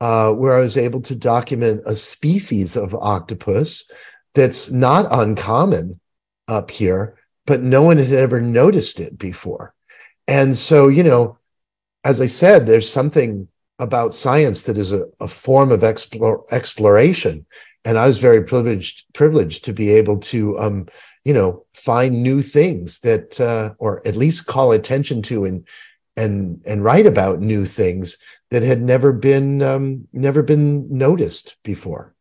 uh, 0.04 0.34
where 0.34 0.58
I 0.58 0.60
was 0.60 0.76
able 0.76 1.00
to 1.04 1.16
document 1.16 1.84
a 1.86 1.96
species 1.96 2.76
of 2.76 2.94
octopus 2.94 3.90
that's 4.36 4.70
not 4.70 5.08
uncommon 5.10 6.02
up 6.50 6.70
here, 6.72 7.16
but 7.46 7.62
no 7.62 7.84
one 7.84 7.96
had 7.96 8.12
ever 8.12 8.42
noticed 8.42 9.00
it 9.00 9.18
before. 9.18 9.74
And 10.28 10.58
so, 10.58 10.90
you 10.90 11.04
know, 11.04 11.38
as 12.04 12.20
I 12.20 12.28
said, 12.28 12.66
there's 12.66 12.92
something 12.92 13.48
about 13.80 14.14
science 14.14 14.64
that 14.64 14.78
is 14.78 14.92
a, 14.92 15.06
a 15.22 15.30
form 15.30 15.72
of 15.72 15.86
explore, 15.86 16.44
exploration. 16.52 17.46
And 17.86 17.98
I 17.98 18.06
was 18.06 18.18
very 18.18 18.44
privileged 18.44 19.06
privileged 19.14 19.64
to 19.66 19.74
be 19.74 19.90
able 19.92 20.18
to, 20.32 20.60
um, 20.60 20.88
you 21.24 21.34
know, 21.34 21.66
find 21.72 22.22
new 22.22 22.42
things 22.42 23.00
that, 23.08 23.40
uh, 23.40 23.74
or 23.78 24.06
at 24.06 24.18
least 24.18 24.48
call 24.48 24.74
attention 24.74 25.22
to 25.30 25.46
and 25.46 25.66
and 26.16 26.62
and 26.66 26.84
write 26.84 27.06
about 27.06 27.40
new 27.40 27.66
things 27.66 28.18
that 28.52 28.64
had 28.64 28.82
never 28.82 29.12
been 29.12 29.62
um, 29.62 30.08
never 30.14 30.44
been 30.44 30.88
noticed 30.96 31.56
before. 31.64 32.14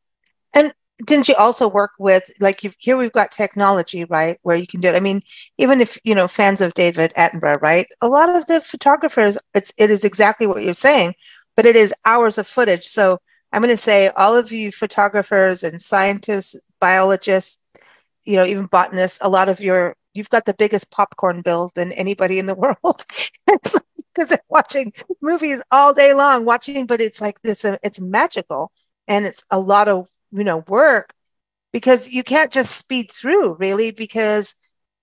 And 0.55 0.73
didn't 1.05 1.29
you 1.29 1.35
also 1.35 1.69
work 1.69 1.93
with 1.99 2.31
like 2.41 2.65
you 2.65 2.73
here 2.79 2.97
we've 2.97 3.13
got 3.13 3.31
technology 3.31 4.05
right 4.05 4.39
where 4.43 4.57
you 4.57 4.67
can 4.67 4.81
do 4.81 4.89
it. 4.89 4.97
I 4.97 5.01
mean, 5.01 5.23
even 5.59 5.81
if 5.81 5.99
you 6.05 6.15
know 6.15 6.29
fans 6.29 6.61
of 6.61 6.75
David 6.75 7.13
Attenborough, 7.17 7.61
right? 7.61 7.87
A 8.01 8.09
lot 8.09 8.29
of 8.29 8.47
the 8.47 8.61
photographers, 8.61 9.39
it's 9.55 9.73
it 9.79 9.91
is 9.91 10.05
exactly 10.05 10.47
what 10.47 10.63
you're 10.63 10.75
saying, 10.75 11.15
but 11.57 11.67
it 11.67 11.77
is 11.77 11.95
hours 12.05 12.39
of 12.39 12.47
footage. 12.47 12.85
So 12.85 13.19
I'm 13.53 13.61
going 13.61 13.71
to 13.71 13.77
say 13.77 14.09
all 14.17 14.37
of 14.37 14.51
you 14.51 14.73
photographers 14.73 15.63
and 15.63 15.81
scientists, 15.81 16.57
biologists, 16.81 17.59
you 18.25 18.37
know, 18.37 18.47
even 18.47 18.67
botanists, 18.67 19.19
a 19.21 19.29
lot 19.29 19.51
of 19.51 19.61
your 19.61 19.97
you've 20.15 20.31
got 20.31 20.45
the 20.45 20.55
biggest 20.55 20.91
popcorn 20.91 21.43
bill 21.43 21.71
than 21.75 21.93
anybody 21.93 22.39
in 22.39 22.47
the 22.47 22.55
world. 22.85 23.05
Because 23.47 24.29
they're 24.29 24.41
watching 24.49 24.93
movies 25.21 25.63
all 25.71 25.95
day 25.95 26.13
long 26.13 26.45
watching 26.45 26.87
but 26.87 27.01
it's 27.01 27.21
like 27.21 27.41
this 27.43 27.65
uh, 27.65 27.79
it's 27.83 28.01
magical 28.01 28.71
and 29.09 29.25
it's 29.25 29.43
a 29.51 29.59
lot 29.59 29.89
of 29.89 30.09
you 30.31 30.45
know 30.45 30.65
work 30.69 31.15
because 31.73 32.11
you 32.11 32.23
can't 32.23 32.53
just 32.53 32.77
speed 32.77 33.11
through 33.11 33.55
really 33.55 33.91
because 33.91 34.55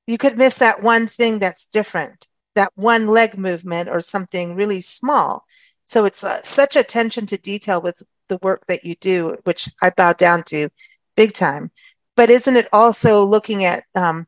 you 0.05 0.17
could 0.19 0.37
miss 0.37 0.59
that 0.59 0.83
one 0.83 1.07
thing 1.07 1.39
that's 1.39 1.65
different 1.65 2.27
that 2.55 2.71
one 2.75 3.07
leg 3.07 3.37
movement 3.37 3.89
or 3.89 4.01
something 4.01 4.53
really 4.53 4.81
small. 4.81 5.45
So 5.87 6.05
it's 6.05 6.23
uh, 6.23 6.41
such 6.43 6.75
attention 6.75 7.25
to 7.27 7.37
detail 7.37 7.81
with 7.81 8.03
the 8.27 8.37
work 8.41 8.65
that 8.67 8.83
you 8.83 8.95
do 8.95 9.37
which 9.43 9.69
i 9.81 9.89
bow 9.89 10.13
down 10.13 10.43
to 10.43 10.69
big 11.15 11.33
time. 11.33 11.71
But 12.15 12.29
isn't 12.29 12.55
it 12.55 12.67
also 12.73 13.25
looking 13.25 13.63
at 13.63 13.85
um, 13.95 14.27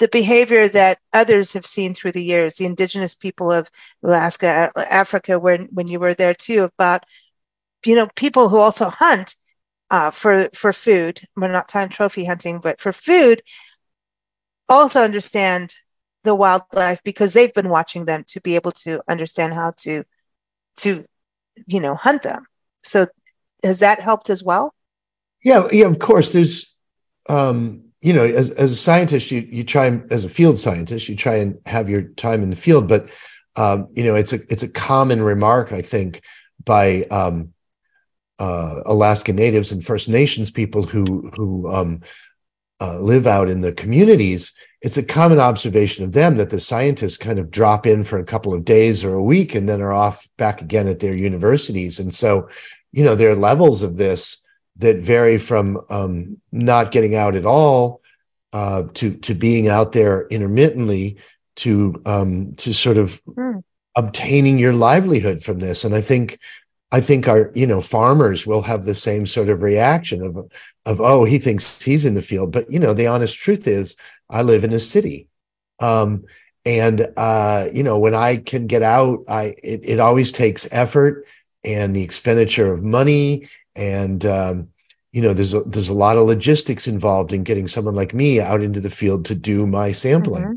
the 0.00 0.08
behavior 0.08 0.66
that 0.66 0.98
others 1.12 1.52
have 1.52 1.66
seen 1.66 1.94
through 1.94 2.12
the 2.12 2.24
years, 2.24 2.56
the 2.56 2.64
indigenous 2.64 3.14
people 3.14 3.52
of 3.52 3.70
Alaska, 4.02 4.72
Africa, 4.76 5.38
when 5.38 5.66
when 5.66 5.86
you 5.86 6.00
were 6.00 6.14
there 6.14 6.34
too, 6.34 6.64
about 6.64 7.04
you 7.84 7.94
know 7.94 8.08
people 8.16 8.48
who 8.48 8.56
also 8.56 8.88
hunt 8.88 9.36
uh, 9.90 10.10
for 10.10 10.48
for 10.54 10.72
food. 10.72 11.22
We're 11.36 11.52
not 11.52 11.68
time 11.68 11.90
trophy 11.90 12.24
hunting, 12.24 12.60
but 12.60 12.80
for 12.80 12.92
food, 12.92 13.42
also 14.68 15.02
understand 15.02 15.74
the 16.24 16.34
wildlife 16.34 17.02
because 17.04 17.34
they've 17.34 17.54
been 17.54 17.68
watching 17.68 18.06
them 18.06 18.24
to 18.28 18.40
be 18.40 18.54
able 18.54 18.72
to 18.72 19.02
understand 19.06 19.54
how 19.54 19.72
to 19.78 20.04
to 20.78 21.04
you 21.66 21.80
know 21.80 21.94
hunt 21.94 22.22
them. 22.22 22.46
So 22.82 23.06
has 23.62 23.80
that 23.80 24.00
helped 24.00 24.30
as 24.30 24.42
well? 24.42 24.74
Yeah 25.44 25.68
yeah 25.70 25.86
of 25.86 25.98
course. 25.98 26.30
There's 26.30 26.74
um 27.28 27.89
you 28.00 28.12
know 28.12 28.24
as, 28.24 28.50
as 28.50 28.72
a 28.72 28.76
scientist 28.76 29.30
you 29.30 29.46
you 29.50 29.64
try 29.64 30.00
as 30.10 30.24
a 30.24 30.28
field 30.28 30.58
scientist 30.58 31.08
you 31.08 31.16
try 31.16 31.36
and 31.36 31.58
have 31.66 31.88
your 31.88 32.02
time 32.02 32.42
in 32.42 32.50
the 32.50 32.56
field 32.56 32.88
but 32.88 33.08
um 33.56 33.88
you 33.94 34.04
know 34.04 34.14
it's 34.14 34.32
a 34.32 34.38
it's 34.48 34.62
a 34.62 34.68
common 34.68 35.22
remark 35.22 35.72
i 35.72 35.82
think 35.82 36.22
by 36.64 37.02
um 37.10 37.52
uh, 38.40 38.80
Alaska 38.86 39.34
Natives 39.34 39.70
and 39.70 39.84
First 39.84 40.08
Nations 40.08 40.50
people 40.50 40.82
who 40.82 41.30
who 41.36 41.70
um, 41.70 42.00
uh, 42.80 42.98
live 42.98 43.26
out 43.26 43.50
in 43.50 43.60
the 43.60 43.72
communities, 43.72 44.52
it's 44.80 44.96
a 44.96 45.02
common 45.02 45.38
observation 45.38 46.04
of 46.04 46.12
them 46.12 46.36
that 46.36 46.48
the 46.48 46.58
scientists 46.58 47.18
kind 47.18 47.38
of 47.38 47.50
drop 47.50 47.86
in 47.86 48.02
for 48.02 48.18
a 48.18 48.24
couple 48.24 48.54
of 48.54 48.64
days 48.64 49.04
or 49.04 49.14
a 49.14 49.22
week 49.22 49.54
and 49.54 49.68
then 49.68 49.82
are 49.82 49.92
off 49.92 50.26
back 50.38 50.62
again 50.62 50.88
at 50.88 51.00
their 51.00 51.14
universities. 51.14 52.00
And 52.00 52.14
so, 52.14 52.48
you 52.92 53.04
know, 53.04 53.14
there 53.14 53.30
are 53.30 53.36
levels 53.36 53.82
of 53.82 53.96
this 53.98 54.42
that 54.80 54.98
vary 54.98 55.38
from 55.38 55.80
um, 55.88 56.40
not 56.50 56.90
getting 56.90 57.14
out 57.14 57.34
at 57.34 57.46
all 57.46 58.00
uh, 58.52 58.82
to 58.94 59.14
to 59.16 59.34
being 59.34 59.68
out 59.68 59.92
there 59.92 60.26
intermittently 60.28 61.16
to 61.56 62.00
um, 62.06 62.54
to 62.56 62.72
sort 62.72 62.96
of 62.96 63.22
mm. 63.24 63.62
obtaining 63.94 64.58
your 64.58 64.72
livelihood 64.72 65.42
from 65.42 65.58
this. 65.58 65.84
And 65.84 65.94
I 65.94 66.00
think 66.00 66.38
I 66.92 67.00
think 67.00 67.28
our, 67.28 67.52
you 67.54 67.66
know, 67.66 67.80
farmers 67.80 68.46
will 68.46 68.62
have 68.62 68.84
the 68.84 68.94
same 68.94 69.26
sort 69.26 69.48
of 69.48 69.62
reaction 69.62 70.22
of, 70.22 70.36
of, 70.86 71.00
oh, 71.00 71.24
he 71.24 71.38
thinks 71.38 71.80
he's 71.80 72.04
in 72.04 72.14
the 72.14 72.22
field. 72.22 72.50
But, 72.50 72.70
you 72.70 72.80
know, 72.80 72.94
the 72.94 73.06
honest 73.06 73.38
truth 73.38 73.68
is 73.68 73.94
I 74.28 74.42
live 74.42 74.64
in 74.64 74.72
a 74.72 74.80
city. 74.80 75.28
Um, 75.78 76.24
and, 76.64 77.08
uh, 77.16 77.68
you 77.72 77.84
know, 77.84 77.98
when 78.00 78.14
I 78.14 78.38
can 78.38 78.66
get 78.66 78.82
out, 78.82 79.20
I, 79.28 79.54
it, 79.62 79.80
it 79.84 80.00
always 80.00 80.32
takes 80.32 80.66
effort 80.72 81.26
and 81.62 81.94
the 81.94 82.02
expenditure 82.02 82.72
of 82.72 82.82
money. 82.82 83.46
And, 83.76 84.24
um, 84.24 84.68
you 85.12 85.22
know, 85.22 85.32
there's 85.32 85.54
a, 85.54 85.60
there's 85.60 85.88
a 85.88 85.94
lot 85.94 86.16
of 86.16 86.26
logistics 86.26 86.86
involved 86.86 87.32
in 87.32 87.44
getting 87.44 87.68
someone 87.68 87.94
like 87.94 88.14
me 88.14 88.40
out 88.40 88.62
into 88.62 88.80
the 88.80 88.90
field 88.90 89.24
to 89.26 89.34
do 89.34 89.66
my 89.66 89.92
sampling. 89.92 90.44
Mm-hmm. 90.44 90.54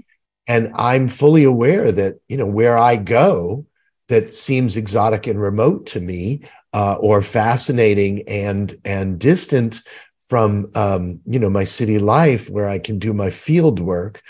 And 0.48 0.72
I'm 0.76 1.08
fully 1.08 1.44
aware 1.44 1.92
that, 1.92 2.20
you 2.28 2.38
know, 2.38 2.46
where 2.46 2.78
I 2.78 2.98
go, 2.98 3.66
that 4.10 4.34
seems 4.34 4.76
exotic 4.76 5.28
and 5.28 5.42
remote 5.42 5.86
to 5.88 6.02
me 6.02 6.44
uh, 6.74 6.98
or 7.00 7.22
fascinating 7.22 8.28
and 8.28 8.78
and 8.84 9.20
distant 9.20 9.82
from 10.30 10.72
um, 10.76 11.20
you 11.26 11.40
know 11.40 11.50
my 11.50 11.64
city 11.64 12.00
life 12.00 12.50
where 12.50 12.68
I 12.68 12.80
can 12.80 13.00
do 13.00 13.14
my 13.14 13.30
field 13.30 13.80
work 13.80 14.22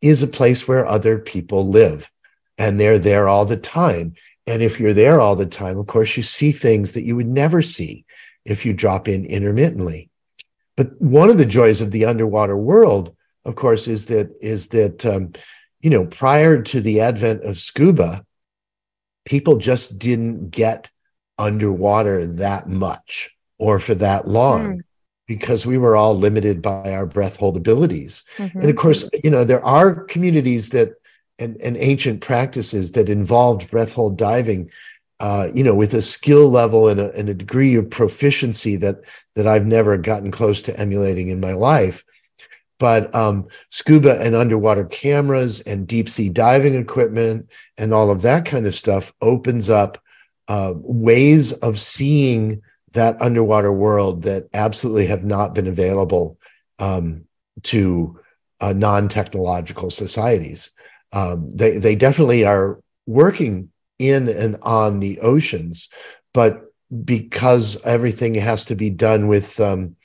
is 0.00 0.22
a 0.22 0.26
place 0.26 0.66
where 0.66 0.86
other 0.86 1.18
people 1.18 1.66
live 1.66 2.10
and 2.58 2.78
they're 2.78 2.98
there 2.98 3.28
all 3.28 3.44
the 3.44 3.56
time 3.56 4.14
and 4.46 4.62
if 4.62 4.80
you're 4.80 4.92
there 4.92 5.20
all 5.20 5.36
the 5.36 5.46
time 5.46 5.78
of 5.78 5.86
course 5.86 6.16
you 6.16 6.22
see 6.22 6.52
things 6.52 6.92
that 6.92 7.04
you 7.04 7.14
would 7.16 7.28
never 7.28 7.62
see 7.62 8.04
if 8.44 8.66
you 8.66 8.72
drop 8.72 9.08
in 9.08 9.24
intermittently 9.24 10.10
but 10.76 11.00
one 11.00 11.30
of 11.30 11.38
the 11.38 11.44
joys 11.44 11.80
of 11.80 11.90
the 11.90 12.04
underwater 12.04 12.56
world 12.56 13.14
of 13.44 13.54
course 13.56 13.88
is 13.88 14.06
that 14.06 14.36
is 14.40 14.68
that 14.68 15.04
um, 15.06 15.32
you 15.80 15.90
know 15.90 16.06
prior 16.06 16.62
to 16.62 16.80
the 16.80 17.00
advent 17.00 17.42
of 17.44 17.58
scuba 17.58 18.24
people 19.24 19.56
just 19.56 19.98
didn't 19.98 20.50
get 20.50 20.90
underwater 21.38 22.26
that 22.26 22.68
much 22.68 23.30
or 23.58 23.78
for 23.78 23.94
that 23.94 24.28
long 24.28 24.78
mm. 24.78 24.80
because 25.26 25.64
we 25.64 25.78
were 25.78 25.96
all 25.96 26.16
limited 26.16 26.60
by 26.60 26.92
our 26.92 27.06
breath 27.06 27.36
hold 27.36 27.56
abilities. 27.56 28.24
Mm-hmm. 28.36 28.60
And 28.60 28.70
of 28.70 28.76
course, 28.76 29.08
you 29.22 29.30
know, 29.30 29.44
there 29.44 29.64
are 29.64 30.04
communities 30.04 30.70
that 30.70 30.94
and, 31.38 31.60
and 31.60 31.76
ancient 31.76 32.20
practices 32.20 32.92
that 32.92 33.08
involved 33.08 33.70
breath 33.70 33.92
hold 33.92 34.16
diving. 34.16 34.70
Uh, 35.22 35.52
you 35.54 35.62
know, 35.62 35.74
with 35.74 35.94
a 35.94 36.02
skill 36.02 36.50
level 36.50 36.88
and 36.88 36.98
a, 36.98 37.12
and 37.14 37.28
a 37.28 37.34
degree 37.34 37.76
of 37.76 37.88
proficiency 37.88 38.74
that 38.74 38.96
that 39.36 39.46
I've 39.46 39.66
never 39.66 39.96
gotten 39.96 40.32
close 40.32 40.62
to 40.62 40.76
emulating 40.76 41.28
in 41.28 41.38
my 41.38 41.52
life, 41.52 42.04
but 42.80 43.14
um, 43.14 43.46
scuba 43.70 44.20
and 44.20 44.34
underwater 44.34 44.84
cameras 44.84 45.60
and 45.60 45.86
deep 45.86 46.08
sea 46.08 46.28
diving 46.28 46.74
equipment 46.74 47.48
and 47.78 47.94
all 47.94 48.10
of 48.10 48.22
that 48.22 48.44
kind 48.46 48.66
of 48.66 48.74
stuff 48.74 49.12
opens 49.20 49.70
up 49.70 50.02
uh, 50.48 50.74
ways 50.76 51.52
of 51.52 51.78
seeing 51.78 52.60
that 52.90 53.22
underwater 53.22 53.72
world 53.72 54.22
that 54.22 54.48
absolutely 54.52 55.06
have 55.06 55.24
not 55.24 55.54
been 55.54 55.68
available 55.68 56.36
um, 56.80 57.24
to 57.62 58.18
uh, 58.60 58.72
non-technological 58.72 59.90
societies. 59.90 60.72
Um, 61.12 61.54
they 61.54 61.78
they 61.78 61.94
definitely 61.94 62.44
are 62.44 62.80
working 63.06 63.71
in 64.02 64.28
and 64.28 64.56
on 64.62 65.00
the 65.00 65.20
oceans, 65.20 65.88
but 66.34 66.72
because 67.04 67.80
everything 67.84 68.34
has 68.34 68.66
to 68.66 68.74
be 68.74 68.90
done 68.90 69.26
with 69.26 69.58
um, 69.60 69.96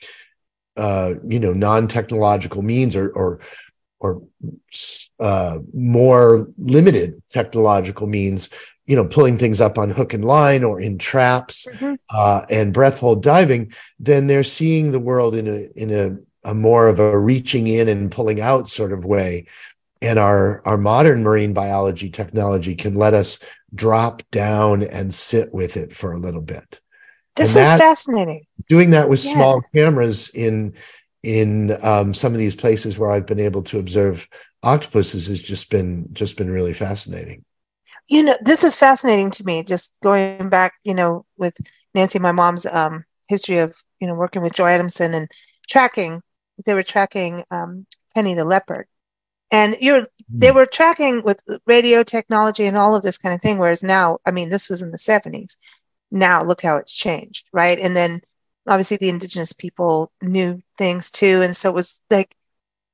uh, 0.76 1.14
you 1.26 1.40
know 1.40 1.52
non-technological 1.52 2.62
means 2.62 2.96
or 2.96 3.10
or 3.10 3.40
or 4.00 4.22
uh, 5.20 5.58
more 5.74 6.46
limited 6.56 7.20
technological 7.28 8.06
means 8.06 8.48
you 8.86 8.96
know 8.96 9.04
pulling 9.04 9.36
things 9.36 9.60
up 9.60 9.76
on 9.76 9.90
hook 9.90 10.14
and 10.14 10.24
line 10.24 10.64
or 10.64 10.80
in 10.80 10.96
traps 10.96 11.66
mm-hmm. 11.72 11.94
uh, 12.10 12.46
and 12.48 12.72
breath 12.72 12.98
hold 13.00 13.22
diving 13.22 13.72
then 13.98 14.26
they're 14.26 14.44
seeing 14.44 14.92
the 14.92 15.00
world 15.00 15.34
in 15.34 15.46
a 15.46 15.68
in 15.76 15.90
a, 15.90 16.48
a 16.50 16.54
more 16.54 16.88
of 16.88 17.00
a 17.00 17.18
reaching 17.18 17.66
in 17.66 17.88
and 17.88 18.10
pulling 18.10 18.40
out 18.40 18.68
sort 18.68 18.92
of 18.92 19.04
way 19.04 19.46
and 20.00 20.18
our 20.18 20.62
our 20.64 20.78
modern 20.78 21.22
marine 21.22 21.52
biology 21.52 22.10
technology 22.10 22.74
can 22.74 22.94
let 22.94 23.14
us 23.14 23.38
drop 23.74 24.22
down 24.30 24.82
and 24.82 25.14
sit 25.14 25.52
with 25.52 25.76
it 25.76 25.94
for 25.94 26.12
a 26.12 26.18
little 26.18 26.40
bit 26.40 26.80
this 27.38 27.54
and 27.54 27.62
is 27.62 27.68
that, 27.68 27.78
fascinating. 27.78 28.46
Doing 28.68 28.90
that 28.90 29.08
with 29.08 29.24
yeah. 29.24 29.34
small 29.34 29.62
cameras 29.74 30.28
in 30.30 30.74
in 31.22 31.76
um, 31.84 32.14
some 32.14 32.32
of 32.32 32.38
these 32.38 32.54
places 32.54 32.98
where 32.98 33.10
I've 33.10 33.26
been 33.26 33.40
able 33.40 33.62
to 33.64 33.78
observe 33.78 34.28
octopuses 34.62 35.26
has 35.28 35.40
just 35.40 35.70
been 35.70 36.08
just 36.12 36.36
been 36.36 36.50
really 36.50 36.74
fascinating. 36.74 37.44
You 38.08 38.24
know, 38.24 38.38
this 38.40 38.64
is 38.64 38.74
fascinating 38.74 39.30
to 39.32 39.44
me. 39.44 39.62
Just 39.62 39.98
going 40.02 40.48
back, 40.48 40.74
you 40.84 40.94
know, 40.94 41.26
with 41.36 41.56
Nancy, 41.94 42.18
my 42.18 42.32
mom's 42.32 42.66
um, 42.66 43.04
history 43.28 43.58
of 43.58 43.76
you 44.00 44.06
know 44.06 44.14
working 44.14 44.42
with 44.42 44.54
Joy 44.54 44.70
Adamson 44.70 45.14
and 45.14 45.30
tracking. 45.68 46.22
They 46.66 46.74
were 46.74 46.82
tracking 46.82 47.44
um, 47.50 47.86
Penny 48.14 48.34
the 48.34 48.44
leopard, 48.44 48.86
and 49.50 49.76
you're 49.80 50.06
they 50.28 50.50
hmm. 50.50 50.56
were 50.56 50.66
tracking 50.66 51.22
with 51.24 51.42
radio 51.66 52.02
technology 52.02 52.64
and 52.64 52.76
all 52.76 52.94
of 52.94 53.02
this 53.02 53.18
kind 53.18 53.34
of 53.34 53.40
thing. 53.40 53.58
Whereas 53.58 53.82
now, 53.82 54.18
I 54.26 54.30
mean, 54.30 54.50
this 54.50 54.68
was 54.68 54.82
in 54.82 54.90
the 54.90 54.98
seventies 54.98 55.56
now 56.10 56.42
look 56.42 56.62
how 56.62 56.76
it's 56.76 56.92
changed 56.92 57.48
right 57.52 57.78
and 57.78 57.94
then 57.94 58.20
obviously 58.66 58.96
the 58.96 59.08
indigenous 59.08 59.52
people 59.52 60.10
knew 60.22 60.62
things 60.76 61.10
too 61.10 61.42
and 61.42 61.56
so 61.56 61.70
it 61.70 61.74
was 61.74 62.02
like 62.10 62.34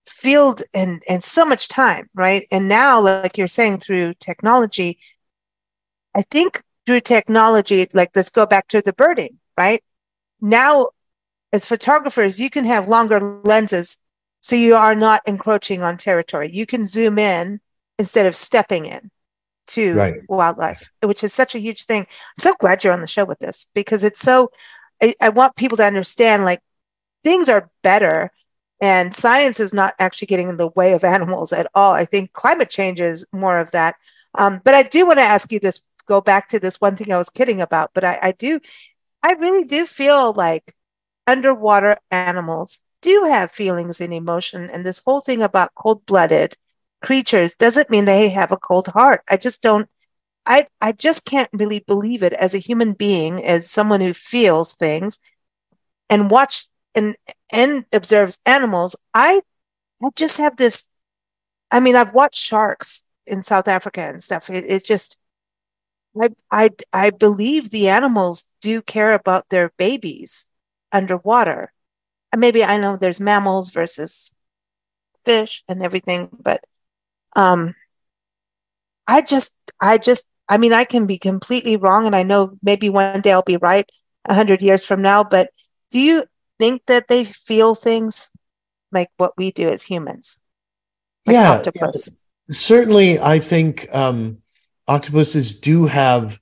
field 0.07 0.63
and 0.73 1.03
and 1.09 1.23
so 1.25 1.45
much 1.45 1.69
time 1.69 2.09
right 2.15 2.47
and 2.51 2.69
now 2.69 3.01
like 3.01 3.39
you're 3.39 3.49
saying 3.49 3.79
through 3.79 4.13
technology 4.15 4.99
i 6.15 6.23
think 6.23 6.63
through 6.85 7.01
technology 7.01 7.87
like 7.95 8.11
let's 8.15 8.31
go 8.31 8.45
back 8.45 8.69
to 8.69 8.83
the 8.83 8.93
birding 8.93 9.39
right 9.57 9.83
now 10.41 10.89
as 11.53 11.65
photographers 11.65 12.39
you 12.39 12.51
can 12.51 12.65
have 12.65 12.89
longer 12.89 13.41
lenses 13.45 14.04
so 14.45 14.57
you 14.57 14.75
are 14.75 14.95
not 14.95 15.23
encroaching 15.27 15.83
on 15.83 15.97
territory 15.97 16.51
you 16.53 16.67
can 16.67 16.85
zoom 16.85 17.19
in 17.19 17.61
instead 17.99 18.27
of 18.27 18.37
stepping 18.37 18.87
in 18.87 19.11
to 19.67 19.95
right. 19.95 20.15
wildlife, 20.29 20.91
which 21.03 21.25
is 21.25 21.33
such 21.33 21.55
a 21.55 21.59
huge 21.59 21.85
thing. 21.85 22.03
I'm 22.03 22.41
so 22.41 22.55
glad 22.59 22.85
you're 22.85 22.93
on 22.93 23.01
the 23.01 23.07
show 23.07 23.25
with 23.25 23.39
this 23.39 23.67
because 23.75 24.05
it's 24.05 24.21
so, 24.21 24.51
I, 25.03 25.15
I 25.21 25.31
want 25.31 25.57
people 25.57 25.77
to 25.79 25.85
understand 25.85 26.45
like 26.45 26.61
things 27.23 27.49
are 27.49 27.71
better 27.83 28.31
and 28.81 29.15
science 29.15 29.61
is 29.61 29.73
not 29.73 29.95
actually 29.99 30.27
getting 30.27 30.49
in 30.49 30.57
the 30.57 30.69
way 30.69 30.93
of 30.93 31.05
animals 31.17 31.53
at 31.53 31.67
all. 31.75 31.93
I 31.93 32.05
think 32.05 32.33
climate 32.33 32.71
change 32.71 33.01
is 33.01 33.27
more 33.33 33.59
of 33.59 33.71
that. 33.71 33.97
Um, 34.35 34.61
but 34.65 34.75
I 34.75 34.83
do 34.83 35.07
want 35.07 35.19
to 35.19 35.23
ask 35.23 35.51
you 35.53 35.61
this, 35.61 35.81
go 36.07 36.21
back 36.21 36.49
to 36.49 36.61
this 36.61 36.81
one 36.81 36.97
thing 36.97 37.13
I 37.13 37.19
was 37.19 37.31
kidding 37.31 37.63
about, 37.63 37.93
but 37.95 38.05
I, 38.05 38.19
I 38.21 38.33
do, 38.33 38.61
I 39.23 39.33
really 39.33 39.65
do 39.65 39.87
feel 39.87 40.33
like 40.35 40.75
underwater 41.27 41.97
animals 42.11 42.81
do 43.05 43.25
have 43.29 43.53
feelings 43.53 44.01
and 44.01 44.13
emotion. 44.15 44.71
And 44.73 44.85
this 44.87 45.03
whole 45.07 45.21
thing 45.23 45.43
about 45.43 45.77
cold 45.77 46.07
blooded 46.07 46.57
creatures 47.03 47.55
doesn't 47.57 47.91
mean 47.91 48.07
they 48.07 48.31
have 48.31 48.53
a 48.53 48.57
cold 48.59 48.89
heart. 48.89 49.23
I 49.31 49.37
just 49.39 49.63
don't 49.63 49.89
I 50.47 50.69
I 50.81 50.93
just 50.93 51.27
can't 51.27 51.51
really 51.53 51.81
believe 51.81 52.23
it 52.25 52.33
as 52.35 52.55
a 52.55 52.59
human 52.59 52.95
being, 52.95 53.45
as 53.45 53.71
someone 53.71 54.01
who 54.03 54.15
feels 54.15 54.75
things 54.75 55.21
and 56.11 56.31
watch 56.31 56.67
and 56.95 57.17
and 57.51 57.87
observes 57.93 58.39
animals. 58.47 58.97
I 59.15 59.43
I 60.05 60.09
just 60.17 60.39
have 60.39 60.57
this 60.57 60.91
I 61.71 61.81
mean, 61.81 61.97
I've 61.97 62.15
watched 62.15 62.41
sharks 62.41 63.05
in 63.27 63.43
South 63.43 63.69
Africa 63.69 64.03
and 64.03 64.23
stuff. 64.23 64.51
It, 64.51 64.65
it's 64.69 64.89
just 64.89 65.19
I, 66.21 66.29
I 66.51 66.71
I 66.93 67.11
believe 67.11 67.71
the 67.71 67.89
animals 67.89 68.53
do 68.61 68.83
care 68.83 69.15
about 69.15 69.49
their 69.49 69.71
babies 69.77 70.47
underwater. 70.93 71.73
And 72.35 72.41
maybe 72.41 72.64
I 72.64 72.78
know 72.78 72.97
there's 72.97 73.20
mammals 73.20 73.70
versus 73.70 74.35
fish 75.24 75.62
and 75.68 75.85
everything, 75.85 76.30
but 76.32 76.64
um, 77.37 77.76
I 79.07 79.22
just, 79.22 79.55
I 79.80 79.99
just, 79.99 80.24
I 80.49 80.57
mean, 80.57 80.72
I 80.72 80.82
can 80.82 81.07
be 81.07 81.16
completely 81.16 81.76
wrong, 81.76 82.07
and 82.07 82.16
I 82.16 82.24
know 82.24 82.59
maybe 82.61 82.91
one 82.91 83.20
day 83.20 83.30
I'll 83.30 83.43
be 83.43 83.57
right 83.57 83.89
a 84.24 84.35
hundred 84.35 84.62
years 84.62 84.85
from 84.85 85.01
now. 85.01 85.22
But 85.22 85.51
do 85.93 86.01
you 86.01 86.24
think 86.59 86.82
that 86.89 87.07
they 87.07 87.22
feel 87.22 87.76
things 87.76 88.32
like 88.91 89.11
what 89.16 89.35
we 89.39 89.53
do 89.53 89.68
as 89.68 89.85
humans? 89.85 90.41
Like 91.26 91.35
yeah, 91.35 91.53
octopus. 91.53 92.11
certainly. 92.51 93.20
I 93.20 93.39
think 93.39 93.87
um, 93.95 94.39
octopuses 94.89 95.55
do 95.55 95.87
have 95.87 96.41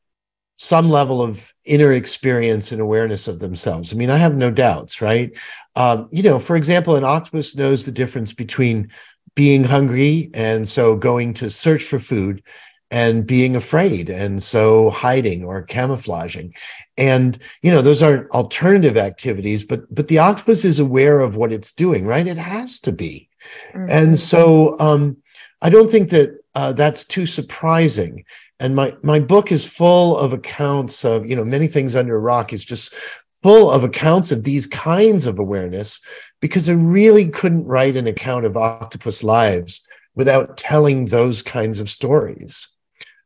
some 0.62 0.88
level 0.88 1.20
of 1.20 1.52
inner 1.64 1.92
experience 1.92 2.70
and 2.70 2.80
awareness 2.80 3.26
of 3.26 3.40
themselves. 3.40 3.92
I 3.92 3.96
mean, 3.96 4.10
I 4.10 4.16
have 4.16 4.36
no 4.36 4.48
doubts, 4.48 5.02
right? 5.02 5.36
Um, 5.74 6.08
you 6.12 6.22
know, 6.22 6.38
for 6.38 6.54
example, 6.54 6.94
an 6.94 7.02
octopus 7.02 7.56
knows 7.56 7.84
the 7.84 7.90
difference 7.90 8.32
between 8.32 8.88
being 9.34 9.64
hungry 9.64 10.30
and 10.34 10.68
so 10.68 10.94
going 10.94 11.34
to 11.34 11.50
search 11.50 11.82
for 11.82 11.98
food 11.98 12.44
and 12.92 13.26
being 13.26 13.56
afraid 13.56 14.08
and 14.08 14.40
so 14.40 14.90
hiding 14.90 15.42
or 15.42 15.62
camouflaging 15.62 16.54
and 16.96 17.38
you 17.62 17.70
know 17.70 17.80
those 17.80 18.02
aren't 18.02 18.30
alternative 18.32 18.98
activities 18.98 19.64
but 19.64 19.92
but 19.92 20.08
the 20.08 20.18
octopus 20.18 20.62
is 20.62 20.78
aware 20.78 21.20
of 21.20 21.34
what 21.34 21.54
it's 21.54 21.72
doing 21.72 22.04
right 22.04 22.26
it 22.26 22.36
has 22.36 22.78
to 22.80 22.92
be 22.92 23.30
mm-hmm. 23.72 23.86
and 23.88 24.18
so 24.18 24.78
um 24.78 25.16
i 25.62 25.70
don't 25.70 25.90
think 25.90 26.10
that 26.10 26.38
uh, 26.54 26.70
that's 26.70 27.06
too 27.06 27.24
surprising 27.24 28.22
and 28.62 28.76
my 28.76 28.96
my 29.02 29.18
book 29.18 29.50
is 29.50 29.66
full 29.66 30.16
of 30.16 30.32
accounts 30.32 31.04
of 31.04 31.26
you 31.26 31.34
know 31.34 31.44
many 31.44 31.66
things 31.66 31.96
under 31.96 32.16
a 32.16 32.20
rock 32.20 32.52
is 32.52 32.64
just 32.64 32.94
full 33.42 33.70
of 33.70 33.82
accounts 33.82 34.30
of 34.30 34.44
these 34.44 34.68
kinds 34.68 35.26
of 35.26 35.40
awareness 35.40 36.00
because 36.40 36.68
I 36.68 36.74
really 36.74 37.28
couldn't 37.28 37.66
write 37.66 37.96
an 37.96 38.06
account 38.06 38.46
of 38.46 38.56
octopus 38.56 39.24
lives 39.24 39.84
without 40.14 40.56
telling 40.56 41.06
those 41.06 41.42
kinds 41.42 41.80
of 41.80 41.90
stories. 41.90 42.68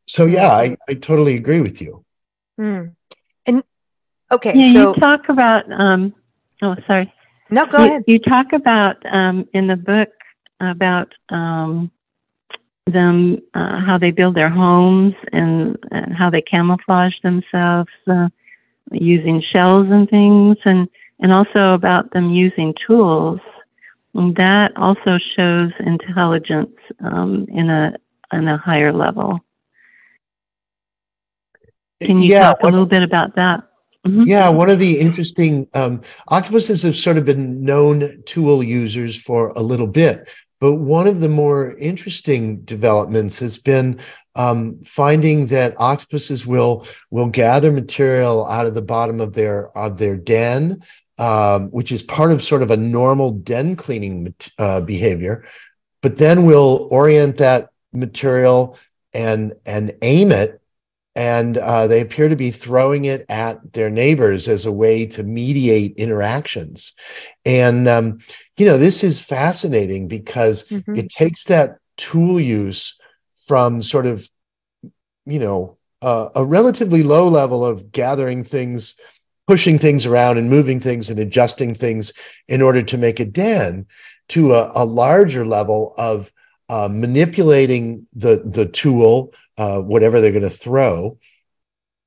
So 0.07 0.25
yeah, 0.25 0.51
I, 0.51 0.75
I 0.89 0.95
totally 0.95 1.35
agree 1.35 1.61
with 1.61 1.81
you. 1.81 2.03
Mm. 2.59 2.95
And 3.45 3.63
okay, 4.31 4.53
yeah, 4.55 4.73
so 4.73 4.95
you 4.95 4.99
talk 4.99 5.29
about 5.29 5.71
um 5.71 6.15
oh 6.63 6.75
sorry. 6.87 7.13
No, 7.51 7.67
go 7.67 7.77
you, 7.77 7.85
ahead. 7.85 8.03
You 8.07 8.19
talk 8.19 8.53
about 8.53 8.97
um 9.05 9.47
in 9.53 9.67
the 9.67 9.77
book 9.77 10.09
about 10.59 11.13
um 11.29 11.91
them 12.91 13.39
uh, 13.53 13.79
how 13.85 13.97
they 13.97 14.11
build 14.11 14.35
their 14.35 14.49
homes 14.49 15.13
and, 15.31 15.77
and 15.91 16.13
how 16.13 16.29
they 16.29 16.41
camouflage 16.41 17.13
themselves 17.23 17.89
uh, 18.07 18.27
using 18.91 19.43
shells 19.53 19.87
and 19.89 20.09
things 20.09 20.57
and 20.65 20.87
and 21.19 21.33
also 21.33 21.73
about 21.73 22.11
them 22.11 22.29
using 22.29 22.73
tools. 22.85 23.39
And 24.13 24.35
that 24.35 24.71
also 24.77 25.17
shows 25.35 25.71
intelligence 25.79 26.75
um, 27.03 27.47
in 27.49 27.69
a 27.69 27.93
in 28.31 28.47
a 28.47 28.57
higher 28.57 28.93
level. 28.93 29.39
Can 32.01 32.21
you 32.21 32.29
yeah, 32.29 32.53
talk 32.53 32.59
a 32.61 32.65
little 32.65 32.85
bit 32.85 33.03
about 33.03 33.35
that? 33.35 33.63
Mm-hmm. 34.05 34.23
Yeah, 34.25 34.49
one 34.49 34.69
of 34.69 34.79
the 34.79 34.99
interesting 34.99 35.67
um, 35.73 36.01
octopuses 36.29 36.83
have 36.83 36.95
sort 36.95 37.17
of 37.17 37.25
been 37.25 37.63
known 37.63 38.23
tool 38.25 38.63
users 38.63 39.17
for 39.17 39.49
a 39.49 39.61
little 39.61 39.87
bit, 39.87 40.29
but 40.59 40.75
one 40.75 41.07
of 41.07 41.19
the 41.19 41.29
more 41.29 41.77
interesting 41.77 42.61
developments 42.61 43.39
has 43.39 43.57
been 43.57 43.99
um, 44.35 44.79
finding 44.83 45.47
that 45.47 45.79
octopuses 45.79 46.45
will 46.45 46.85
will 47.11 47.27
gather 47.27 47.71
material 47.71 48.45
out 48.47 48.65
of 48.65 48.73
the 48.73 48.81
bottom 48.81 49.19
of 49.19 49.33
their 49.33 49.75
of 49.77 49.97
their 49.97 50.15
den 50.15 50.81
um, 51.17 51.69
which 51.69 51.91
is 51.91 52.03
part 52.03 52.31
of 52.31 52.43
sort 52.43 52.61
of 52.61 52.71
a 52.71 52.77
normal 52.77 53.31
den 53.31 53.75
cleaning 53.75 54.33
uh, 54.59 54.81
behavior, 54.81 55.45
but 56.01 56.17
then 56.17 56.45
we'll 56.45 56.87
orient 56.91 57.37
that 57.37 57.69
material 57.91 58.77
and 59.13 59.53
and 59.65 59.93
aim 60.03 60.31
it, 60.31 60.61
and 61.15 61.57
uh, 61.57 61.87
they 61.87 62.01
appear 62.01 62.29
to 62.29 62.35
be 62.35 62.51
throwing 62.51 63.05
it 63.05 63.25
at 63.29 63.73
their 63.73 63.89
neighbors 63.89 64.47
as 64.47 64.65
a 64.65 64.71
way 64.71 65.07
to 65.07 65.23
mediate 65.23 65.95
interactions. 65.97 66.93
And 67.45 67.87
um, 67.87 68.19
you 68.57 68.65
know, 68.65 68.77
this 68.77 69.03
is 69.03 69.21
fascinating 69.21 70.07
because 70.07 70.67
mm-hmm. 70.67 70.95
it 70.95 71.09
takes 71.09 71.45
that 71.45 71.77
tool 71.95 72.39
use 72.39 72.99
from 73.35 73.81
sort 73.81 74.05
of 74.05 74.27
you 75.25 75.39
know 75.39 75.77
uh, 76.01 76.29
a 76.35 76.45
relatively 76.45 77.03
low 77.03 77.27
level 77.27 77.65
of 77.65 77.91
gathering 77.91 78.43
things 78.43 78.95
pushing 79.47 79.79
things 79.79 80.05
around 80.05 80.37
and 80.37 80.49
moving 80.49 80.79
things 80.79 81.09
and 81.09 81.19
adjusting 81.19 81.73
things 81.73 82.11
in 82.47 82.61
order 82.61 82.83
to 82.83 82.97
make 82.97 83.19
a 83.19 83.25
den 83.25 83.85
to 84.27 84.53
a, 84.53 84.71
a 84.75 84.85
larger 84.85 85.45
level 85.45 85.93
of 85.97 86.31
uh, 86.69 86.89
manipulating 86.91 88.07
the 88.13 88.41
the 88.43 88.65
tool, 88.65 89.33
uh, 89.57 89.79
whatever 89.79 90.19
they're 90.19 90.31
going 90.31 90.43
to 90.43 90.49
throw, 90.49 91.17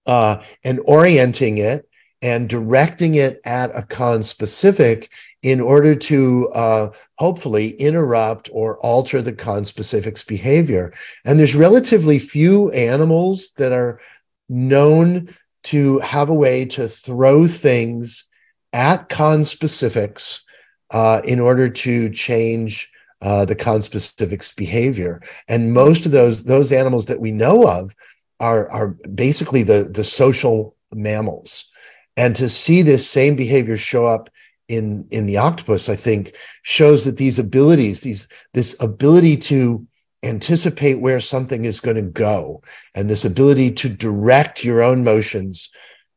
uh, 0.07 0.42
and 0.62 0.80
orienting 0.84 1.59
it 1.59 1.88
and 2.22 2.48
directing 2.48 3.14
it 3.14 3.40
at 3.44 3.74
a 3.74 3.80
conspecific 3.80 5.09
in 5.43 5.61
order 5.61 5.95
to 5.95 6.49
uh, 6.51 6.91
hopefully 7.18 7.70
interrupt 7.70 8.51
or 8.53 8.78
alter 8.78 9.22
the 9.22 9.32
conspecific's 9.32 10.24
behavior. 10.24 10.93
And 11.24 11.38
there's 11.38 11.55
relatively 11.55 12.18
few 12.18 12.70
animals 12.72 13.53
that 13.57 13.72
are 13.72 14.01
known 14.49 15.34
to 15.62 15.99
have 16.01 16.28
a 16.28 16.34
way 16.34 16.64
to 16.64 16.88
throw 16.88 17.47
things 17.47 18.24
at 18.72 19.09
conspecifics 19.09 20.43
uh, 20.91 21.20
in 21.24 21.41
order 21.41 21.68
to 21.68 22.11
change 22.11 22.91
uh, 23.22 23.45
the 23.45 23.57
conspecific's 23.57 24.53
behavior. 24.53 25.20
And 25.49 25.72
most 25.72 26.07
of 26.07 26.12
those 26.12 26.45
those 26.45 26.72
animals 26.72 27.07
that 27.07 27.20
we 27.20 27.32
know 27.32 27.68
of 27.68 27.95
are 28.41 28.68
are 28.70 28.88
basically 28.88 29.62
the 29.62 29.84
the 29.84 30.05
social 30.05 30.74
mammals. 30.93 31.70
And 32.16 32.34
to 32.36 32.51
see 32.51 32.82
this 32.82 33.09
same 33.09 33.36
behavior 33.36 33.76
show 33.76 34.07
up 34.07 34.30
in 34.71 35.07
in 35.11 35.27
the 35.27 35.37
octopus, 35.37 35.89
I 35.89 35.97
think 35.97 36.35
shows 36.62 37.05
that 37.05 37.16
these 37.16 37.39
abilities, 37.39 38.01
these 38.01 38.29
this 38.55 38.81
ability 38.81 39.37
to 39.37 39.87
anticipate 40.23 41.01
where 41.01 41.21
something 41.21 41.64
is 41.64 41.81
going 41.81 41.97
to 41.97 42.03
go 42.03 42.62
and 42.95 43.09
this 43.09 43.25
ability 43.25 43.73
to 43.73 43.89
direct 43.89 44.62
your 44.62 44.83
own 44.83 45.03
motions 45.03 45.71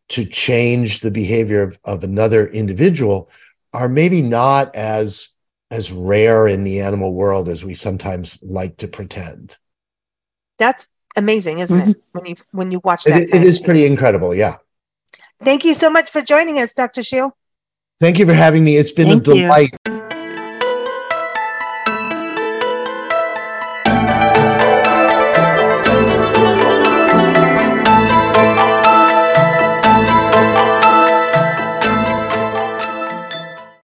to 0.10 0.26
change 0.26 1.00
the 1.00 1.10
behavior 1.10 1.64
of, 1.64 1.80
of 1.86 2.04
another 2.04 2.48
individual 2.48 3.30
are 3.74 3.90
maybe 3.90 4.22
not 4.22 4.76
as 4.76 5.30
as 5.72 5.92
rare 5.92 6.48
in 6.48 6.64
the 6.64 6.82
animal 6.82 7.14
world 7.14 7.50
as 7.50 7.64
we 7.64 7.74
sometimes 7.74 8.38
like 8.44 8.78
to 8.78 8.88
pretend. 8.88 9.58
That's 10.60 10.90
amazing 11.16 11.60
isn't 11.60 11.80
mm-hmm. 11.80 11.92
it? 11.92 12.04
When 12.12 12.26
you 12.26 12.36
when 12.52 12.72
you 12.72 12.82
watch 12.84 13.06
that 13.06 13.24
it, 13.24 13.34
it 13.34 13.44
is 13.44 13.58
pretty 13.58 13.86
incredible 13.86 14.36
yeah. 14.36 14.58
Thank 15.44 15.66
you 15.66 15.74
so 15.74 15.90
much 15.90 16.10
for 16.10 16.22
joining 16.22 16.60
us 16.60 16.74
dr 16.74 17.02
Scheel 17.04 17.36
thank 18.00 18.20
you 18.20 18.26
for 18.26 18.34
having 18.34 18.64
me 18.64 18.78
it's 18.78 18.92
been 18.92 19.10
thank 19.10 19.28
a 19.28 19.34
delight 19.34 19.76
you. 19.86 20.03